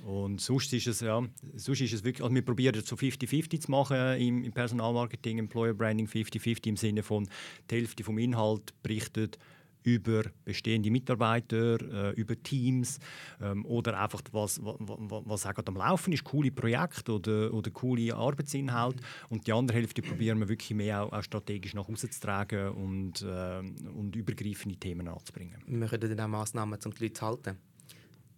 Und 0.05 0.39
sonst 0.39 0.71
ist 0.71 0.85
es, 0.85 0.99
ja, 0.99 1.23
sonst 1.55 1.81
ist 1.81 1.93
es 1.93 2.03
wirklich, 2.03 2.23
also 2.23 2.35
wir 2.35 2.45
probieren 2.45 2.79
so 2.83 2.95
50-50 2.95 3.61
zu 3.61 3.71
machen 3.71 3.97
im, 4.19 4.43
im 4.43 4.51
Personalmarketing, 4.51 5.39
Employer 5.39 5.73
Branding 5.73 6.05
50-50 6.05 6.67
im 6.67 6.77
Sinne 6.77 7.01
von, 7.01 7.27
die 7.71 7.75
Hälfte 7.75 8.03
vom 8.03 8.19
Inhalt 8.19 8.73
berichtet 8.83 9.39
über 9.85 10.23
bestehende 10.43 10.89
Mitarbeiter, 10.91 11.79
äh, 11.79 12.11
über 12.15 12.41
Teams 12.41 12.99
ähm, 13.41 13.65
oder 13.65 13.99
einfach 13.99 14.21
was, 14.31 14.59
was, 14.63 14.75
was 14.79 15.45
auch 15.45 15.65
am 15.65 15.77
Laufen 15.77 16.11
ist, 16.11 16.23
coole 16.23 16.51
Projekte 16.51 17.13
oder, 17.13 17.53
oder 17.53 17.71
coole 17.71 18.13
Arbeitsinhalte. 18.13 19.01
Und 19.29 19.47
die 19.47 19.53
andere 19.53 19.77
Hälfte 19.77 20.01
probieren 20.01 20.39
wir 20.39 20.49
wirklich 20.49 20.75
mehr 20.75 21.03
auch, 21.03 21.13
auch 21.13 21.23
strategisch 21.23 21.73
nach 21.73 21.87
Hause 21.87 22.09
zu 22.09 22.19
tragen 22.19 22.69
und, 22.69 23.21
äh, 23.21 23.59
und 23.59 24.15
übergreifende 24.15 24.75
Themen 24.77 25.07
anzubringen. 25.07 25.61
Wir 25.67 25.77
machen 25.77 25.99
dann 25.99 26.19
auch 26.19 26.27
Massnahmen, 26.27 26.79
um 26.83 26.91
die 26.91 27.03
Leute 27.03 27.13
zu 27.13 27.25
halten. 27.25 27.57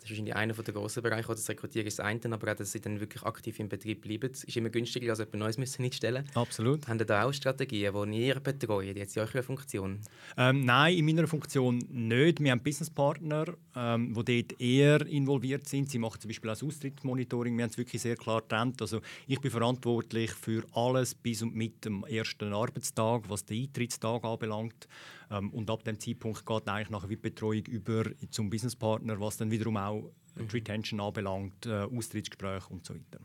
Das 0.08 0.14
ist 0.14 0.20
wahrscheinlich 0.20 0.36
einer 0.38 0.54
der 0.54 0.74
grossen 0.74 1.04
Bereiche, 1.04 1.28
das 1.28 1.50
Rekrutieren 1.50 1.86
ist 1.86 2.00
das 2.00 2.06
eine, 2.06 2.22
aber 2.32 2.50
auch, 2.50 2.56
dass 2.56 2.72
sie 2.72 2.80
dann 2.80 3.02
wirklich 3.02 3.24
aktiv 3.24 3.60
im 3.60 3.68
Betrieb 3.68 4.04
bleiben. 4.04 4.30
Es 4.32 4.46
ist 4.46 4.56
immer 4.56 4.70
günstiger, 4.70 5.10
als 5.10 5.20
jemand 5.20 5.36
Neues 5.36 5.58
müssen 5.58 5.84
einstellen 5.84 6.24
Absolut. 6.34 6.88
Haben 6.88 6.98
Sie 6.98 7.06
da 7.06 7.26
auch 7.26 7.34
Strategien, 7.34 7.94
die 8.12 8.28
ihr 8.28 8.40
betreuen, 8.40 8.96
jetzt 8.96 9.18
in 9.18 9.24
eurer 9.24 9.44
Funktion? 9.44 10.00
Ähm, 10.38 10.64
nein, 10.64 10.96
in 10.96 11.06
meiner 11.06 11.28
Funktion 11.28 11.80
nicht. 11.90 12.42
Wir 12.42 12.52
haben 12.52 12.64
Businesspartner, 12.64 13.48
ähm, 13.76 14.14
die 14.14 14.44
dort 14.48 14.62
eher 14.62 15.06
involviert 15.08 15.68
sind. 15.68 15.92
Sie 15.92 16.00
machen 16.00 16.22
zum 16.22 16.30
Beispiel 16.30 16.52
auch 16.52 16.54
das 16.54 16.64
Austrittsmonitoring. 16.64 17.58
Wir 17.58 17.64
haben 17.64 17.72
es 17.72 17.78
wirklich 17.78 18.02
sehr 18.02 18.16
klar 18.16 18.42
getrennt. 18.42 18.82
Also 18.82 19.02
ich 19.28 19.42
bin 19.42 19.52
verantwortlich 19.52 20.32
für 20.32 20.64
alles 20.72 21.16
bis 21.16 21.42
und 21.42 21.54
mit 21.54 21.84
dem 21.84 22.06
ersten 22.06 22.54
Arbeitstag, 22.54 23.24
was 23.28 23.44
den 23.44 23.64
Eintrittstag 23.64 24.24
anbelangt. 24.24 24.88
Ähm, 25.30 25.52
und 25.52 25.70
ab 25.70 25.84
dem 25.84 26.00
Zeitpunkt 26.00 26.46
geht 26.46 26.68
eigentlich 26.68 26.90
nachher 26.90 27.08
die 27.08 27.16
Betreuung 27.16 27.66
über 27.66 28.04
zum 28.30 28.50
Businesspartner, 28.50 29.20
was 29.20 29.38
dann 29.38 29.52
wiederum 29.52 29.78
auch 29.78 30.12
mhm. 30.36 30.48
die 30.48 30.58
Retention 30.58 31.00
anbelangt, 31.00 31.66
äh, 31.66 31.84
Austrittsgespräche 31.84 32.70
und 32.70 32.86
so 32.86 32.96
weiter. 32.96 33.20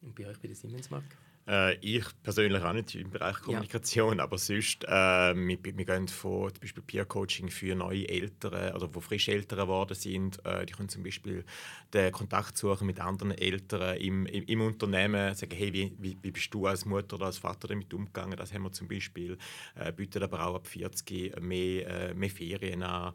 Und 0.00 0.14
bei 0.14 0.26
euch 0.26 0.38
bei 0.38 0.48
der 0.48 0.56
Siemens 0.56 0.90
Mark? 0.90 1.04
Äh, 1.48 1.74
ich 1.80 2.04
persönlich 2.22 2.62
auch 2.62 2.72
nicht 2.72 2.94
im 2.94 3.10
Bereich 3.10 3.40
Kommunikation, 3.40 4.18
ja. 4.18 4.24
aber 4.24 4.38
sonst, 4.38 4.84
äh, 4.84 4.88
wir, 4.88 5.58
wir 5.62 5.84
gehen 5.84 6.06
von 6.06 6.52
zum 6.52 6.60
Beispiel 6.60 6.82
Peer-Coaching 6.84 7.50
für 7.50 7.74
neue 7.74 8.08
Eltern, 8.08 8.74
oder 8.74 8.94
wo 8.94 9.00
frisch 9.00 9.28
Eltern 9.28 9.58
geworden 9.58 9.94
sind. 9.94 10.44
Äh, 10.46 10.66
die 10.66 10.72
können 10.72 10.88
zum 10.88 11.02
Beispiel 11.02 11.44
den 11.92 12.12
Kontakt 12.12 12.56
suchen 12.56 12.86
mit 12.86 13.00
anderen 13.00 13.32
Eltern 13.32 13.96
im, 13.96 14.26
im, 14.26 14.44
im 14.44 14.60
Unternehmen, 14.60 15.34
sagen, 15.34 15.56
hey, 15.56 15.72
wie, 15.72 15.92
wie, 15.98 16.16
wie, 16.22 16.30
bist 16.30 16.54
du 16.54 16.66
als 16.66 16.84
Mutter 16.84 17.16
oder 17.16 17.26
als 17.26 17.38
Vater 17.38 17.68
damit 17.68 17.92
umgegangen? 17.92 18.36
Das 18.36 18.54
haben 18.54 18.62
wir 18.62 18.72
zum 18.72 18.86
Beispiel. 18.86 19.36
Äh, 19.74 19.92
bieten 19.92 20.22
aber 20.22 20.46
auch 20.46 20.54
ab 20.54 20.68
40 20.68 21.40
mehr, 21.40 22.10
äh, 22.10 22.14
mehr 22.14 22.30
Ferien 22.30 22.84
an 22.84 23.14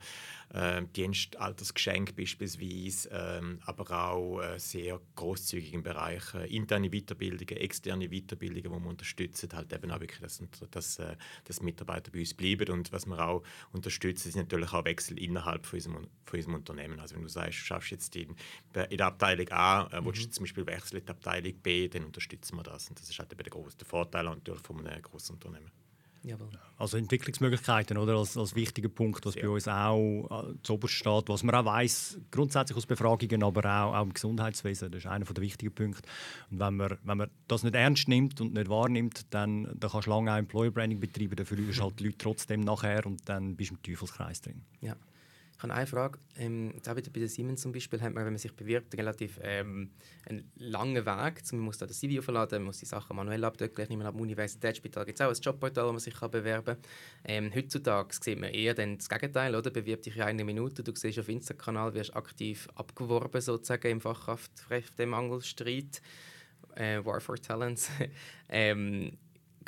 äh, 0.54 0.82
Dienstaltersgeschenk 0.96 2.16
beispielsweise, 2.16 3.10
äh, 3.12 3.42
aber 3.66 3.92
auch 3.92 4.42
äh, 4.42 4.60
sehr 4.60 5.00
großzügig 5.16 5.74
im 5.74 5.84
Bereich 5.84 6.34
äh, 6.34 6.54
interne 6.56 6.90
Weiterbildungen, 6.90 7.58
externe 7.58 8.10
Weiterbildungen, 8.10 8.17
die 8.22 8.64
wir 8.64 8.72
unterstützen, 8.72 9.50
halt 9.54 9.72
eben 9.74 9.92
auch 9.92 10.00
wirklich, 10.00 10.20
dass, 10.20 10.42
dass, 10.72 11.00
äh, 11.00 11.16
dass 11.46 11.62
Mitarbeiter 11.62 12.12
bei 12.12 12.20
uns 12.20 12.34
bleiben. 12.34 12.70
Und 12.72 12.92
was 12.92 13.06
wir 13.06 13.20
auch 13.20 13.44
unterstützen, 13.72 14.32
sind 14.32 14.52
natürlich 14.52 14.74
auch 14.74 14.86
Wechsel 14.86 15.20
innerhalb 15.20 15.66
von 15.66 15.78
unserem, 15.78 16.08
von 16.26 16.38
unserem 16.38 16.56
Unternehmen. 16.56 17.00
Also 17.00 17.16
wenn 17.16 17.24
du 17.24 17.30
sagst, 17.30 17.60
du 17.60 17.64
schaffst 17.64 17.92
jetzt 17.92 18.16
in, 18.16 18.36
in 18.90 18.98
der 18.98 19.08
Abteilung 19.08 19.48
A, 19.50 19.88
äh, 19.88 20.04
willst 20.04 20.24
du 20.24 20.28
mhm. 20.28 20.32
zum 20.32 20.44
Beispiel 20.44 20.66
wechseln 20.66 21.00
in 21.00 21.06
die 21.06 21.12
Abteilung 21.12 21.54
B, 21.62 21.88
dann 21.88 22.06
unterstützen 22.06 22.56
wir 22.58 22.64
das. 22.64 22.90
Und 22.90 23.00
das 23.00 23.10
ist 23.10 23.20
halt 23.20 23.32
eben 23.32 23.44
der, 23.44 23.52
große, 23.52 23.86
Vorteil 23.86 24.26
natürlich 24.26 24.62
von 24.62 24.86
einem 24.86 25.02
großen 25.02 25.36
Unternehmen. 25.36 25.72
Jawohl. 26.24 26.50
Also 26.78 26.98
Entwicklungsmöglichkeiten 26.98 27.98
oder 27.98 28.18
als, 28.18 28.38
als 28.38 28.56
wichtiger 28.56 28.90
Punkt, 28.90 29.26
was 29.26 29.36
ja. 29.36 29.44
bei 29.44 29.50
uns 29.50 29.68
auch 29.68 30.50
äh, 30.50 30.54
zu 30.62 30.80
steht, 30.86 31.30
was 31.30 31.44
man 31.44 31.56
auch 31.56 31.66
weiß 31.66 32.20
grundsätzlich 32.30 32.78
aus 32.78 32.86
Befragungen, 32.86 33.44
aber 33.44 33.66
auch, 33.66 33.96
auch 33.96 34.04
im 34.04 34.14
Gesundheitswesen, 34.14 34.92
das 34.92 35.00
ist 35.00 35.08
einer 35.08 35.26
der 35.26 35.44
wichtigen 35.44 35.74
Punkte. 35.74 36.08
Und 36.52 36.60
wenn 36.60 36.76
man, 36.76 36.98
wenn 37.04 37.18
man 37.18 37.30
das 37.48 37.64
nicht 37.64 37.76
ernst 37.76 38.08
nimmt 38.08 38.42
und 38.42 38.54
nicht 38.54 38.70
wahrnimmt, 38.70 39.26
dann, 39.34 39.64
dann 39.76 39.92
kannst 39.92 40.08
du 40.08 40.12
lange 40.12 40.32
auch 40.32 40.38
Employer 40.38 40.72
Branding 40.72 41.00
betreiben, 41.00 41.36
dann 41.36 41.46
verlierst 41.46 41.80
du 41.80 41.84
halt 41.84 42.00
die 42.00 42.06
Leute 42.06 42.18
trotzdem 42.18 42.62
nachher 42.62 43.06
und 43.06 43.28
dann 43.28 43.56
bist 43.56 43.72
du 43.72 43.76
im 43.76 43.82
Teufelskreis 43.82 44.42
drin. 44.42 44.62
Ja. 44.82 44.96
Ich 45.58 45.64
habe 45.64 45.74
eine 45.74 45.88
Frage. 45.88 46.20
Ähm, 46.38 46.76
bei 46.86 47.02
der 47.02 47.28
Siemens 47.28 47.62
zum 47.62 47.72
Beispiel 47.72 48.00
hat 48.00 48.14
man, 48.14 48.26
wenn 48.26 48.34
man 48.34 48.38
sich 48.38 48.56
bewirbt, 48.56 48.96
relativ 48.96 49.40
ähm, 49.42 49.90
einen 50.30 50.52
langen 50.56 51.04
Weg. 51.04 51.42
Man 51.52 51.62
muss 51.62 51.80
da 51.80 51.88
das 51.88 52.00
CV 52.00 52.20
aufladen, 52.20 52.60
man 52.60 52.68
muss 52.68 52.78
die 52.78 52.86
Sachen 52.86 53.16
manuell 53.16 53.44
abdecken. 53.44 53.82
Ich 53.82 53.90
nehme 53.90 54.06
am 54.06 54.20
Universitätsspital 54.20 55.06
gibt 55.06 55.20
es 55.20 55.26
auch 55.26 55.32
ein 55.32 55.42
Jobportal, 55.42 55.88
wo 55.88 55.94
man 55.94 56.00
sich 56.00 56.14
kann 56.14 56.30
bewerben 56.30 56.64
kann. 56.64 56.78
Ähm, 57.24 57.52
heutzutage 57.56 58.16
sieht 58.22 58.40
man 58.40 58.52
eher 58.52 58.76
dann 58.76 59.00
das 59.00 59.10
Gegenteil. 59.10 59.56
Oder? 59.56 59.72
Bewirb 59.72 60.04
dich 60.04 60.16
in 60.16 60.22
einer 60.22 60.44
Minute, 60.44 60.84
du 60.84 60.92
siehst 60.94 61.18
auf 61.18 61.28
Instagram-Kanal, 61.28 61.96
wirst 61.96 62.16
aktiv 62.16 62.68
abgeworben 62.76 63.42
sozusagen 63.42 63.90
im 63.90 64.02
Fachkräftemangelstreit. 64.02 66.04
Äh, 66.76 67.04
War 67.04 67.20
for 67.20 67.38
Talents. 67.38 67.90
ähm, 68.50 69.18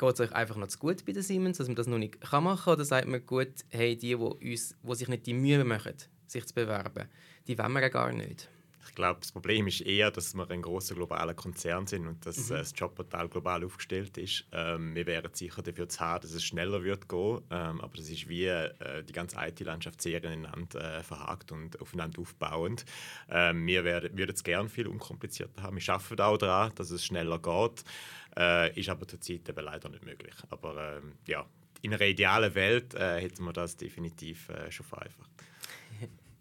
geht 0.00 0.14
es 0.14 0.20
euch 0.20 0.32
einfach 0.32 0.56
noch 0.56 0.68
zu 0.68 0.78
gut 0.78 1.04
bei 1.04 1.12
den 1.12 1.22
Siemens, 1.22 1.58
dass 1.58 1.68
man 1.68 1.76
das 1.76 1.86
noch 1.86 1.98
nicht 1.98 2.20
kann 2.20 2.44
machen 2.44 2.64
kann? 2.64 2.74
Oder 2.74 2.84
sagt 2.84 3.06
man 3.06 3.24
gut, 3.24 3.52
hey, 3.68 3.96
die, 3.96 4.08
die, 4.08 4.14
uns, 4.14 4.74
die 4.82 4.94
sich 4.94 5.08
nicht 5.08 5.26
die 5.26 5.34
Mühe 5.34 5.62
machen, 5.62 5.94
sich 6.26 6.46
zu 6.46 6.54
bewerben, 6.54 7.08
die 7.46 7.58
wollen 7.58 7.72
wir 7.72 7.90
gar 7.90 8.12
nicht? 8.12 8.48
Ich 8.90 8.96
glaube, 8.96 9.20
das 9.20 9.30
Problem 9.30 9.68
ist 9.68 9.82
eher, 9.82 10.10
dass 10.10 10.34
wir 10.34 10.50
ein 10.50 10.62
großer 10.62 10.96
globaler 10.96 11.32
Konzern 11.32 11.86
sind 11.86 12.08
und 12.08 12.26
dass 12.26 12.50
mhm. 12.50 12.56
Äh, 12.56 12.58
das 12.58 12.72
Jobportal 12.76 13.28
global 13.28 13.64
aufgestellt 13.64 14.18
ist. 14.18 14.46
Ähm, 14.50 14.96
wir 14.96 15.06
wären 15.06 15.32
sicher 15.32 15.62
dafür 15.62 15.88
zu 15.88 16.00
haben, 16.00 16.22
dass 16.22 16.32
es 16.32 16.42
schneller 16.42 16.82
wird 16.82 17.08
gehen, 17.08 17.40
ähm, 17.52 17.80
aber 17.80 17.96
das 17.96 18.08
ist 18.10 18.28
wie 18.28 18.46
äh, 18.46 19.04
die 19.04 19.12
ganze 19.12 19.36
IT-Landschaft 19.38 20.02
sehr 20.02 20.24
ineinander 20.24 20.98
äh, 20.98 21.02
verhakt 21.04 21.52
und 21.52 21.80
aufeinander 21.80 22.20
aufbauend. 22.20 22.84
Ähm, 23.28 23.64
wir 23.64 23.84
werden, 23.84 24.18
würden 24.18 24.34
es 24.34 24.42
gerne 24.42 24.68
viel 24.68 24.88
unkomplizierter 24.88 25.62
haben. 25.62 25.76
Wir 25.76 25.94
arbeiten 25.94 26.20
auch 26.20 26.36
daran, 26.36 26.72
dass 26.74 26.90
es 26.90 27.04
schneller 27.04 27.38
geht. 27.38 27.84
Äh, 28.36 28.76
ist 28.78 28.88
aber 28.88 29.06
zurzeit 29.06 29.48
eben 29.48 29.64
leider 29.64 29.88
nicht 29.88 30.04
möglich. 30.04 30.34
Aber 30.50 30.96
ähm, 30.96 31.12
ja, 31.28 31.46
in 31.82 31.94
einer 31.94 32.04
idealen 32.04 32.56
Welt 32.56 32.94
äh, 32.94 33.20
hätten 33.20 33.44
wir 33.44 33.52
das 33.52 33.76
definitiv 33.76 34.48
schon 34.68 34.84
vereinfacht. 34.84 35.30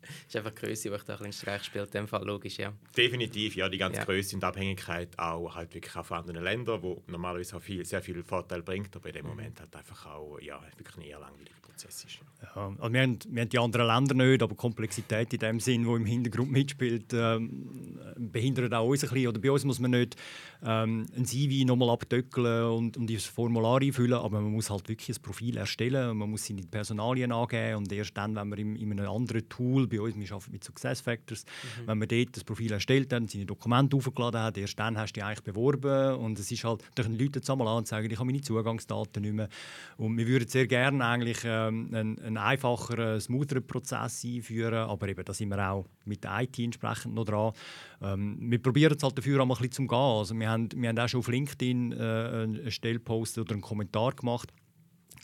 ist 0.27 0.35
einfach 0.35 0.51
die 0.51 0.65
Größe, 0.65 0.89
die 0.89 0.95
ich 0.95 1.03
da 1.03 1.13
ein 1.13 1.17
bisschen 1.19 1.33
Streich 1.33 1.63
spielt, 1.63 1.87
in 1.87 2.01
dem 2.01 2.07
Fall 2.07 2.25
logisch, 2.25 2.57
ja. 2.57 2.73
Definitiv, 2.95 3.55
ja, 3.55 3.69
die 3.69 3.77
ganze 3.77 3.99
ja. 3.99 4.05
Größe 4.05 4.35
und 4.35 4.43
Abhängigkeit 4.43 5.17
auch 5.17 5.55
halt 5.55 5.73
wirklich 5.73 5.95
auch 5.95 6.05
von 6.05 6.17
anderen 6.19 6.43
Ländern, 6.43 6.81
wo 6.81 7.03
normalerweise 7.07 7.57
auch 7.57 7.61
viel, 7.61 7.85
sehr 7.85 8.01
viel 8.01 8.23
Vorteil 8.23 8.61
bringt, 8.61 8.95
aber 8.95 9.09
in 9.09 9.15
dem 9.15 9.25
mhm. 9.25 9.31
Moment 9.31 9.59
halt 9.59 9.75
einfach 9.75 10.05
auch 10.05 10.39
ja, 10.39 10.61
wirklich 10.77 10.97
ein 10.97 11.03
eher 11.03 11.19
langweiliger 11.19 11.59
Prozess 11.61 12.03
ist. 12.03 12.15
Ja, 12.15 12.27
also 12.41 12.93
wir, 12.93 13.01
haben, 13.01 13.19
wir 13.29 13.41
haben 13.41 13.49
die 13.49 13.59
anderen 13.59 13.87
Länder 13.87 14.15
nicht, 14.15 14.41
aber 14.41 14.55
Komplexität 14.55 15.33
in 15.33 15.39
dem 15.39 15.59
Sinn, 15.59 15.85
wo 15.85 15.95
im 15.95 16.05
Hintergrund 16.05 16.51
mitspielt, 16.51 17.13
ähm, 17.13 17.99
behindert 18.17 18.73
auch 18.73 18.87
uns 18.87 19.03
ein 19.03 19.09
bisschen. 19.09 19.27
Oder 19.27 19.39
bei 19.39 19.51
uns 19.51 19.65
muss 19.65 19.79
man 19.79 19.91
nicht 19.91 20.15
ähm, 20.63 21.05
ein 21.15 21.25
CV 21.25 21.65
nochmal 21.65 21.89
abdöckeln 21.89 22.65
und, 22.71 22.97
und 22.97 23.07
dieses 23.07 23.25
Formular 23.25 23.81
einfüllen, 23.81 24.13
aber 24.13 24.41
man 24.41 24.51
muss 24.51 24.69
halt 24.69 24.87
wirklich 24.89 25.17
ein 25.17 25.21
Profil 25.21 25.57
erstellen, 25.57 26.17
man 26.17 26.29
muss 26.29 26.45
seine 26.45 26.61
Personalien 26.63 27.31
angeben 27.31 27.77
und 27.77 27.91
erst 27.91 28.17
dann, 28.17 28.35
wenn 28.35 28.49
man 28.49 28.59
in, 28.59 28.75
in 28.75 28.91
einem 28.91 29.09
anderen 29.09 29.47
Tool, 29.47 29.87
bei 29.87 30.01
uns, 30.01 30.15
wir 30.15 30.31
arbeiten 30.31 30.51
mit 30.51 30.63
Success 30.63 31.01
Factors, 31.01 31.45
mhm. 31.45 31.87
wenn 31.87 31.97
man 31.97 32.07
dort 32.07 32.35
das 32.35 32.43
Profil 32.43 32.71
erstellt 32.71 33.13
hat, 33.13 33.29
seine 33.29 33.45
Dokumente 33.45 33.95
aufgeladen 33.95 34.41
hat, 34.41 34.57
erst 34.57 34.77
dann 34.79 34.97
hast 34.97 35.13
du 35.13 35.19
dich 35.19 35.23
eigentlich 35.23 35.43
beworben 35.43 36.15
und 36.15 36.39
es 36.39 36.51
ist 36.51 36.63
halt, 36.63 36.83
da 36.95 37.03
können 37.03 37.17
Leute 37.17 37.41
zusammen 37.41 37.67
an 37.67 37.77
und 37.77 37.87
sagen, 37.87 38.09
ich 38.09 38.17
habe 38.17 38.25
meine 38.25 38.41
Zugangsdaten 38.41 39.21
nicht 39.21 39.33
mehr 39.33 39.49
und 39.97 40.17
wir 40.17 40.27
würden 40.27 40.47
sehr 40.47 40.67
gerne 40.67 41.05
eigentlich 41.05 41.39
ähm, 41.45 41.89
einen, 41.93 42.28
einen 42.29 42.37
einfacheren, 42.37 43.19
smootheren 43.19 43.65
Prozess 43.65 44.23
einführen, 44.23 44.73
aber 44.73 45.07
eben, 45.09 45.25
da 45.25 45.33
sind 45.33 45.49
wir 45.49 45.71
auch 45.71 45.85
mit 46.05 46.23
der 46.23 46.41
IT 46.41 46.57
entsprechend 46.59 47.13
noch 47.15 47.25
dran. 47.25 47.53
Ähm, 48.01 48.37
wir 48.39 48.61
probieren 48.61 48.95
es 48.95 49.03
halt 49.03 49.17
dafür 49.17 49.41
auch 49.41 49.45
mal 49.45 49.55
ein 49.55 49.61
bisschen 49.61 49.87
zu 49.87 49.87
gehen. 49.87 49.97
Also 49.97 50.35
wir 50.35 50.49
haben, 50.49 50.69
wir 50.73 50.89
haben 50.89 50.99
auch 50.99 51.07
schon 51.07 51.19
auf 51.19 51.27
LinkedIn 51.27 51.91
äh, 51.91 51.95
einen 51.95 52.71
Stellpost 52.71 53.37
oder 53.37 53.53
einen 53.53 53.61
Kommentar 53.61 54.13
gemacht 54.13 54.53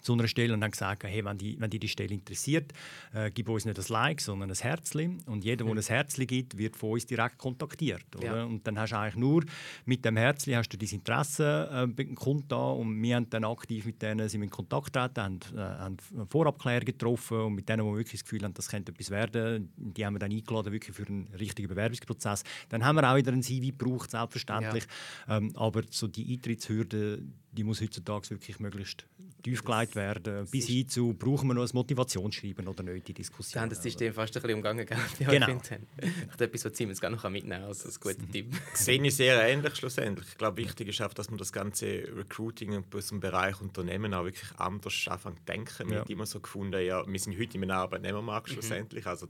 zu 0.06 0.14
einer 0.14 0.28
Stelle 0.28 0.54
und 0.54 0.62
dann 0.62 0.72
gesagt, 0.72 1.04
hey, 1.04 1.26
wenn 1.26 1.38
die, 1.38 1.60
wenn 1.60 1.70
die, 1.70 1.80
die 1.80 1.88
Stelle 1.88 2.14
interessiert, 2.14 2.72
äh, 3.14 3.32
gib 3.32 3.50
uns 3.50 3.66
nicht 3.66 3.78
ein 3.78 3.86
Like, 3.90 4.22
sondern 4.22 4.52
ein 4.52 4.56
Herzchen. 4.56 5.22
Und 5.26 5.44
jeder, 5.44 5.66
der 5.66 5.74
mhm. 5.74 5.80
ein 5.80 5.84
Herzchen 5.84 6.28
gibt, 6.28 6.58
wird 6.58 6.76
von 6.76 6.92
uns 6.92 7.06
direkt 7.06 7.38
kontaktiert. 7.38 8.06
Ja. 8.22 8.44
Und 8.44 8.66
dann 8.68 8.78
hast 8.80 8.92
du 8.92 8.98
eigentlich 8.98 9.16
nur 9.16 9.44
mit 9.86 10.06
dem 10.06 10.18
Herzchen 10.18 10.56
hast 10.56 10.70
du 10.70 10.78
dein 10.78 10.90
Interesse 10.90 11.90
äh, 11.98 12.06
kundtan 12.16 12.78
und 12.78 13.02
wir 13.02 13.16
haben 13.16 13.30
dann 13.30 13.44
aktiv 13.46 13.86
mit 13.86 14.02
denen 14.02 14.30
sind 14.30 14.44
in 14.44 14.50
Kontakt 14.50 14.94
getreten, 14.94 15.22
haben, 15.22 15.40
äh, 15.56 15.60
haben 15.60 15.98
Vorabklärungen 16.30 16.86
getroffen 16.86 17.38
und 17.40 17.56
mit 17.56 17.68
denen, 17.68 17.86
die 17.86 17.96
wirklich 17.96 18.22
das 18.22 18.24
Gefühl 18.24 18.44
haben, 18.44 18.54
das 18.54 18.70
könnte 18.70 18.92
etwas 18.92 19.10
werden, 19.10 19.72
die 19.76 20.06
haben 20.06 20.14
wir 20.14 20.20
dann 20.20 20.32
eingeladen 20.32 20.72
wirklich 20.72 20.96
für 20.96 21.08
einen 21.08 21.28
richtigen 21.40 21.68
Bewerbungsprozess. 21.68 22.44
Dann 22.70 22.86
haben 22.86 22.96
wir 22.96 23.10
auch 23.10 23.16
wieder 23.16 23.32
ein 23.32 23.42
CV 23.42 23.68
gebraucht, 23.68 24.12
selbstverständlich. 24.12 24.86
Ja. 25.28 25.38
Ähm, 25.38 25.52
aber 25.56 25.82
so 25.90 26.08
die 26.08 26.34
Eintrittshürde, 26.34 27.24
die 27.52 27.64
muss 27.64 27.82
heutzutage 27.82 28.30
wirklich 28.30 28.60
möglichst 28.60 29.08
tief 29.46 29.64
gelegt 29.94 29.96
werden. 29.96 30.48
Bis 30.50 30.68
hin 30.68 30.88
zu, 30.88 31.14
brauchen 31.14 31.48
wir 31.48 31.54
noch 31.54 31.64
ein 31.64 31.70
Motivationsschreiben 31.74 32.68
oder 32.68 32.84
nicht, 32.84 33.08
die 33.08 33.14
Diskussion. 33.14 33.54
Sie 33.54 33.60
haben 33.60 33.70
das 33.70 33.82
System 33.82 34.14
fast 34.14 34.36
ein 34.36 34.42
bisschen 34.42 34.58
umgangen, 34.58 34.86
gell? 34.86 34.98
genau. 35.20 35.48
Ich 35.50 36.42
etwas, 36.42 36.66
was 36.66 36.78
Siemens 36.78 37.02
gar 37.02 37.10
noch 37.10 37.24
mitnehmen 37.30 37.62
kann, 37.62 37.64
also 37.64 37.90
ein 37.90 37.96
guter 38.00 38.32
Tipp. 38.32 38.54
Sehe 38.74 39.02
ich 39.02 39.16
sehr 39.16 39.42
ähnlich 39.48 39.76
schlussendlich. 39.76 40.28
Ich 40.30 40.38
glaube, 40.38 40.58
wichtig 40.58 40.90
ist 40.90 41.02
auch, 41.02 41.14
dass 41.14 41.30
man 41.30 41.38
das 41.38 41.52
ganze 41.52 41.86
Recruiting 41.86 42.84
aus 42.94 43.08
dem 43.08 43.20
Bereich 43.20 43.62
Unternehmen 43.62 44.14
auch 44.14 44.26
wirklich 44.26 44.52
anders 44.58 45.06
anfangen 45.08 45.38
zu 45.38 45.44
denken. 45.44 45.90
Wir 45.90 45.96
ja. 45.96 46.02
haben 46.02 46.12
immer 46.12 46.26
so 46.26 46.40
gefunden, 46.40 46.82
ja, 46.82 47.06
wir 47.06 47.20
sind 47.20 47.38
heute 47.40 47.58
in 47.58 47.64
einem 47.64 47.72
Arbeitnehmermarkt 47.72 48.50
mhm. 48.50 48.54
schlussendlich, 48.54 49.06
also 49.06 49.28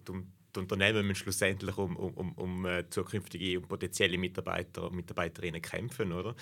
die 0.56 0.60
Unternehmen 0.60 1.06
müssen 1.06 1.24
schlussendlich 1.24 1.78
um, 1.78 1.96
um, 1.96 2.14
um, 2.14 2.32
um 2.34 2.66
äh, 2.66 2.90
zukünftige 2.90 3.60
und 3.60 3.68
potenzielle 3.68 4.18
Mitarbeiter 4.18 4.84
und 4.84 4.96
Mitarbeiterinnen 4.96 5.62
kämpfen. 5.62 6.12
Oder? 6.12 6.36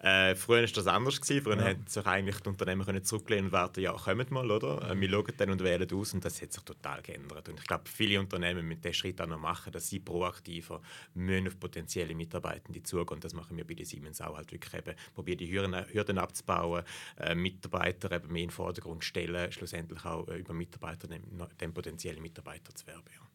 Äh, 0.00 0.34
früher 0.34 0.62
war 0.62 0.66
das 0.66 0.86
anders. 0.86 1.20
Gewesen. 1.20 1.42
Früher 1.42 1.56
ja. 1.56 1.64
hätten 1.64 1.86
sich 1.86 2.06
eigentlich 2.06 2.40
die 2.40 2.48
Unternehmen 2.48 2.84
können 2.84 3.04
zurücklehnen 3.04 3.46
und 3.46 3.52
warten, 3.52 3.80
ja, 3.80 3.92
kommt 3.92 4.30
mal. 4.30 4.50
Oder? 4.50 4.90
Äh, 4.90 5.00
wir 5.00 5.10
schauen 5.10 5.32
dann 5.36 5.50
und 5.50 5.62
wählen 5.62 5.92
aus 5.92 6.14
und 6.14 6.24
das 6.24 6.40
hat 6.42 6.52
sich 6.52 6.62
total 6.62 7.02
geändert. 7.02 7.48
Und 7.48 7.58
ich 7.58 7.66
glaube, 7.66 7.84
viele 7.86 8.20
Unternehmen 8.20 8.66
müssen 8.66 8.80
diesen 8.82 8.94
Schritt 8.94 9.20
auch 9.20 9.26
noch 9.26 9.38
machen, 9.38 9.72
dass 9.72 9.88
sie 9.88 10.00
proaktiver 10.00 10.80
müssen 11.14 11.48
auf 11.48 11.58
potenzielle 11.58 12.14
Mitarbeitende 12.14 12.82
zugehen. 12.82 13.08
Und 13.16 13.24
das 13.24 13.34
machen 13.34 13.56
wir 13.56 13.66
bei 13.66 13.74
den 13.74 13.86
Siemens 13.86 14.20
auch. 14.20 14.36
Halt 14.36 14.52
wirklich 14.52 14.74
eben, 14.74 14.96
probieren 15.14 15.38
die 15.38 15.50
Hürden, 15.50 15.74
Hürden 15.92 16.18
abzubauen, 16.18 16.84
äh, 17.18 17.34
Mitarbeiter 17.34 18.10
eben 18.12 18.32
mehr 18.32 18.42
in 18.42 18.48
den 18.48 18.54
Vordergrund 18.54 19.04
stellen, 19.04 19.50
schlussendlich 19.52 20.04
auch 20.04 20.26
äh, 20.28 20.38
über 20.38 20.52
Mitarbeiter, 20.52 21.08
den, 21.08 21.22
den 21.60 21.72
potenziellen 21.72 22.22
Mitarbeiter 22.22 22.74
zu 22.74 22.86
werben. 22.86 23.10
Ja. 23.12 23.29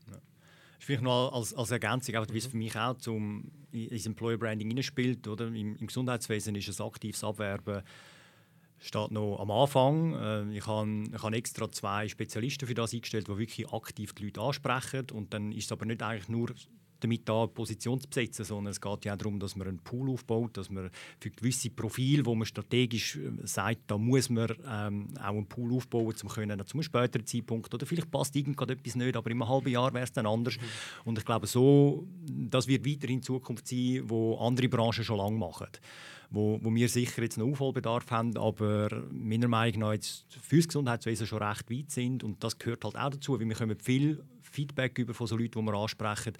Vielleicht 0.80 1.04
noch 1.04 1.34
als, 1.34 1.54
als 1.54 1.72
Ergänzung, 1.72 2.15
auch, 2.15 2.26
wie 2.32 2.38
es 2.38 2.46
für 2.46 2.58
mich 2.58 2.76
auch 2.76 2.96
zum, 2.98 3.52
ins 3.72 4.06
Employer 4.06 4.38
Branding 4.38 4.68
hineinspielt. 4.68 5.28
Oder? 5.28 5.48
Im, 5.48 5.76
Im 5.78 5.88
Gesundheitswesen 5.88 6.56
ist 6.56 6.80
ein 6.80 6.86
aktives 6.86 7.24
Abwerben 7.24 7.82
steht 8.80 9.12
noch 9.12 9.39
am 9.39 9.52
Anfang. 9.52 10.13
Äh, 10.13 10.58
ich 10.58 10.68
habe, 10.68 11.04
ich 11.13 11.24
habe 11.24 11.36
extra 11.36 11.72
zwei 11.72 12.08
Spezialisten 12.08 12.68
für 12.68 12.74
das 12.74 12.94
eingestellt, 12.94 13.28
die 13.28 13.38
wirklich 13.38 13.72
aktiv 13.72 14.13
die 14.13 14.26
Leute 14.26 14.41
ansprechen. 14.41 15.08
Und 15.12 15.34
dann 15.34 15.52
ist 15.52 15.65
es 15.65 15.72
aber 15.72 15.86
nicht 15.86 16.04
eigentlich 16.04 16.30
nur 16.30 16.54
damit 17.06 17.28
da 17.28 17.48
Position 17.48 18.00
zu 18.00 18.08
besetzen, 18.08 18.46
sondern 18.46 18.72
es 18.72 18.82
geht 18.82 19.06
ja 19.06 19.13
auch 19.13 19.18
darum, 19.18 19.39
dass 19.39 19.56
man 19.56 19.68
einen 19.68 19.80
Pool 19.80 20.10
aufbaut, 20.10 20.58
dass 20.58 20.70
man 20.70 20.89
für 21.20 21.30
gewisse 21.30 21.70
Profile, 21.70 22.26
wo 22.26 22.36
man 22.36 22.46
strategisch 22.46 23.18
äh, 23.18 23.32
sagt, 23.44 23.82
da 23.88 23.98
muss 23.98 24.30
man 24.30 24.54
ähm, 24.68 25.08
auch 25.20 25.30
einen 25.30 25.48
Pool 25.48 25.74
aufbauen, 25.74 26.13
um 26.22 26.30
können, 26.30 26.65
zum 26.65 26.82
späteren 26.82 27.26
Zeitpunkt 27.26 27.74
oder 27.74 27.86
vielleicht 27.86 28.12
passt 28.12 28.36
irgendetwas 28.36 28.96
nicht, 28.96 29.15
aber 29.15 29.32
in 29.32 29.41
einem 29.41 29.50
halben 29.50 29.70
Jahr 29.70 29.94
wäre 29.94 30.04
es 30.04 30.12
dann 30.12 30.26
anders. 30.26 30.58
Mhm. 30.58 30.62
Und 31.06 31.18
ich 31.18 31.26
glaube, 31.26 31.48
so, 31.48 32.08
das 32.28 32.68
wird 32.68 32.86
weiterhin 32.86 33.18
in 33.18 33.24
Zukunft 33.24 33.68
sein, 33.68 34.04
wo 34.06 34.38
andere 34.38 34.68
Branchen 34.68 35.04
schon 35.04 35.18
lange 35.18 35.38
machen 35.38 35.68
wo, 36.30 36.60
wo 36.62 36.74
wir 36.74 36.89
sicher 36.89 37.22
jetzt 37.22 37.38
einen 37.38 37.52
Aufholbedarf 37.52 38.10
haben, 38.12 38.38
aber 38.38 39.04
meiner 39.12 39.48
Meinung 39.48 39.82
nach 39.82 39.94
jetzt 39.94 40.26
für 40.41 40.58
das 40.58 40.68
Gesundheitswesen 40.68 41.28
schon 41.28 41.41
recht 41.41 41.70
weit 41.70 41.91
sind 41.91 42.24
und 42.24 42.43
das 42.43 42.58
gehört 42.58 42.84
halt 42.84 42.95
auch 42.95 43.10
dazu, 43.10 43.39
weil 43.39 43.47
wir 43.47 43.56
kommen 43.56 43.78
viel 43.80 44.24
Feedback 44.41 44.97
über 44.97 45.14
von 45.14 45.28
so 45.28 45.38
Leuten, 45.38 45.60
die 45.60 45.66
wir 45.66 45.74
ansprechen, 45.74 46.34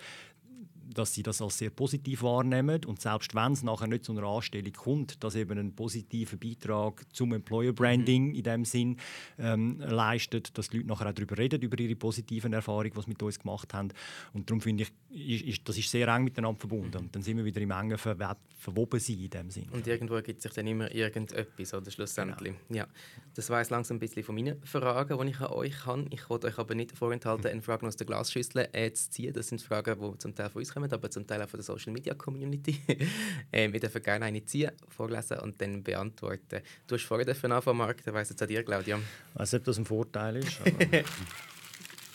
dass 0.94 1.14
sie 1.14 1.24
das 1.24 1.42
als 1.42 1.58
sehr 1.58 1.70
positiv 1.70 2.24
wahrnehmen 2.24 2.84
und 2.86 3.02
selbst 3.02 3.34
wenn 3.36 3.54
es 3.54 3.64
nachher 3.64 3.88
nicht 3.88 4.06
zu 4.06 4.12
einer 4.12 4.24
Anstellung 4.24 4.74
kommt, 4.74 5.24
dass 5.24 5.36
eben 5.36 5.58
einen 5.58 5.76
positiven 5.76 6.40
Beitrag 6.40 7.04
zum 7.14 7.34
Employer 7.34 7.74
Branding 7.74 8.30
mhm. 8.30 8.36
in 8.36 8.44
dem 8.44 8.66
Sinn 8.66 8.98
ähm, 9.38 9.80
leistet, 9.80 10.58
dass 10.58 10.70
die 10.70 10.78
Leute 10.78 10.90
nachher 10.90 11.10
auch 11.10 11.14
darüber 11.14 11.38
reden, 11.38 11.62
über 11.62 11.80
ihre 11.80 11.96
positiven 11.96 12.54
Erfahrungen, 12.54 12.96
was 12.96 13.06
sie 13.06 13.12
mit 13.12 13.24
uns 13.24 13.40
gemacht 13.40 13.74
haben. 13.74 13.90
Und 14.34 14.50
darum 14.50 14.62
finde 14.62 14.84
ich, 14.84 15.42
ist, 15.42 15.46
ist, 15.46 15.70
das 15.70 15.78
ist 15.78 15.90
sehr 15.90 16.08
eng 16.08 16.24
miteinander 16.24 16.60
verbunden. 16.60 16.98
Und 16.98 17.16
dann 17.16 17.22
sind 17.22 17.38
wir 17.38 17.46
wieder 17.46 17.62
im 17.62 17.72
engen 17.72 17.98
Ver 17.98 18.38
verwoben 18.58 19.00
sein 19.00 19.20
in 19.20 19.30
dem 19.30 19.50
Sinn. 19.50 19.70
Und 19.72 19.86
irgendwo 19.86 20.20
gibt 20.22 20.42
sich 20.42 20.52
dann 20.52 20.66
immer 20.66 20.94
irgendetwas, 20.94 21.74
oder 21.74 21.92
schlussendlich. 21.92 22.56
Genau. 22.68 22.80
Ja. 22.80 22.88
Das 23.36 23.50
war 23.50 23.60
jetzt 23.60 23.70
langsam 23.70 23.98
ein 23.98 24.00
bisschen 24.00 24.24
von 24.24 24.34
meinen 24.34 24.64
Fragen, 24.64 25.20
die 25.20 25.30
ich 25.30 25.40
an 25.40 25.52
euch 25.52 25.86
habe. 25.86 26.06
Ich 26.10 26.30
wollte 26.30 26.48
euch 26.48 26.58
aber 26.58 26.74
nicht 26.74 26.98
vorenthalten, 26.98 27.48
eine 27.48 27.62
Frage 27.62 27.86
aus 27.86 27.96
der 27.96 28.08
Glasschüssel 28.08 28.70
äh, 28.72 28.92
zu 28.92 29.12
ziehen. 29.12 29.34
Das 29.34 29.50
sind 29.50 29.62
Fragen, 29.62 30.00
die 30.00 30.18
zum 30.18 30.34
Teil 30.34 30.50
von 30.50 30.62
uns 30.62 30.75
kommen, 30.76 30.92
aber 30.92 31.10
zum 31.10 31.26
Teil 31.26 31.42
auch 31.42 31.50
von 31.50 31.58
der 31.58 31.64
Social 31.64 31.94
Media 31.94 32.14
Community. 32.14 32.80
ähm, 33.52 33.74
ich 33.74 33.82
darf 33.82 33.94
gerne 34.04 34.26
eine 34.26 34.44
ziehen, 34.46 34.72
vorlesen 34.90 35.40
und 35.40 35.60
dann 35.62 35.82
beantworten. 35.82 36.62
Du 36.86 36.96
hast 36.96 37.04
vorher 37.04 37.28
anfangen, 37.28 37.78
Marc, 37.78 38.04
dann 38.04 38.14
weiss 38.14 38.30
jetzt 38.30 38.42
an 38.42 38.48
dir, 38.48 38.64
Claudia. 38.64 38.98
Ich 38.98 39.40
weiß 39.40 39.54
nicht, 39.54 39.62
ob 39.62 39.66
das 39.66 39.78
ein 39.78 39.86
Vorteil 39.86 40.36
ist. 40.38 40.60
Aber... 40.62 41.04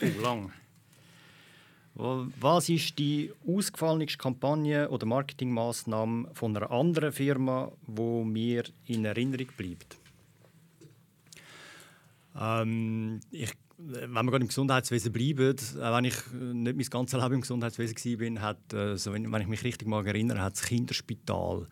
oh, 0.18 0.22
lang. 0.22 0.52
Was 1.94 2.68
ist 2.68 2.98
die 2.98 3.32
ausgefallenste 3.46 4.16
Kampagne 4.16 4.88
oder 4.88 5.06
Marketingmaßnahme 5.06 6.30
von 6.32 6.56
einer 6.56 6.70
anderen 6.70 7.12
Firma, 7.12 7.72
wo 7.82 8.24
mir 8.24 8.64
in 8.86 9.04
Erinnerung 9.04 9.48
bleibt? 9.56 9.98
Ähm, 12.38 13.20
ich, 13.30 13.52
wenn 13.86 14.12
wir 14.12 14.30
gerade 14.30 14.42
im 14.42 14.48
Gesundheitswesen 14.48 15.12
bleiben, 15.12 15.56
wenn 15.76 16.04
ich 16.04 16.14
nicht 16.32 16.76
mein 16.76 16.90
ganzes 16.90 17.20
Leben 17.20 17.34
im 17.34 17.40
Gesundheitswesen 17.40 18.36
war, 18.36 18.42
hat, 18.42 18.74
also 18.74 19.12
wenn, 19.12 19.30
wenn 19.32 19.42
ich 19.42 19.48
mich 19.48 19.64
richtig 19.64 19.88
mal 19.88 20.06
erinnere, 20.06 20.40
hat 20.40 20.54
das 20.54 20.62
Kinderspital 20.62 21.66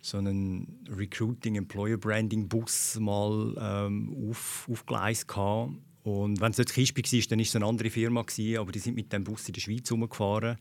so 0.00 0.18
einen 0.18 0.86
Recruiting 0.88 1.56
Employer 1.56 1.96
Branding 1.96 2.48
Bus 2.48 2.98
mal 3.00 3.54
ähm, 3.60 4.30
auf, 4.30 4.68
aufgeleist 4.70 5.28
gehabt. 5.28 5.72
Und 6.04 6.40
wenn 6.40 6.52
es 6.52 6.58
nicht 6.58 6.72
Kispi 6.72 7.02
war, 7.02 7.20
dann 7.28 7.38
war 7.38 7.42
es 7.42 7.56
eine 7.56 7.66
andere 7.66 7.90
Firma, 7.90 8.20
aber 8.20 8.72
die 8.72 8.78
sind 8.78 8.94
mit 8.94 9.12
dem 9.12 9.24
Bus 9.24 9.46
in 9.48 9.54
der 9.54 9.60
Schweiz 9.60 9.90
herumgefahren, 9.90 10.56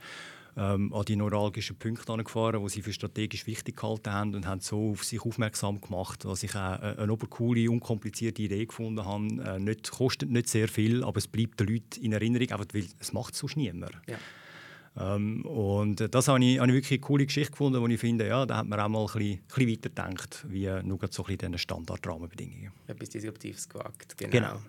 ähm, 0.58 0.91
an 0.91 1.05
die 1.05 1.16
neuralgischen 1.16 1.78
Punkte 1.78 2.12
angefahren, 2.12 2.64
die 2.64 2.70
sie 2.70 2.82
für 2.82 2.91
strategisch 2.91 3.45
wichtig 3.45 3.78
gehalten 3.78 4.12
haben 4.12 4.36
und 4.36 4.47
haben 4.47 4.60
so 4.60 4.91
auf 4.91 5.03
sich 5.03 5.22
aufmerksam 5.22 5.80
gemacht, 5.80 6.26
was 6.26 6.41
ich 6.41 6.55
auch 6.55 6.82
äh, 6.82 6.95
eine 6.97 7.14
obercoole, 7.14 7.70
unkomplizierte 7.70 8.41
Idee 8.41 8.66
gefunden 8.66 9.05
habe. 9.05 9.28
Äh, 9.43 9.60
nicht, 9.60 9.91
kostet 9.91 10.32
nicht 10.32 10.49
sehr 10.49 10.68
viel, 10.68 11.03
aber 11.03 11.20
es 11.20 11.28
bleibt 11.28 11.60
den 11.60 11.68
Leuten 11.68 12.01
in 12.01 12.12
Erinnerung, 12.12 12.49
einfach 12.49 12.66
weil 12.74 12.88
es 12.99 13.14
macht 13.14 13.36
sonst 13.36 13.55
niemand. 13.55 13.91
Ja. 14.08 15.16
Ähm, 15.16 15.45
und 15.45 16.14
das 16.14 16.28
habe 16.28 16.43
ich, 16.43 16.58
habe 16.58 16.70
ich 16.70 16.74
wirklich 16.74 16.99
eine 16.99 17.05
coole 17.05 17.26
Geschichte 17.28 17.51
gefunden, 17.51 17.80
wo 17.80 17.88
ich 17.88 17.99
finde, 17.99 18.28
ja, 18.28 18.43
da 18.47 18.58
hat 18.58 18.68
man 18.68 18.80
auch 18.80 18.89
mal 18.89 19.01
ein 19.01 19.05
bisschen, 19.05 19.34
ein 19.34 19.41
bisschen 19.47 19.70
weitergedacht, 19.70 20.45
wie 20.49 20.70
nur 20.84 20.99
so 21.12 21.24
ein 21.24 21.38
bisschen 21.38 21.58
Standardrahmenbedingungen. 21.58 22.72
Etwas 22.88 23.10
Disruptives 23.10 23.70
gewagt, 23.70 24.18
genau. 24.18 24.32
genau. 24.32 24.60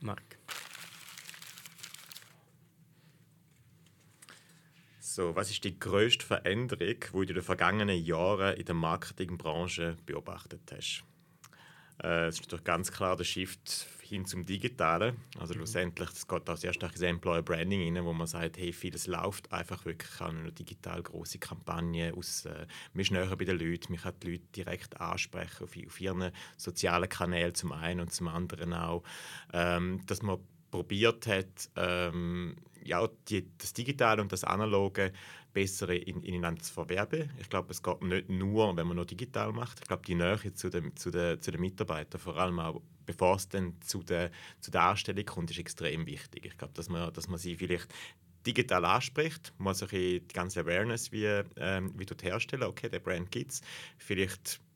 Marc. 0.00 0.38
So, 5.12 5.34
was 5.34 5.50
ist 5.50 5.64
die 5.64 5.76
größte 5.76 6.24
Veränderung, 6.24 6.78
die 6.78 7.10
du 7.10 7.20
in 7.20 7.26
den 7.26 7.42
vergangenen 7.42 8.00
Jahren 8.00 8.56
in 8.56 8.64
der 8.64 8.76
Marketingbranche 8.76 9.96
beobachtet 10.06 10.60
hast? 10.72 11.02
Äh, 12.00 12.28
es 12.28 12.36
ist 12.36 12.42
natürlich 12.42 12.64
ganz 12.64 12.92
klar 12.92 13.16
der 13.16 13.24
Shift 13.24 13.88
hin 14.02 14.24
zum 14.24 14.46
Digitalen. 14.46 15.16
Also 15.36 15.52
mhm. 15.52 15.58
schlussendlich, 15.58 16.10
das 16.10 16.28
geht 16.28 16.48
auch 16.48 16.56
sehr 16.56 16.72
stark 16.72 16.92
ins 16.92 17.02
Employer 17.02 17.42
Branding 17.42 17.92
rein, 17.92 18.04
wo 18.04 18.12
man 18.12 18.28
sagt, 18.28 18.56
hey, 18.56 18.72
vieles 18.72 19.08
läuft 19.08 19.52
einfach 19.52 19.84
wirklich 19.84 20.20
an 20.20 20.42
einer 20.42 20.52
digital 20.52 21.02
große 21.02 21.40
Kampagne 21.40 22.14
aus, 22.14 22.44
äh, 22.44 22.68
man 22.92 23.00
ist 23.00 23.10
näher 23.10 23.34
bei 23.34 23.44
den 23.44 23.58
Leuten, 23.58 23.94
man 23.94 24.00
kann 24.00 24.14
die 24.22 24.30
Leute 24.30 24.46
direkt 24.54 25.00
ansprechen 25.00 25.64
auf, 25.64 25.76
auf 25.76 26.00
ihren 26.00 26.30
sozialen 26.56 27.08
Kanälen 27.08 27.56
zum 27.56 27.72
einen 27.72 27.98
und 27.98 28.12
zum 28.12 28.28
anderen 28.28 28.74
auch, 28.74 29.02
ähm, 29.52 30.06
dass 30.06 30.22
man 30.22 30.38
probiert 30.70 31.26
hat, 31.26 31.68
ähm, 31.74 32.56
ja, 32.84 33.08
die, 33.28 33.46
das 33.58 33.72
Digitale 33.72 34.22
und 34.22 34.32
das 34.32 34.44
Analoge 34.44 35.12
besser 35.52 35.88
in, 35.90 36.22
ineinander 36.22 36.62
zu 36.62 36.72
verwerben. 36.72 37.30
Ich 37.38 37.48
glaube, 37.48 37.70
es 37.72 37.82
geht 37.82 38.02
nicht 38.02 38.28
nur, 38.28 38.76
wenn 38.76 38.86
man 38.86 38.96
nur 38.96 39.06
digital 39.06 39.52
macht. 39.52 39.80
Ich 39.80 39.88
glaube, 39.88 40.02
die 40.06 40.14
Nähe 40.14 40.54
zu 40.54 40.70
den, 40.70 40.94
zu 40.96 41.10
den, 41.10 41.40
zu 41.40 41.50
den 41.50 41.60
Mitarbeitern, 41.60 42.20
vor 42.20 42.36
allem 42.36 42.58
auch 42.60 42.80
bevor 43.06 43.36
es 43.36 43.48
dann 43.48 43.74
zu 43.80 44.02
der, 44.02 44.30
zu 44.60 44.70
der 44.70 44.82
Anstellung 44.82 45.24
kommt, 45.24 45.50
ist 45.50 45.58
extrem 45.58 46.06
wichtig. 46.06 46.46
Ich 46.46 46.56
glaube, 46.56 46.74
dass 46.74 46.88
man, 46.88 47.12
dass 47.12 47.28
man 47.28 47.38
sie 47.38 47.56
vielleicht 47.56 47.88
digital 48.46 48.84
anspricht, 48.84 49.52
muss 49.58 49.84
die 49.90 50.22
ganze 50.32 50.60
Awareness 50.60 51.12
wie, 51.12 51.26
ähm, 51.56 51.92
wie 51.96 52.06
herstellen. 52.22 52.62
Okay, 52.62 52.88
der 52.88 53.00
Brand 53.00 53.30
gibt 53.30 53.52
es. 53.52 53.60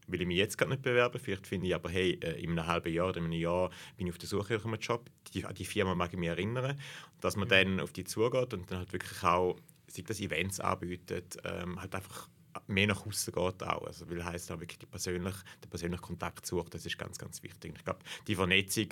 Will 0.07 0.21
ich 0.21 0.27
mich 0.27 0.37
jetzt 0.37 0.59
gerade 0.59 0.73
nicht 0.73 0.83
bewerben. 0.83 1.19
Vielleicht 1.19 1.47
finde 1.47 1.67
ich 1.67 1.75
aber, 1.75 1.91
hey, 1.91 2.19
äh, 2.23 2.43
in 2.43 2.51
einem 2.51 2.67
halben 2.67 2.93
Jahr 2.93 3.09
oder 3.09 3.19
in 3.19 3.25
einem 3.25 3.33
Jahr 3.33 3.71
bin 3.97 4.07
ich 4.07 4.13
auf 4.13 4.19
der 4.19 4.29
Suche 4.29 4.55
nach 4.55 4.65
einem 4.65 4.79
Job. 4.81 5.11
Die, 5.33 5.45
an 5.45 5.55
die 5.55 5.65
Firma 5.65 5.95
mag 5.95 6.13
ich 6.13 6.19
mich 6.19 6.29
erinnern. 6.29 6.79
Dass 7.21 7.37
man 7.37 7.47
mhm. 7.47 7.51
dann 7.51 7.81
auf 7.81 7.93
die 7.93 8.05
zugeht 8.05 8.55
und 8.55 8.71
dann 8.71 8.79
halt 8.79 8.93
wirklich 8.93 9.23
auch 9.23 9.57
sich 9.87 10.05
das 10.05 10.21
Events 10.21 10.61
anbietet, 10.61 11.37
ähm, 11.45 11.81
halt 11.81 11.95
einfach 11.95 12.29
mehr 12.67 12.87
nach 12.87 13.07
außen 13.07 13.33
geht 13.33 13.63
auch. 13.63 13.87
Also, 13.87 14.09
weil 14.09 14.25
heißt 14.25 14.51
auch 14.53 14.61
wirklich 14.61 14.79
die 14.79 14.87
persönliche, 14.87 15.39
den 15.63 15.71
persönlichen 15.71 16.03
Kontakt 16.03 16.47
sucht, 16.47 16.75
das 16.75 16.87
ist 16.87 16.99
ganz, 16.99 17.19
ganz 17.19 17.43
wichtig. 17.43 17.75
Ich 17.77 17.85
glaube, 17.85 18.01
die 18.27 18.35
Vernetzung 18.35 18.89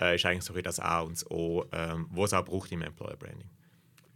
äh, 0.00 0.16
ist 0.16 0.26
eigentlich 0.26 0.44
so 0.44 0.54
das 0.54 0.80
A 0.80 1.00
und 1.00 1.12
das 1.12 1.30
O, 1.30 1.64
ähm, 1.72 2.06
was 2.10 2.32
es 2.32 2.34
auch 2.34 2.44
braucht 2.44 2.72
im 2.72 2.82
Employer 2.82 3.16
Branding. 3.16 3.48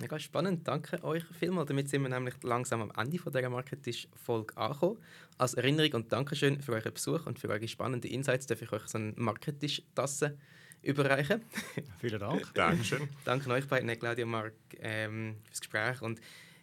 Mega 0.01 0.19
spannend, 0.19 0.67
danke 0.67 1.05
euch 1.05 1.25
vielmals. 1.39 1.69
Damit 1.69 1.91
sind 1.91 2.01
wir 2.01 2.09
nämlich 2.09 2.35
langsam 2.43 2.81
am 2.81 2.91
Ende 2.97 3.19
von 3.19 3.33
dieser 3.33 3.51
Marketisch-Folge 3.51 4.57
angekommen. 4.57 4.99
Als 5.37 5.53
Erinnerung 5.53 5.93
und 5.93 6.11
Dankeschön 6.11 6.63
für 6.63 6.73
euren 6.73 6.95
Besuch 6.95 7.27
und 7.27 7.39
für 7.39 7.51
eure 7.51 7.69
spannenden 7.69 8.11
Insights 8.11 8.47
darf 8.47 8.63
ich 8.63 8.73
euch 8.73 8.87
so 8.87 8.97
eine 8.97 9.13
Marketisch-Tasse 9.17 10.39
überreichen. 10.81 11.43
Vielen 11.99 12.19
Dank. 12.19 12.49
Dankeschön. 12.55 13.11
Danke 13.27 13.51
euch 13.51 13.69
beiden, 13.69 13.91
Claudia 13.99 14.25
und 14.25 14.31
Marc, 14.31 14.55
ähm, 14.79 15.37
fürs 15.45 15.61
Gespräch. 15.61 16.01
Und 16.01 16.19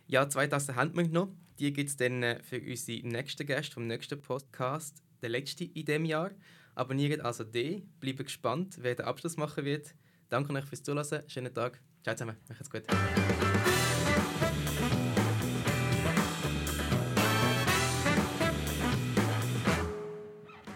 ja, 0.08 0.28
zwei 0.28 0.48
Tassen 0.48 0.76
haben 0.76 0.96
wir 0.98 1.08
noch. 1.08 1.30
Die 1.60 1.72
gibt 1.72 1.90
es 1.90 1.96
dann 1.96 2.24
äh, 2.24 2.42
für 2.42 2.60
unsere 2.60 3.08
nächsten 3.08 3.46
Gäste 3.46 3.76
vom 3.76 3.86
nächsten 3.86 4.20
Podcast, 4.20 5.04
der 5.22 5.30
letzte 5.30 5.66
in 5.66 5.86
diesem 5.86 6.06
Jahr. 6.06 6.32
Abonniert 6.74 7.22
also 7.22 7.44
den, 7.44 7.88
bleibt 8.00 8.18
gespannt, 8.18 8.78
wer 8.82 8.96
den 8.96 9.06
Abschluss 9.06 9.38
machen 9.38 9.64
wird. 9.64 9.94
Danke 10.30 10.54
euch 10.54 10.66
fürs 10.66 10.82
Zuhören. 10.82 11.24
Schönen 11.28 11.54
Tag. 11.54 11.80
Ciao 12.08 12.16
zusammen. 12.16 12.38
Macht's 12.48 12.70
gut. 12.70 12.84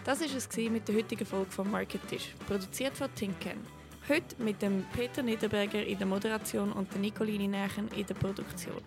Das 0.04 0.20
war 0.20 0.28
es 0.28 0.58
mit 0.70 0.86
der 0.90 0.96
heutigen 0.96 1.26
Folge 1.26 1.50
vom 1.50 1.72
Marketisch, 1.72 2.36
produziert 2.46 2.98
von 2.98 3.16
Tinken. 3.16 3.62
Heute 4.10 4.44
mit 4.44 4.62
dem 4.62 4.84
Peter 4.94 5.24
Niederberger 5.24 5.82
in 5.82 5.98
der 5.98 6.08
Moderation 6.08 6.74
und 6.74 6.92
der 6.92 7.00
Nicoline 7.00 7.48
Nächen 7.48 7.88
in 7.96 8.06
der 8.06 8.16
Produktion. 8.16 8.82